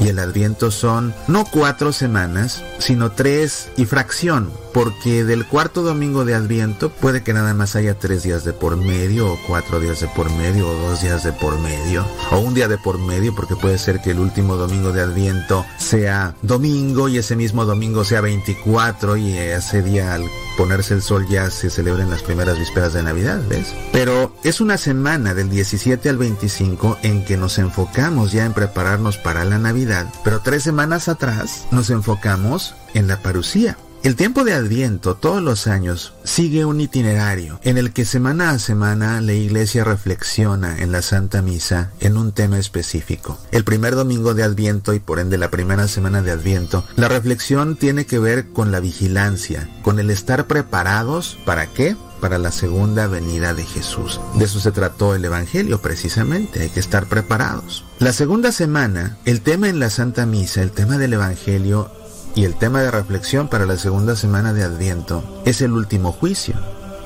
y 0.00 0.08
el 0.08 0.18
Adviento 0.18 0.70
son 0.70 1.14
no 1.26 1.44
cuatro 1.44 1.92
semanas, 1.92 2.62
sino 2.78 3.12
tres 3.12 3.70
y 3.76 3.84
fracción, 3.84 4.50
porque 4.78 5.24
del 5.24 5.44
cuarto 5.44 5.82
domingo 5.82 6.24
de 6.24 6.36
Adviento 6.36 6.90
puede 6.90 7.24
que 7.24 7.32
nada 7.32 7.52
más 7.52 7.74
haya 7.74 7.98
tres 7.98 8.22
días 8.22 8.44
de 8.44 8.52
por 8.52 8.76
medio, 8.76 9.32
o 9.32 9.38
cuatro 9.48 9.80
días 9.80 9.98
de 9.98 10.06
por 10.06 10.30
medio, 10.30 10.68
o 10.68 10.88
dos 10.88 11.02
días 11.02 11.24
de 11.24 11.32
por 11.32 11.58
medio, 11.58 12.06
o 12.30 12.38
un 12.38 12.54
día 12.54 12.68
de 12.68 12.78
por 12.78 12.96
medio, 12.96 13.34
porque 13.34 13.56
puede 13.56 13.76
ser 13.76 14.00
que 14.00 14.12
el 14.12 14.20
último 14.20 14.54
domingo 14.54 14.92
de 14.92 15.00
Adviento 15.00 15.66
sea 15.78 16.36
domingo 16.42 17.08
y 17.08 17.18
ese 17.18 17.34
mismo 17.34 17.64
domingo 17.64 18.04
sea 18.04 18.20
24 18.20 19.16
y 19.16 19.36
ese 19.36 19.82
día 19.82 20.14
al 20.14 20.22
ponerse 20.56 20.94
el 20.94 21.02
sol 21.02 21.26
ya 21.28 21.50
se 21.50 21.70
celebren 21.70 22.08
las 22.08 22.22
primeras 22.22 22.56
vísperas 22.56 22.92
de 22.92 23.02
Navidad, 23.02 23.40
¿ves? 23.48 23.74
Pero 23.90 24.32
es 24.44 24.60
una 24.60 24.78
semana 24.78 25.34
del 25.34 25.50
17 25.50 26.08
al 26.08 26.18
25 26.18 26.98
en 27.02 27.24
que 27.24 27.36
nos 27.36 27.58
enfocamos 27.58 28.30
ya 28.30 28.44
en 28.44 28.52
prepararnos 28.52 29.16
para 29.16 29.44
la 29.44 29.58
Navidad, 29.58 30.06
pero 30.22 30.38
tres 30.38 30.62
semanas 30.62 31.08
atrás 31.08 31.66
nos 31.72 31.90
enfocamos 31.90 32.76
en 32.94 33.08
la 33.08 33.20
parucía. 33.20 33.76
El 34.04 34.14
tiempo 34.14 34.44
de 34.44 34.54
Adviento 34.54 35.16
todos 35.16 35.42
los 35.42 35.66
años 35.66 36.14
sigue 36.22 36.64
un 36.64 36.80
itinerario 36.80 37.58
en 37.64 37.78
el 37.78 37.92
que 37.92 38.04
semana 38.04 38.50
a 38.50 38.58
semana 38.60 39.20
la 39.20 39.32
iglesia 39.32 39.82
reflexiona 39.82 40.78
en 40.78 40.92
la 40.92 41.02
Santa 41.02 41.42
Misa 41.42 41.90
en 41.98 42.16
un 42.16 42.32
tema 42.32 42.58
específico. 42.58 43.38
El 43.50 43.64
primer 43.64 43.96
domingo 43.96 44.34
de 44.34 44.44
Adviento 44.44 44.94
y 44.94 45.00
por 45.00 45.18
ende 45.18 45.36
la 45.36 45.50
primera 45.50 45.88
semana 45.88 46.22
de 46.22 46.30
Adviento, 46.30 46.84
la 46.94 47.08
reflexión 47.08 47.76
tiene 47.76 48.06
que 48.06 48.20
ver 48.20 48.50
con 48.50 48.70
la 48.70 48.78
vigilancia, 48.78 49.68
con 49.82 49.98
el 49.98 50.10
estar 50.10 50.46
preparados 50.46 51.36
para 51.44 51.66
qué? 51.66 51.96
para 52.20 52.38
la 52.38 52.50
segunda 52.50 53.06
venida 53.06 53.54
de 53.54 53.64
Jesús. 53.64 54.20
De 54.34 54.44
eso 54.44 54.60
se 54.60 54.72
trató 54.72 55.14
el 55.14 55.24
Evangelio 55.24 55.80
precisamente, 55.80 56.62
hay 56.62 56.68
que 56.68 56.80
estar 56.80 57.06
preparados. 57.06 57.84
La 57.98 58.12
segunda 58.12 58.52
semana, 58.52 59.16
el 59.24 59.40
tema 59.40 59.68
en 59.68 59.78
la 59.78 59.90
Santa 59.90 60.26
Misa, 60.26 60.62
el 60.62 60.72
tema 60.72 60.98
del 60.98 61.12
Evangelio 61.12 61.90
y 62.38 62.44
el 62.44 62.54
tema 62.54 62.80
de 62.80 62.92
reflexión 62.92 63.48
para 63.48 63.66
la 63.66 63.76
segunda 63.76 64.14
semana 64.14 64.52
de 64.52 64.62
Adviento 64.62 65.24
es 65.44 65.60
el 65.60 65.72
último 65.72 66.12
juicio. 66.12 66.54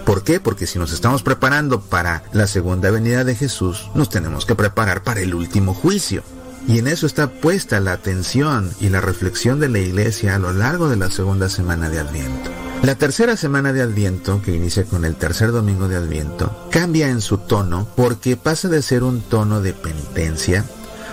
¿Por 0.05 0.25
qué? 0.25 0.41
Porque 0.41 0.67
si 0.67 0.79
nos 0.79 0.93
estamos 0.93 1.23
preparando 1.23 1.81
para 1.81 2.23
la 2.35 2.47
segunda 2.47 2.91
venida 2.91 3.25
de 3.25 3.35
Jesús, 3.35 3.91
nos 3.95 4.11
tenemos 4.11 4.45
que 4.45 4.55
preparar 4.55 5.03
para 5.03 5.23
el 5.23 5.35
último 5.35 5.73
juicio. 5.73 6.23
Y 6.69 6.79
en 6.79 6.87
eso 6.87 7.07
está 7.07 7.31
puesta 7.31 7.81
la 7.81 7.93
atención 7.93 8.71
y 8.79 8.91
la 8.91 9.01
reflexión 9.01 9.59
de 9.59 9.71
la 9.71 9.79
iglesia 9.79 10.35
a 10.35 10.39
lo 10.39 10.53
largo 10.53 10.91
de 10.91 10.97
la 10.97 11.09
segunda 11.09 11.49
semana 11.49 11.89
de 11.89 12.01
Adviento. 12.01 12.51
La 12.83 12.97
tercera 12.97 13.35
semana 13.35 13.73
de 13.73 13.81
Adviento, 13.81 14.43
que 14.43 14.55
inicia 14.55 14.85
con 14.85 15.07
el 15.07 15.17
tercer 15.17 15.51
domingo 15.51 15.89
de 15.89 15.97
Adviento, 15.97 16.69
cambia 16.71 17.09
en 17.09 17.23
su 17.23 17.39
tono 17.39 17.89
porque 17.97 18.37
pasa 18.37 18.69
de 18.69 18.83
ser 18.83 19.03
un 19.03 19.23
tono 19.23 19.63
de 19.63 19.73
penitencia 19.73 20.67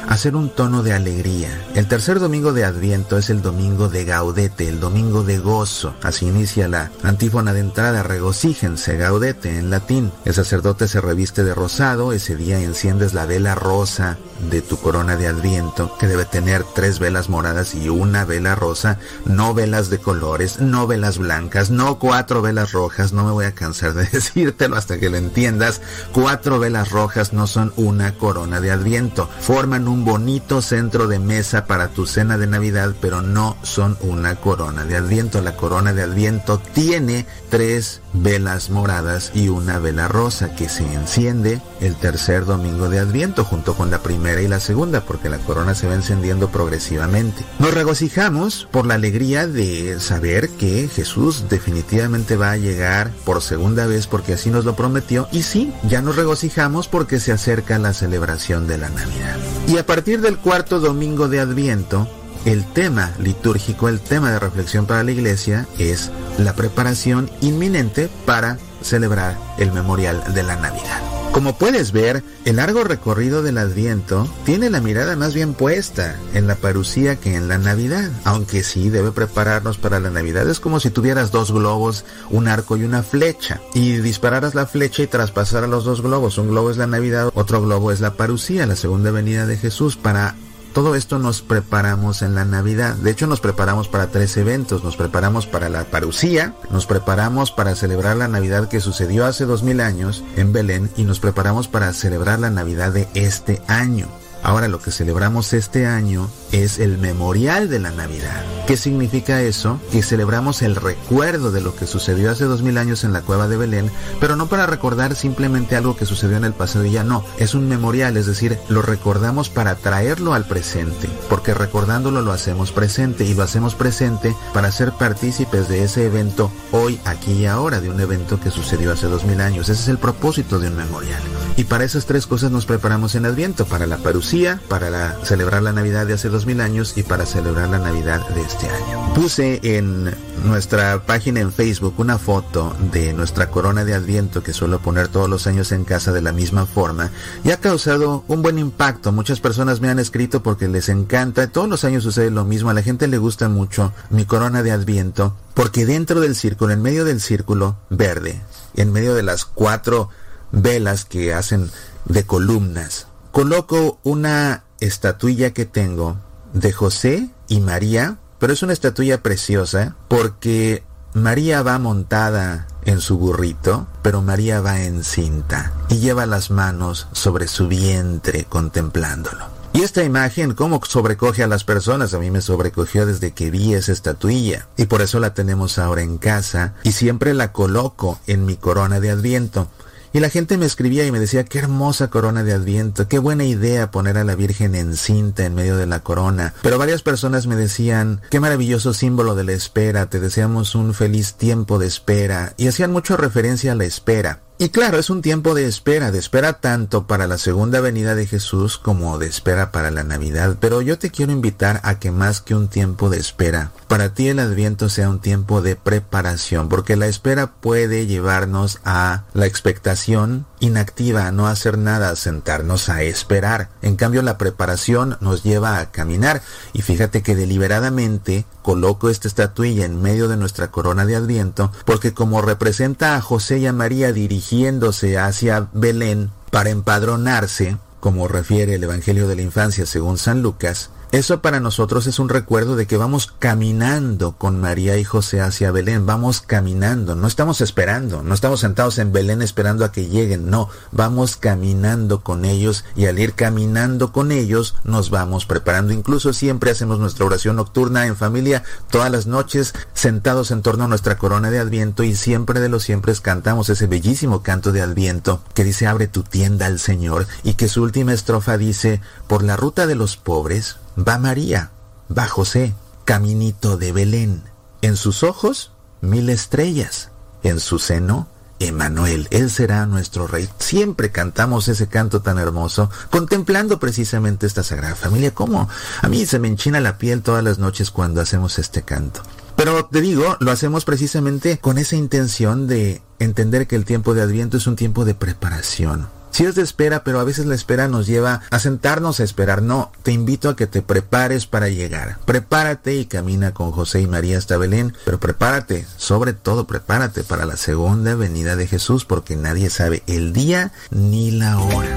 a 0.10 0.18
ser 0.18 0.36
un 0.36 0.50
tono 0.50 0.82
de 0.82 0.92
alegría. 0.92 1.50
El 1.76 1.88
tercer 1.88 2.20
domingo 2.20 2.52
de 2.52 2.66
Adviento 2.66 3.20
es 3.20 3.30
el 3.30 3.44
domingo 3.44 3.90
de 3.90 4.06
gaudete, 4.06 4.68
el 4.68 4.80
domingo 4.80 5.24
de 5.24 5.38
gozo. 5.38 5.94
Así 6.02 6.26
inicia 6.26 6.68
la 6.68 6.92
antífona 7.04 7.54
de 7.54 7.60
entrada, 7.60 8.02
regocíjense, 8.02 8.98
gaudete 8.98 9.60
en 9.60 9.70
latín. 9.70 10.12
El 10.26 10.34
sacerdote 10.34 10.88
se 10.88 11.00
reviste 11.00 11.44
de 11.44 11.54
rosado, 11.54 12.12
ese 12.12 12.36
día 12.36 12.60
enciendes 12.60 13.14
la 13.14 13.28
vela 13.28 13.54
rosa 13.54 14.18
de 14.50 14.62
tu 14.62 14.78
corona 14.78 15.16
de 15.16 15.28
Adviento, 15.28 15.96
que 15.98 16.08
debe 16.08 16.26
tener 16.26 16.64
tres 16.64 17.00
velas 17.00 17.30
moradas 17.30 17.76
y 17.76 17.90
una 17.90 18.26
vela 18.26 18.56
rosa, 18.56 19.00
no 19.26 19.54
velas 19.54 19.90
de 19.90 20.00
colores, 20.00 20.60
no 20.60 20.88
velas 20.88 21.18
blancas, 21.18 21.70
no 21.70 22.00
cuatro 22.00 22.42
velas 22.42 22.72
rojas, 22.72 23.14
no 23.14 23.26
me 23.26 23.32
voy 23.32 23.46
a 23.46 23.54
cansar 23.54 23.94
de 23.94 24.06
decírtelo 24.12 24.76
hasta 24.76 25.00
que 25.00 25.10
lo 25.10 25.18
entiendas. 25.18 25.82
Cuatro 26.14 26.60
velas 26.60 26.92
rojas 26.92 27.34
no 27.34 27.48
son 27.48 27.74
una 27.76 28.14
corona 28.14 28.62
de 28.62 28.72
Adviento, 28.72 29.30
forman 29.42 29.88
un 29.88 30.06
bonito 30.06 30.62
centro 30.62 31.08
de 31.08 31.20
mesa 31.20 31.66
para 31.66 31.90
tu 31.90 32.06
cena 32.06 32.38
de 32.38 32.48
Navidad, 32.48 32.96
pero 33.02 33.22
no 33.22 33.58
son 33.64 33.98
una 34.02 34.36
corona 34.36 34.86
de 34.86 34.96
Adviento. 34.96 35.42
La 35.42 35.56
corona 35.56 35.94
de 35.94 36.04
Adviento 36.04 36.62
tiene 36.74 37.26
tres 37.50 38.02
velas 38.14 38.70
moradas 38.70 39.32
y 39.34 39.50
una 39.50 39.80
vela 39.80 40.08
rosa 40.08 40.56
que 40.56 40.70
se 40.70 40.84
enciende 40.94 41.62
el 41.82 41.96
tercer 41.96 42.46
domingo 42.46 42.90
de 42.90 43.00
Adviento 43.00 43.44
junto 43.44 43.76
con 43.76 43.92
la 43.92 44.00
primera 44.00 44.29
y 44.38 44.48
la 44.48 44.60
segunda 44.60 45.02
porque 45.02 45.30
la 45.30 45.40
corona 45.40 45.74
se 45.74 45.88
va 45.88 45.96
encendiendo 45.96 46.50
progresivamente. 46.50 47.44
Nos 47.58 47.74
regocijamos 47.74 48.68
por 48.72 48.86
la 48.86 48.96
alegría 48.96 49.48
de 49.48 50.00
saber 50.00 50.50
que 50.50 50.88
Jesús 50.88 51.46
definitivamente 51.50 52.38
va 52.38 52.52
a 52.52 52.58
llegar 52.58 53.12
por 53.26 53.42
segunda 53.42 53.88
vez 53.88 54.08
porque 54.08 54.34
así 54.34 54.50
nos 54.50 54.66
lo 54.66 54.76
prometió 54.76 55.28
y 55.32 55.44
sí, 55.44 55.74
ya 55.88 56.02
nos 56.02 56.16
regocijamos 56.16 56.88
porque 56.88 57.20
se 57.20 57.32
acerca 57.32 57.80
la 57.80 57.94
celebración 57.94 58.68
de 58.68 58.78
la 58.78 58.90
Navidad. 58.90 59.38
Y 59.68 59.78
a 59.78 59.86
partir 59.86 60.22
del 60.22 60.38
cuarto 60.38 60.80
domingo 60.80 61.28
de 61.28 61.40
Adviento, 61.40 62.08
el 62.46 62.66
tema 62.66 63.12
litúrgico, 63.20 63.90
el 63.90 64.00
tema 64.00 64.32
de 64.32 64.40
reflexión 64.40 64.86
para 64.86 65.04
la 65.04 65.12
iglesia 65.12 65.68
es 65.78 66.12
la 66.38 66.54
preparación 66.54 67.30
inminente 67.42 68.10
para 68.26 68.58
celebrar 68.82 69.38
el 69.58 69.72
memorial 69.72 70.34
de 70.34 70.44
la 70.44 70.56
Navidad. 70.56 71.02
Como 71.32 71.56
puedes 71.58 71.92
ver, 71.92 72.24
el 72.46 72.56
largo 72.56 72.84
recorrido 72.84 73.44
del 73.44 73.60
Adviento 73.60 74.28
tiene 74.46 74.70
la 74.72 74.82
mirada 74.82 75.16
más 75.16 75.34
bien 75.34 75.54
puesta 75.54 76.18
en 76.34 76.48
la 76.48 76.56
parucía 76.56 77.18
que 77.18 77.36
en 77.36 77.48
la 77.48 77.60
Navidad, 77.60 78.10
aunque 78.24 78.64
sí 78.64 78.90
debe 78.90 79.12
prepararnos 79.12 79.78
para 79.78 80.00
la 80.00 80.10
Navidad. 80.10 80.50
Es 80.50 80.60
como 80.60 80.80
si 80.80 80.90
tuvieras 80.90 81.32
dos 81.32 81.52
globos, 81.52 82.04
un 82.32 82.48
arco 82.48 82.78
y 82.78 82.84
una 82.84 83.04
flecha, 83.04 83.62
y 83.76 83.98
dispararas 83.98 84.56
la 84.56 84.66
flecha 84.66 85.04
y 85.04 85.08
traspasaras 85.08 85.70
los 85.70 85.86
dos 85.86 86.02
globos. 86.02 86.38
Un 86.40 86.50
globo 86.50 86.72
es 86.72 86.78
la 86.78 86.88
Navidad, 86.88 87.32
otro 87.36 87.62
globo 87.62 87.92
es 87.92 88.02
la 88.02 88.16
parucía, 88.16 88.66
la 88.66 88.76
segunda 88.76 89.12
venida 89.12 89.46
de 89.46 89.58
Jesús, 89.58 89.98
para 89.98 90.36
todo 90.74 90.96
esto 90.96 91.20
nos 91.20 91.42
preparamos 91.42 92.22
en 92.22 92.36
la 92.36 92.46
Navidad. 92.46 92.96
De 92.96 93.12
hecho, 93.12 93.28
nos 93.28 93.40
preparamos 93.40 93.88
para 93.88 94.08
tres 94.08 94.38
eventos. 94.38 94.84
Nos 94.84 94.96
preparamos 94.96 95.48
para 95.48 95.70
la 95.70 95.86
parucía, 95.86 96.56
nos 96.72 96.86
preparamos 96.86 97.52
para 97.52 97.76
celebrar 97.76 98.18
la 98.18 98.28
Navidad 98.28 98.70
que 98.70 98.80
sucedió 98.80 99.26
hace 99.26 99.46
dos 99.46 99.64
mil 99.64 99.82
años 99.82 100.24
en 100.36 100.54
Belén 100.54 100.90
y 100.98 101.04
nos 101.04 101.20
preparamos 101.20 101.68
para 101.68 101.94
celebrar 101.94 102.40
la 102.40 102.50
Navidad 102.50 102.92
de 102.92 103.08
este 103.14 103.62
año. 103.68 104.08
Ahora 104.42 104.68
lo 104.68 104.80
que 104.80 104.92
celebramos 104.92 105.54
este 105.54 105.86
año 105.86 106.30
es 106.52 106.80
el 106.80 106.98
memorial 106.98 107.70
de 107.70 107.80
la 107.80 107.92
Navidad. 107.92 108.44
¿Qué 108.68 108.78
significa 108.78 109.42
eso? 109.42 109.80
Que 109.92 110.04
celebramos 110.04 110.62
el 110.62 110.76
recuerdo 110.76 111.52
de 111.52 111.62
lo 111.62 111.76
que 111.76 111.88
sucedió 111.88 112.32
hace 112.32 112.46
dos 112.46 112.62
mil 112.62 112.78
años 112.78 113.04
en 113.04 113.14
la 113.14 113.22
cueva 113.22 113.48
de 113.48 113.58
Belén, 113.58 113.92
pero 114.20 114.36
no 114.36 114.48
para 114.48 114.68
recordar 114.68 115.16
simplemente 115.16 115.76
algo 115.76 115.96
que 115.96 116.06
sucedió 116.06 116.38
en 116.38 116.46
el 116.46 116.54
pasado 116.54 116.86
y 116.86 116.92
ya 116.92 117.04
no. 117.04 117.24
Es 117.40 117.56
un 117.56 117.68
memorial, 117.68 118.16
es 118.18 118.28
decir, 118.28 118.60
lo 118.70 118.82
recordamos 118.82 119.50
para 119.50 119.76
traerlo 119.76 120.34
al 120.34 120.46
presente, 120.46 121.10
porque 121.30 121.54
recordándolo 121.54 122.22
lo 122.22 122.32
hacemos 122.32 122.72
presente 122.72 123.26
y 123.26 123.34
lo 123.34 123.44
hacemos 123.44 123.76
presente 123.76 124.36
para 124.54 124.72
ser 124.72 124.92
partícipes 124.92 125.68
de 125.68 125.84
ese 125.84 126.06
evento 126.06 126.52
hoy, 126.72 127.00
aquí 127.06 127.32
y 127.32 127.46
ahora, 127.48 127.82
de 127.82 127.90
un 127.90 128.00
evento 128.00 128.40
que 128.40 128.52
sucedió 128.52 128.92
hace 128.92 129.08
dos 129.08 129.26
mil 129.26 129.42
años. 129.42 129.70
Ese 129.70 129.82
es 129.82 129.88
el 129.88 129.98
propósito 129.98 130.60
de 130.60 130.68
un 130.68 130.76
memorial. 130.76 131.22
Y 131.58 131.64
para 131.64 131.84
esas 131.84 132.06
tres 132.06 132.28
cosas 132.28 132.52
nos 132.52 132.66
preparamos 132.66 133.16
en 133.16 133.26
Adviento, 133.26 133.66
para 133.66 133.88
la 133.88 133.98
parucía, 133.98 134.62
para 134.70 135.18
celebrar 135.24 135.64
la 135.64 135.74
Navidad 135.74 136.06
de 136.06 136.14
hace 136.14 136.30
dos 136.30 136.39
mil 136.46 136.62
años 136.62 136.94
y 136.98 137.04
para 137.04 137.26
celebrar 137.26 137.70
la 137.70 137.80
Navidad 137.80 138.28
de 138.30 138.42
este 138.42 138.70
año. 138.70 139.14
Puse 139.14 139.60
en 139.64 140.16
nuestra 140.44 141.06
página 141.06 141.40
en 141.40 141.52
Facebook 141.52 141.96
una 141.98 142.18
foto 142.18 142.76
de 142.92 143.14
nuestra 143.14 143.50
corona 143.50 143.86
de 143.86 143.94
Adviento 143.94 144.44
que 144.44 144.54
suelo 144.54 144.80
poner 144.80 145.08
todos 145.08 145.30
los 145.30 145.48
años 145.48 145.72
en 145.72 145.84
casa 145.84 146.12
de 146.12 146.22
la 146.22 146.32
misma 146.32 146.66
forma 146.66 147.12
y 147.44 147.52
ha 147.52 147.58
causado 147.58 148.24
un 148.28 148.42
buen 148.42 148.60
impacto. 148.60 149.12
Muchas 149.12 149.40
personas 149.40 149.82
me 149.82 149.90
han 149.90 150.00
escrito 150.00 150.44
porque 150.44 150.68
les 150.68 150.90
encanta. 150.90 151.48
Todos 151.48 151.68
los 151.68 151.84
años 151.84 152.04
sucede 152.04 152.32
lo 152.32 152.46
mismo. 152.46 152.70
A 152.70 152.74
la 152.74 152.84
gente 152.84 153.08
le 153.08 153.18
gusta 153.18 153.50
mucho 153.50 153.94
mi 154.10 154.26
corona 154.26 154.64
de 154.64 154.72
Adviento 154.72 155.36
porque 155.54 155.86
dentro 155.86 156.22
del 156.22 156.36
círculo, 156.36 156.74
en 156.74 156.82
medio 156.82 157.06
del 157.06 157.22
círculo 157.22 157.78
verde, 157.90 158.42
en 158.76 158.92
medio 158.92 159.14
de 159.14 159.24
las 159.24 159.46
cuatro 159.46 160.10
velas 160.52 161.06
que 161.06 161.34
hacen 161.34 161.70
de 162.06 162.24
columnas 162.24 163.08
coloco 163.32 164.00
una 164.04 164.64
estatuilla 164.80 165.52
que 165.52 165.66
tengo 165.66 166.18
de 166.54 166.72
José 166.72 167.30
y 167.48 167.60
María, 167.60 168.18
pero 168.40 168.54
es 168.54 168.64
una 168.64 168.74
estatuilla 168.74 169.22
preciosa 169.22 169.96
porque 170.08 170.84
María 171.14 171.62
va 171.64 171.80
montada 171.80 172.68
en 172.86 173.02
su 173.02 173.18
burrito, 173.18 173.88
pero 174.02 174.22
María 174.22 174.62
va 174.62 174.82
encinta 174.84 175.74
y 175.90 175.98
lleva 175.98 176.26
las 176.26 176.52
manos 176.52 177.08
sobre 177.12 177.48
su 177.48 177.68
vientre 177.68 178.46
contemplándolo. 178.46 179.60
Y 179.74 179.84
esta 179.84 180.04
imagen, 180.04 180.56
¿cómo 180.56 180.82
sobrecoge 180.84 181.44
a 181.44 181.48
las 181.48 181.64
personas? 181.64 182.14
A 182.14 182.20
mí 182.20 182.32
me 182.32 182.42
sobrecogió 182.42 183.06
desde 183.06 183.32
que 183.32 183.52
vi 183.52 183.76
esa 183.76 183.92
estatuilla. 183.92 184.68
Y 184.78 184.86
por 184.86 185.02
eso 185.02 185.20
la 185.20 185.36
tenemos 185.36 185.78
ahora 185.78 186.02
en 186.02 186.18
casa 186.18 186.74
y 186.84 186.94
siempre 186.94 187.34
la 187.36 187.52
coloco 187.52 188.20
en 188.26 188.46
mi 188.46 188.56
corona 188.56 189.00
de 189.00 189.12
adviento. 189.12 189.68
Y 190.12 190.20
la 190.20 190.30
gente 190.30 190.58
me 190.58 190.66
escribía 190.66 191.06
y 191.06 191.12
me 191.12 191.20
decía, 191.20 191.46
qué 191.46 191.60
hermosa 191.60 192.10
corona 192.10 192.44
de 192.44 192.54
adviento, 192.54 193.08
qué 193.08 193.20
buena 193.20 193.44
idea 193.44 193.92
poner 193.92 194.18
a 194.18 194.24
la 194.24 194.36
Virgen 194.36 194.76
encinta 194.76 195.46
en 195.46 195.56
medio 195.56 195.78
de 195.78 195.86
la 195.86 196.00
corona. 196.00 196.54
Pero 196.64 196.78
varias 196.78 197.04
personas 197.04 197.46
me 197.46 197.56
decían, 197.56 198.22
qué 198.32 198.40
maravilloso 198.40 198.94
símbolo 198.94 199.36
de 199.36 199.44
la 199.44 199.52
espera, 199.52 200.08
te 200.08 200.20
deseamos 200.20 200.74
un 200.76 200.94
feliz 200.94 201.36
tiempo 201.36 201.78
de 201.78 201.88
espera. 201.88 202.54
Y 202.58 202.68
hacían 202.68 202.92
mucho 202.92 203.18
referencia 203.18 203.74
a 203.74 203.76
la 203.76 203.86
espera. 203.86 204.42
Y 204.62 204.72
claro, 204.72 205.00
es 205.00 205.10
un 205.10 205.22
tiempo 205.22 205.56
de 205.56 205.66
espera, 205.66 206.12
de 206.12 206.20
espera 206.20 206.60
tanto 206.60 207.08
para 207.08 207.28
la 207.28 207.38
segunda 207.38 207.80
venida 207.80 208.14
de 208.14 208.28
Jesús 208.28 208.78
como 208.78 209.18
de 209.18 209.26
espera 209.26 209.72
para 209.72 209.90
la 209.90 210.04
Navidad. 210.04 210.58
Pero 210.60 210.82
yo 210.82 211.00
te 211.00 211.12
quiero 211.12 211.32
invitar 211.32 211.80
a 211.86 211.98
que 211.98 212.12
más 212.12 212.42
que 212.42 212.56
un 212.56 212.68
tiempo 212.68 213.10
de 213.10 213.20
espera, 213.20 213.72
para 213.88 214.14
ti 214.14 214.28
el 214.28 214.38
adviento 214.38 214.90
sea 214.90 215.10
un 215.10 215.20
tiempo 215.20 215.62
de 215.62 215.78
preparación, 215.78 216.68
porque 216.68 216.98
la 216.98 217.08
espera 217.08 217.54
puede 217.54 218.06
llevarnos 218.06 218.82
a 218.84 219.24
la 219.32 219.46
expectación 219.46 220.46
inactiva, 220.60 221.28
a 221.28 221.32
no 221.32 221.48
hacer 221.48 221.78
nada, 221.78 222.16
sentarnos 222.16 222.90
a 222.90 223.04
esperar. 223.04 223.70
En 223.82 223.96
cambio, 223.96 224.22
la 224.22 224.38
preparación 224.38 225.18
nos 225.22 225.44
lleva 225.44 225.80
a 225.80 225.92
caminar. 225.92 226.42
Y 226.74 226.82
fíjate 226.82 227.24
que 227.24 227.36
deliberadamente 227.36 228.46
coloco 228.62 229.10
esta 229.10 229.28
estatuilla 229.28 229.86
en 229.86 230.02
medio 230.02 230.28
de 230.28 230.38
nuestra 230.38 230.72
corona 230.72 231.06
de 231.06 231.16
adviento, 231.16 231.72
porque 231.86 232.14
como 232.14 232.42
representa 232.42 233.16
a 233.16 233.22
José 233.22 233.60
y 233.60 233.68
a 233.68 233.74
María 233.74 234.14
dirigiéndose 234.14 235.18
hacia 235.18 235.68
Belén 235.74 236.32
para 236.52 236.70
empadronarse, 236.70 237.78
como 238.00 238.28
refiere 238.28 238.76
el 238.76 238.84
Evangelio 238.84 239.28
de 239.28 239.36
la 239.36 239.42
Infancia 239.42 239.86
según 239.86 240.18
San 240.18 240.42
Lucas, 240.42 240.90
eso 241.12 241.42
para 241.42 241.60
nosotros 241.60 242.06
es 242.06 242.20
un 242.20 242.30
recuerdo 242.30 242.76
de 242.76 242.86
que 242.86 242.96
vamos 242.96 243.34
caminando 243.40 244.34
con 244.34 244.62
María 244.62 244.98
y 244.98 245.04
José 245.04 245.42
hacia 245.42 245.72
Belén, 245.72 246.06
vamos 246.06 246.42
caminando, 246.42 247.16
no 247.16 247.28
estamos 247.28 247.62
esperando, 247.62 248.22
no 248.22 248.34
estamos 248.34 248.60
sentados 248.60 249.00
en 249.00 249.12
Belén 249.12 249.42
esperando 249.42 249.86
a 249.86 249.92
que 249.92 250.08
lleguen, 250.08 250.50
no, 250.50 250.70
vamos 250.92 251.36
caminando 251.36 252.22
con 252.22 252.46
ellos 252.46 252.86
y 252.96 253.08
al 253.08 253.18
ir 253.18 253.34
caminando 253.34 254.12
con 254.12 254.32
ellos 254.32 254.76
nos 254.84 255.10
vamos 255.10 255.46
preparando. 255.46 255.94
Incluso 255.94 256.32
siempre 256.32 256.72
hacemos 256.72 257.00
nuestra 257.00 257.26
oración 257.26 257.56
nocturna 257.56 258.06
en 258.06 258.16
familia 258.16 258.64
todas 258.92 259.12
las 259.12 259.26
noches 259.26 259.74
sentados 259.94 260.52
en 260.52 260.62
torno 260.62 260.84
a 260.84 260.88
nuestra 260.88 261.18
corona 261.18 261.50
de 261.50 261.60
Adviento 261.60 262.04
y 262.04 262.16
siempre 262.16 262.60
de 262.60 262.70
los 262.70 262.84
siempre 262.84 263.10
cantamos 263.22 263.70
ese 263.70 263.88
bellísimo 263.88 264.44
canto 264.44 264.72
de 264.72 264.82
Adviento 264.82 265.42
que 265.56 265.64
dice 265.64 265.88
abre 265.88 266.08
tu 266.08 266.22
tienda 266.24 266.68
al 266.68 266.80
Señor 266.80 267.26
y 267.44 267.56
que 267.56 267.68
su 267.68 267.82
última 267.82 268.14
estrofa 268.14 268.58
dice 268.58 269.02
por 269.28 269.44
la 269.44 269.58
ruta 269.58 269.88
de 269.88 269.96
los 269.96 270.16
pobres 270.16 270.78
va 271.08 271.18
María, 271.18 271.72
va 272.16 272.28
José, 272.28 272.74
caminito 273.06 273.78
de 273.78 273.92
Belén. 273.92 274.44
En 274.82 274.96
sus 274.96 275.24
ojos, 275.24 275.72
mil 276.02 276.30
estrellas. 276.30 277.12
En 277.44 277.60
su 277.60 277.80
seno, 277.80 278.28
Emanuel. 278.60 279.28
Él 279.32 279.50
será 279.50 279.86
nuestro 279.86 280.28
rey. 280.28 280.50
Siempre 280.60 281.12
cantamos 281.12 281.68
ese 281.68 281.88
canto 281.88 282.22
tan 282.22 282.38
hermoso, 282.38 282.90
contemplando 283.10 283.80
precisamente 283.80 284.46
esta 284.46 284.64
Sagrada 284.64 284.96
Familia. 284.96 285.34
¿Cómo? 285.34 285.70
A 286.02 286.08
mí 286.08 286.26
se 286.26 286.40
me 286.40 286.50
enchina 286.50 286.80
la 286.80 286.98
piel 286.98 287.22
todas 287.22 287.44
las 287.44 287.60
noches 287.60 287.92
cuando 287.92 288.22
hacemos 288.22 288.60
este 288.60 288.84
canto. 288.84 289.22
Pero 289.56 289.86
te 289.86 290.02
digo, 290.02 290.38
lo 290.40 290.52
hacemos 290.52 290.86
precisamente 290.86 291.58
con 291.58 291.78
esa 291.78 291.96
intención 291.96 292.68
de 292.68 293.02
entender 293.20 293.68
que 293.68 293.76
el 293.76 293.86
tiempo 293.86 294.14
de 294.14 294.22
Adviento 294.22 294.58
es 294.58 294.68
un 294.68 294.76
tiempo 294.76 295.06
de 295.06 295.16
preparación. 295.16 296.08
Si 296.32 296.46
es 296.46 296.56
de 296.56 296.62
espera, 296.62 297.04
pero 297.04 297.20
a 297.20 297.24
veces 297.24 297.46
la 297.46 297.56
espera 297.56 297.88
nos 297.88 298.08
lleva 298.08 298.42
a 298.50 298.60
sentarnos 298.60 299.20
a 299.20 299.24
esperar. 299.24 299.62
No, 299.62 299.92
te 300.04 300.12
invito 300.12 300.50
a 300.50 300.56
que 300.56 300.68
te 300.68 300.82
prepares 300.82 301.46
para 301.46 301.70
llegar. 301.70 302.18
Prepárate 302.26 302.96
y 302.96 303.06
camina 303.06 303.54
con 303.54 303.72
José 303.72 304.02
y 304.02 304.08
María 304.08 304.38
hasta 304.38 304.58
Belén, 304.58 304.96
pero 305.06 305.20
prepárate, 305.20 305.86
sobre 305.98 306.34
todo 306.34 306.68
prepárate 306.68 307.24
para 307.24 307.46
la 307.46 307.58
segunda 307.58 308.16
venida 308.16 308.56
de 308.56 308.68
Jesús, 308.68 309.06
porque 309.06 309.36
nadie 309.36 309.70
sabe 309.70 310.04
el 310.08 310.34
día 310.34 310.72
ni 310.92 311.32
la 311.32 311.60
hora. 311.60 311.96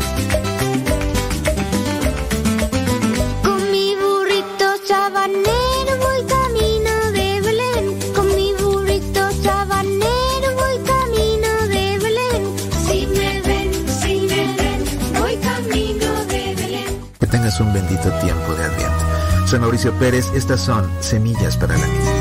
Un 17.60 17.70
bendito 17.72 18.10
tiempo 18.20 18.54
de 18.54 18.64
Adviento. 18.64 19.46
Soy 19.46 19.58
Mauricio 19.58 19.92
Pérez, 19.98 20.26
estas 20.34 20.60
son 20.60 20.90
Semillas 21.00 21.56
para 21.58 21.76
la 21.76 21.86
Vida. 21.86 22.12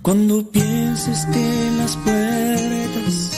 Cuando 0.00 0.50
pienses 0.50 1.26
que 1.26 1.70
las 1.76 1.96
puertas 1.96 3.30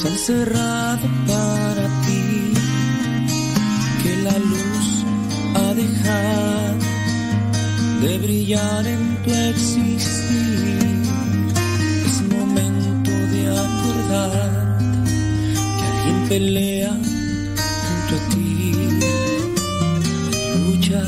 se 0.00 0.08
han 0.08 0.16
cerrado 0.16 1.08
para 1.26 1.69
ha 5.80 5.86
dejado 5.86 6.78
de 8.02 8.18
brillar 8.18 8.86
en 8.86 9.22
tu 9.22 9.30
existir, 9.30 11.02
es 12.06 12.22
momento 12.22 13.10
de 13.10 13.42
acordarte 13.48 14.84
que 15.78 15.84
alguien 15.92 16.28
pelea 16.28 16.92
junto 17.84 18.14
a 18.16 18.28
ti, 18.30 18.72
lucha 20.64 21.02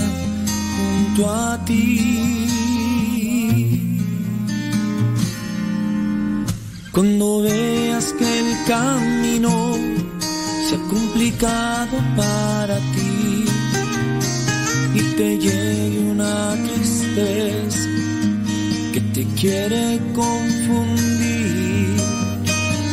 junto 0.77 1.31
a 1.31 1.65
ti. 1.65 1.79
Cuando 6.93 7.43
veas 7.43 8.13
que 8.19 8.39
el 8.41 8.65
camino 8.67 9.75
se 10.69 10.75
ha 10.77 10.83
complicado 10.91 11.97
para 12.17 12.77
ti 12.77 13.32
te 15.17 15.39
llegue 15.39 15.99
una 16.11 16.55
tristeza 16.67 17.89
que 18.93 19.01
te 19.15 19.25
quiere 19.41 20.01
confundir, 20.15 21.97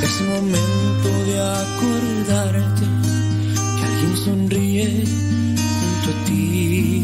es 0.04 0.22
momento 0.34 1.10
de 1.28 1.40
acordarte 1.64 2.86
que 3.78 3.84
alguien 3.90 4.18
sonríe 4.26 5.04
junto 5.78 6.10
a 6.10 6.26
ti 6.26 7.04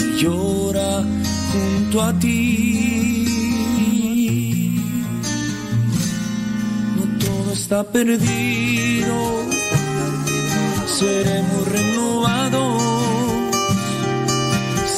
y 0.00 0.22
llora 0.22 1.02
junto 1.52 2.02
a 2.02 2.18
ti. 2.18 2.90
todo 7.18 7.52
está 7.52 7.84
perdido, 7.84 9.14
seremos 10.86 11.68
renovados, 11.68 12.79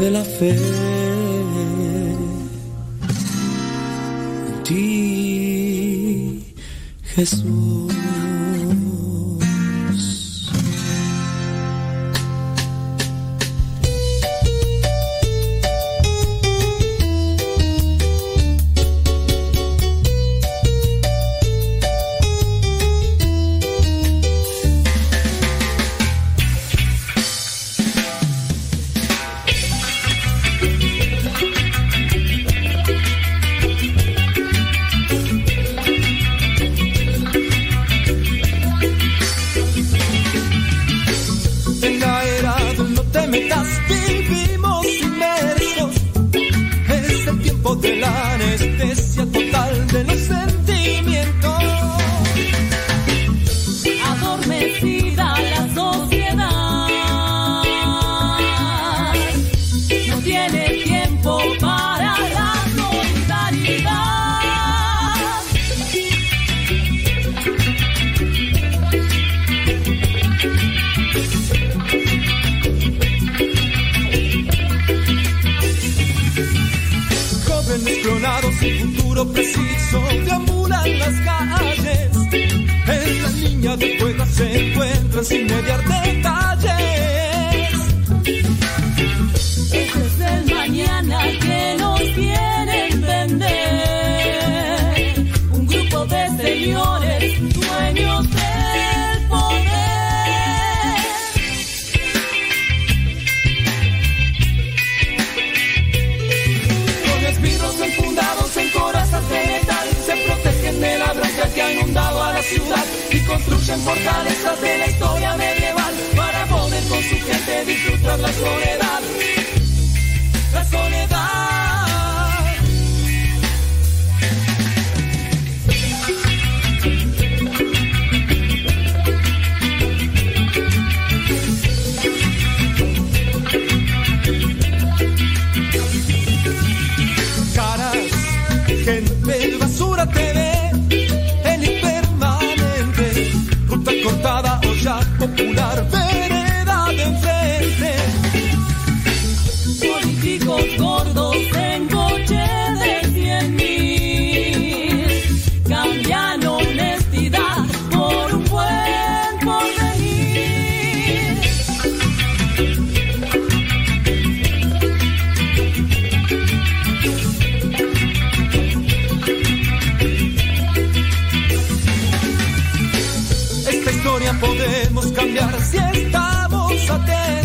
de 0.00 0.10
la 0.10 0.24
fe 0.24 0.54
ti, 4.64 6.42
Jesús. 7.14 8.25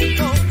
México. 0.01 0.50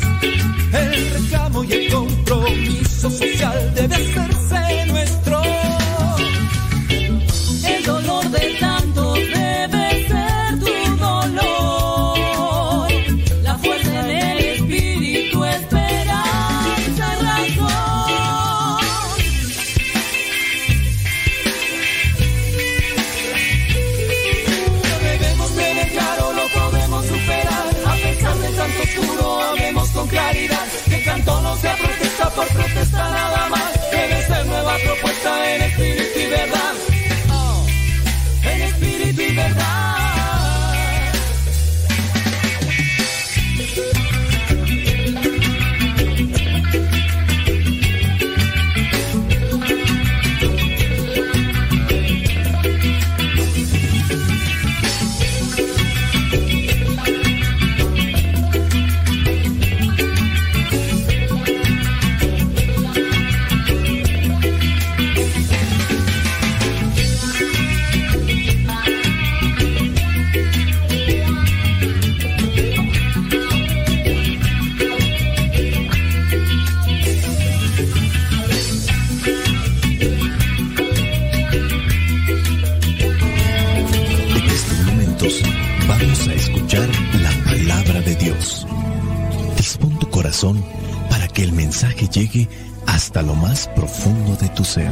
El 94.77 94.87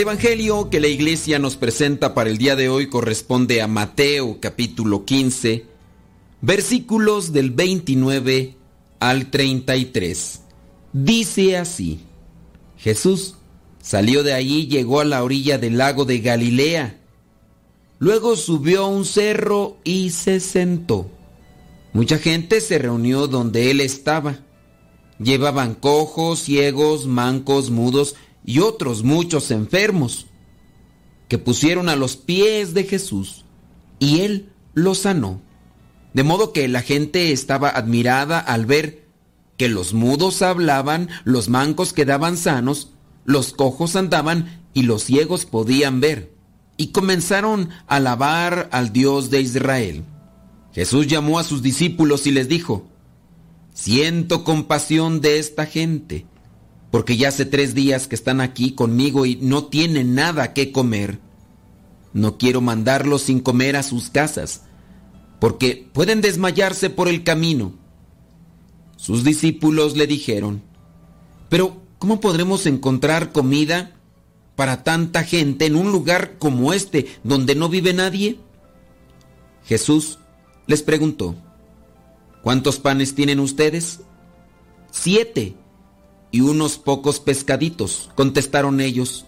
Evangelio 0.00 0.68
que 0.68 0.80
la 0.80 0.88
iglesia 0.88 1.38
nos 1.38 1.56
presenta 1.56 2.12
para 2.12 2.28
el 2.28 2.36
día 2.36 2.54
de 2.54 2.68
hoy 2.68 2.88
corresponde 2.88 3.62
a 3.62 3.66
Mateo 3.66 4.40
capítulo 4.40 5.06
15, 5.06 5.64
versículos 6.42 7.32
del 7.32 7.50
29 7.50 8.56
al 9.00 9.30
33. 9.30 10.42
Dice 10.92 11.56
así, 11.56 12.00
Jesús 12.76 13.36
salió 13.82 14.22
de 14.22 14.40
y 14.40 14.68
llegó 14.68 15.00
a 15.00 15.04
la 15.04 15.22
orilla 15.22 15.58
del 15.58 15.76
lago 15.76 16.06
de 16.06 16.20
Galilea. 16.20 16.98
Luego 17.98 18.36
subió 18.36 18.84
a 18.84 18.88
un 18.88 19.04
cerro 19.04 19.76
y 19.84 20.10
se 20.10 20.40
sentó. 20.40 21.10
Mucha 21.92 22.16
gente 22.16 22.62
se 22.62 22.78
reunió 22.78 23.26
donde 23.26 23.70
él 23.70 23.80
estaba. 23.80 24.38
Llevaban 25.18 25.74
cojos, 25.74 26.40
ciegos, 26.40 27.06
mancos, 27.06 27.70
mudos 27.70 28.16
y 28.44 28.60
otros 28.60 29.04
muchos 29.04 29.50
enfermos, 29.50 30.26
que 31.28 31.38
pusieron 31.38 31.88
a 31.88 31.96
los 31.96 32.16
pies 32.16 32.74
de 32.74 32.84
Jesús, 32.84 33.44
y 33.98 34.20
él 34.20 34.50
los 34.74 34.98
sanó. 34.98 35.40
De 36.12 36.24
modo 36.24 36.52
que 36.52 36.68
la 36.68 36.82
gente 36.82 37.32
estaba 37.32 37.68
admirada 37.68 38.38
al 38.38 38.66
ver 38.66 39.06
que 39.56 39.68
los 39.68 39.94
mudos 39.94 40.42
hablaban, 40.42 41.08
los 41.24 41.48
mancos 41.48 41.92
quedaban 41.92 42.36
sanos, 42.36 42.90
los 43.24 43.52
cojos 43.52 43.96
andaban 43.96 44.62
y 44.74 44.82
los 44.82 45.04
ciegos 45.04 45.44
podían 45.44 46.00
ver. 46.00 46.32
Y 46.76 46.88
comenzaron 46.88 47.70
a 47.86 47.96
alabar 47.96 48.68
al 48.72 48.92
Dios 48.92 49.30
de 49.30 49.40
Israel. 49.40 50.04
Jesús 50.72 51.06
llamó 51.06 51.38
a 51.38 51.44
sus 51.44 51.62
discípulos 51.62 52.26
y 52.26 52.30
les 52.30 52.48
dijo, 52.48 52.88
Siento 53.74 54.44
compasión 54.44 55.20
de 55.20 55.38
esta 55.38 55.66
gente, 55.66 56.26
porque 56.90 57.16
ya 57.16 57.28
hace 57.28 57.46
tres 57.46 57.74
días 57.74 58.06
que 58.06 58.14
están 58.14 58.40
aquí 58.40 58.72
conmigo 58.72 59.24
y 59.24 59.36
no 59.36 59.66
tienen 59.66 60.14
nada 60.14 60.52
que 60.52 60.72
comer. 60.72 61.20
No 62.12 62.36
quiero 62.36 62.60
mandarlos 62.60 63.22
sin 63.22 63.40
comer 63.40 63.76
a 63.76 63.82
sus 63.82 64.10
casas, 64.10 64.62
porque 65.40 65.88
pueden 65.92 66.20
desmayarse 66.20 66.90
por 66.90 67.08
el 67.08 67.24
camino. 67.24 67.72
Sus 68.96 69.24
discípulos 69.24 69.96
le 69.96 70.06
dijeron, 70.06 70.62
pero 71.48 71.81
¿cómo 72.02 72.18
podremos 72.18 72.66
encontrar 72.66 73.30
comida 73.30 73.92
para 74.56 74.82
tanta 74.82 75.22
gente 75.22 75.66
en 75.66 75.76
un 75.76 75.92
lugar 75.92 76.36
como 76.36 76.72
este 76.72 77.06
donde 77.22 77.54
no 77.54 77.68
vive 77.68 77.94
nadie? 77.94 78.40
Jesús 79.64 80.18
les 80.66 80.82
preguntó, 80.82 81.36
¿cuántos 82.42 82.80
panes 82.80 83.14
tienen 83.14 83.38
ustedes? 83.38 84.00
Siete 84.90 85.54
y 86.32 86.40
unos 86.40 86.76
pocos 86.76 87.20
pescaditos, 87.20 88.10
contestaron 88.16 88.80
ellos. 88.80 89.26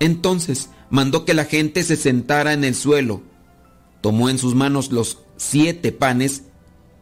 Entonces 0.00 0.70
mandó 0.90 1.24
que 1.24 1.34
la 1.34 1.44
gente 1.44 1.84
se 1.84 1.94
sentara 1.94 2.52
en 2.52 2.64
el 2.64 2.74
suelo, 2.74 3.22
tomó 4.00 4.28
en 4.28 4.38
sus 4.38 4.56
manos 4.56 4.90
los 4.90 5.18
siete 5.36 5.92
panes 5.92 6.46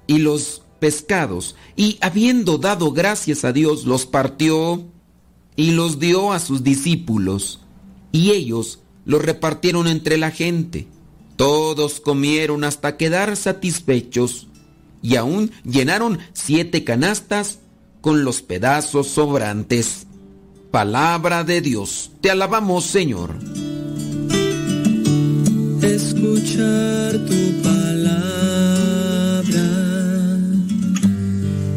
y 0.06 0.18
los 0.18 0.60
pescados, 0.78 1.56
y 1.76 1.98
habiendo 2.00 2.58
dado 2.58 2.92
gracias 2.92 3.44
a 3.44 3.52
Dios, 3.52 3.84
los 3.84 4.06
partió 4.06 4.84
y 5.56 5.72
los 5.72 5.98
dio 5.98 6.32
a 6.32 6.38
sus 6.38 6.62
discípulos, 6.62 7.60
y 8.12 8.30
ellos 8.30 8.80
los 9.04 9.22
repartieron 9.22 9.88
entre 9.88 10.16
la 10.16 10.30
gente. 10.30 10.86
Todos 11.36 12.00
comieron 12.00 12.64
hasta 12.64 12.96
quedar 12.96 13.36
satisfechos, 13.36 14.48
y 15.02 15.16
aún 15.16 15.50
llenaron 15.64 16.18
siete 16.32 16.84
canastas 16.84 17.60
con 18.00 18.24
los 18.24 18.42
pedazos 18.42 19.08
sobrantes. 19.08 20.06
Palabra 20.70 21.44
de 21.44 21.60
Dios, 21.60 22.10
te 22.20 22.30
alabamos 22.30 22.84
Señor. 22.84 23.34
Escuchar 25.82 27.18
tu 27.26 27.67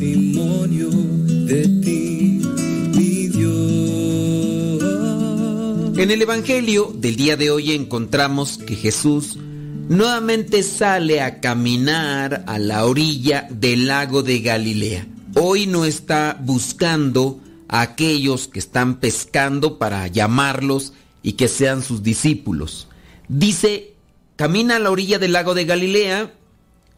Testimonio 0.00 0.88
de 0.88 1.68
ti, 1.82 2.40
mi 2.94 3.28
Dios. 3.28 4.82
En 5.98 6.10
el 6.10 6.22
Evangelio 6.22 6.90
del 6.96 7.16
día 7.16 7.36
de 7.36 7.50
hoy 7.50 7.72
encontramos 7.72 8.56
que 8.56 8.76
Jesús 8.76 9.36
nuevamente 9.36 10.62
sale 10.62 11.20
a 11.20 11.40
caminar 11.40 12.44
a 12.46 12.58
la 12.58 12.86
orilla 12.86 13.46
del 13.50 13.88
lago 13.88 14.22
de 14.22 14.40
Galilea. 14.40 15.06
Hoy 15.34 15.66
no 15.66 15.84
está 15.84 16.38
buscando 16.40 17.38
a 17.68 17.82
aquellos 17.82 18.48
que 18.48 18.58
están 18.58 19.00
pescando 19.00 19.78
para 19.78 20.06
llamarlos 20.06 20.94
y 21.22 21.32
que 21.32 21.46
sean 21.46 21.82
sus 21.82 22.02
discípulos. 22.02 22.88
Dice, 23.28 23.92
camina 24.36 24.76
a 24.76 24.78
la 24.78 24.90
orilla 24.90 25.18
del 25.18 25.34
lago 25.34 25.52
de 25.52 25.66
Galilea, 25.66 26.32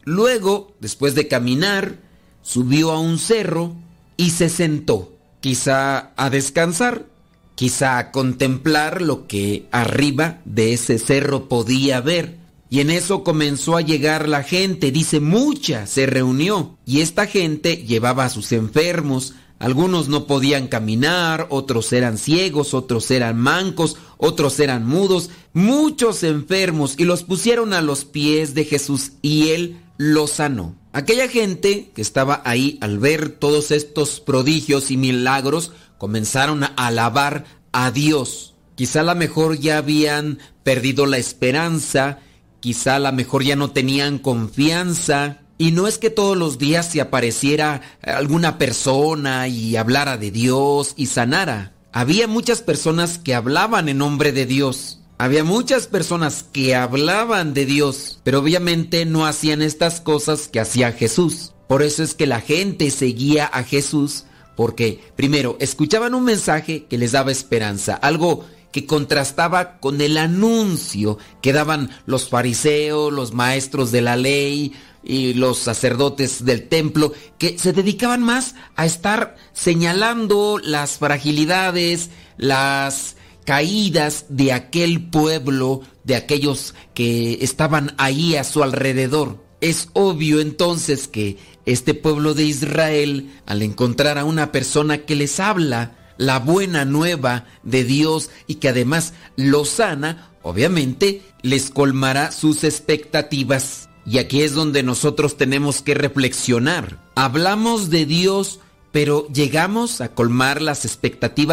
luego, 0.05 0.73
después 0.79 1.15
de 1.15 1.27
caminar, 1.27 2.02
subió 2.43 2.91
a 2.91 2.99
un 2.99 3.17
cerro 3.17 3.73
y 4.15 4.29
se 4.29 4.49
sentó, 4.49 5.11
quizá 5.39 6.11
a 6.15 6.29
descansar, 6.29 7.07
quizá 7.55 7.97
a 7.97 8.11
contemplar 8.11 9.01
lo 9.01 9.25
que 9.25 9.65
arriba 9.71 10.41
de 10.45 10.73
ese 10.73 10.99
cerro 10.99 11.49
podía 11.49 11.99
ver. 12.01 12.37
Y 12.69 12.79
en 12.79 12.89
eso 12.89 13.23
comenzó 13.23 13.77
a 13.77 13.81
llegar 13.81 14.27
la 14.27 14.43
gente, 14.43 14.91
dice 14.91 15.19
mucha, 15.19 15.85
se 15.85 16.05
reunió. 16.05 16.77
Y 16.85 17.01
esta 17.01 17.27
gente 17.27 17.77
llevaba 17.77 18.25
a 18.25 18.29
sus 18.29 18.51
enfermos, 18.51 19.33
algunos 19.59 20.09
no 20.09 20.25
podían 20.25 20.67
caminar, 20.67 21.47
otros 21.49 21.93
eran 21.93 22.17
ciegos, 22.17 22.73
otros 22.73 23.09
eran 23.11 23.37
mancos, 23.37 23.95
otros 24.25 24.57
eran 24.61 24.87
mudos, 24.87 25.29
muchos 25.51 26.23
enfermos, 26.23 26.95
y 26.97 27.03
los 27.03 27.23
pusieron 27.23 27.73
a 27.73 27.81
los 27.81 28.05
pies 28.05 28.53
de 28.53 28.63
Jesús 28.63 29.11
y 29.21 29.49
él 29.49 29.81
los 29.97 30.31
sanó. 30.31 30.75
Aquella 30.93 31.27
gente 31.27 31.91
que 31.93 32.01
estaba 32.01 32.41
ahí 32.45 32.77
al 32.79 32.99
ver 32.99 33.31
todos 33.31 33.71
estos 33.71 34.21
prodigios 34.21 34.91
y 34.91 34.97
milagros, 34.97 35.73
comenzaron 35.97 36.63
a 36.63 36.67
alabar 36.67 37.43
a 37.73 37.91
Dios. 37.91 38.55
Quizá 38.75 39.01
a 39.01 39.03
la 39.03 39.13
mejor 39.13 39.59
ya 39.59 39.77
habían 39.77 40.39
perdido 40.63 41.05
la 41.05 41.17
esperanza, 41.17 42.19
quizá 42.61 42.95
a 42.95 42.99
la 42.99 43.11
mejor 43.11 43.43
ya 43.43 43.57
no 43.57 43.71
tenían 43.71 44.19
confianza. 44.19 45.41
Y 45.57 45.71
no 45.71 45.85
es 45.85 45.97
que 45.97 46.09
todos 46.09 46.37
los 46.37 46.57
días 46.57 46.89
se 46.89 47.01
apareciera 47.01 47.81
alguna 48.01 48.57
persona 48.57 49.49
y 49.49 49.75
hablara 49.75 50.17
de 50.17 50.31
Dios 50.31 50.93
y 50.95 51.07
sanara. 51.07 51.72
Había 51.95 52.27
muchas 52.27 52.63
personas 52.63 53.19
que 53.19 53.35
hablaban 53.35 53.87
en 53.87 53.99
nombre 53.99 54.31
de 54.31 54.47
Dios. 54.47 54.99
Había 55.19 55.43
muchas 55.43 55.85
personas 55.85 56.41
que 56.41 56.73
hablaban 56.73 57.53
de 57.53 57.67
Dios, 57.67 58.19
pero 58.23 58.39
obviamente 58.39 59.05
no 59.05 59.27
hacían 59.27 59.61
estas 59.61 60.01
cosas 60.01 60.47
que 60.47 60.59
hacía 60.59 60.91
Jesús. 60.91 61.51
Por 61.67 61.83
eso 61.83 62.01
es 62.01 62.15
que 62.15 62.25
la 62.25 62.41
gente 62.41 62.89
seguía 62.89 63.45
a 63.45 63.63
Jesús, 63.63 64.25
porque 64.57 65.03
primero 65.15 65.55
escuchaban 65.59 66.15
un 66.15 66.23
mensaje 66.23 66.85
que 66.85 66.97
les 66.97 67.11
daba 67.11 67.31
esperanza, 67.31 67.93
algo 67.93 68.43
que 68.71 68.87
contrastaba 68.87 69.77
con 69.77 70.01
el 70.01 70.17
anuncio 70.17 71.19
que 71.43 71.53
daban 71.53 71.91
los 72.07 72.27
fariseos, 72.27 73.13
los 73.13 73.33
maestros 73.33 73.91
de 73.91 74.01
la 74.01 74.15
ley 74.15 74.73
y 75.03 75.33
los 75.33 75.57
sacerdotes 75.59 76.45
del 76.45 76.67
templo, 76.67 77.13
que 77.37 77.57
se 77.59 77.73
dedicaban 77.73 78.21
más 78.21 78.55
a 78.75 78.85
estar 78.85 79.35
señalando 79.53 80.59
las 80.63 80.97
fragilidades, 80.97 82.09
las 82.37 83.15
caídas 83.45 84.25
de 84.29 84.53
aquel 84.53 85.09
pueblo, 85.09 85.81
de 86.03 86.15
aquellos 86.15 86.73
que 86.93 87.39
estaban 87.41 87.93
ahí 87.97 88.35
a 88.35 88.43
su 88.43 88.63
alrededor. 88.63 89.43
Es 89.61 89.89
obvio 89.93 90.41
entonces 90.41 91.07
que 91.07 91.37
este 91.65 91.93
pueblo 91.93 92.33
de 92.33 92.43
Israel, 92.43 93.31
al 93.45 93.61
encontrar 93.61 94.17
a 94.17 94.25
una 94.25 94.51
persona 94.51 94.99
que 94.99 95.15
les 95.15 95.39
habla 95.39 95.97
la 96.17 96.39
buena 96.39 96.85
nueva 96.85 97.45
de 97.63 97.83
Dios 97.83 98.29
y 98.47 98.55
que 98.55 98.69
además 98.69 99.13
lo 99.35 99.65
sana, 99.65 100.31
obviamente 100.41 101.21
les 101.41 101.69
colmará 101.69 102.31
sus 102.31 102.63
expectativas. 102.63 103.89
Y 104.05 104.17
aquí 104.17 104.41
es 104.41 104.53
donde 104.53 104.83
nosotros 104.83 105.37
tenemos 105.37 105.81
que 105.81 105.93
reflexionar. 105.93 106.99
Hablamos 107.15 107.89
de 107.89 108.05
Dios, 108.05 108.59
pero 108.91 109.27
llegamos 109.29 110.01
a 110.01 110.09
colmar 110.09 110.61
las 110.61 110.85
expectativas 110.85 111.43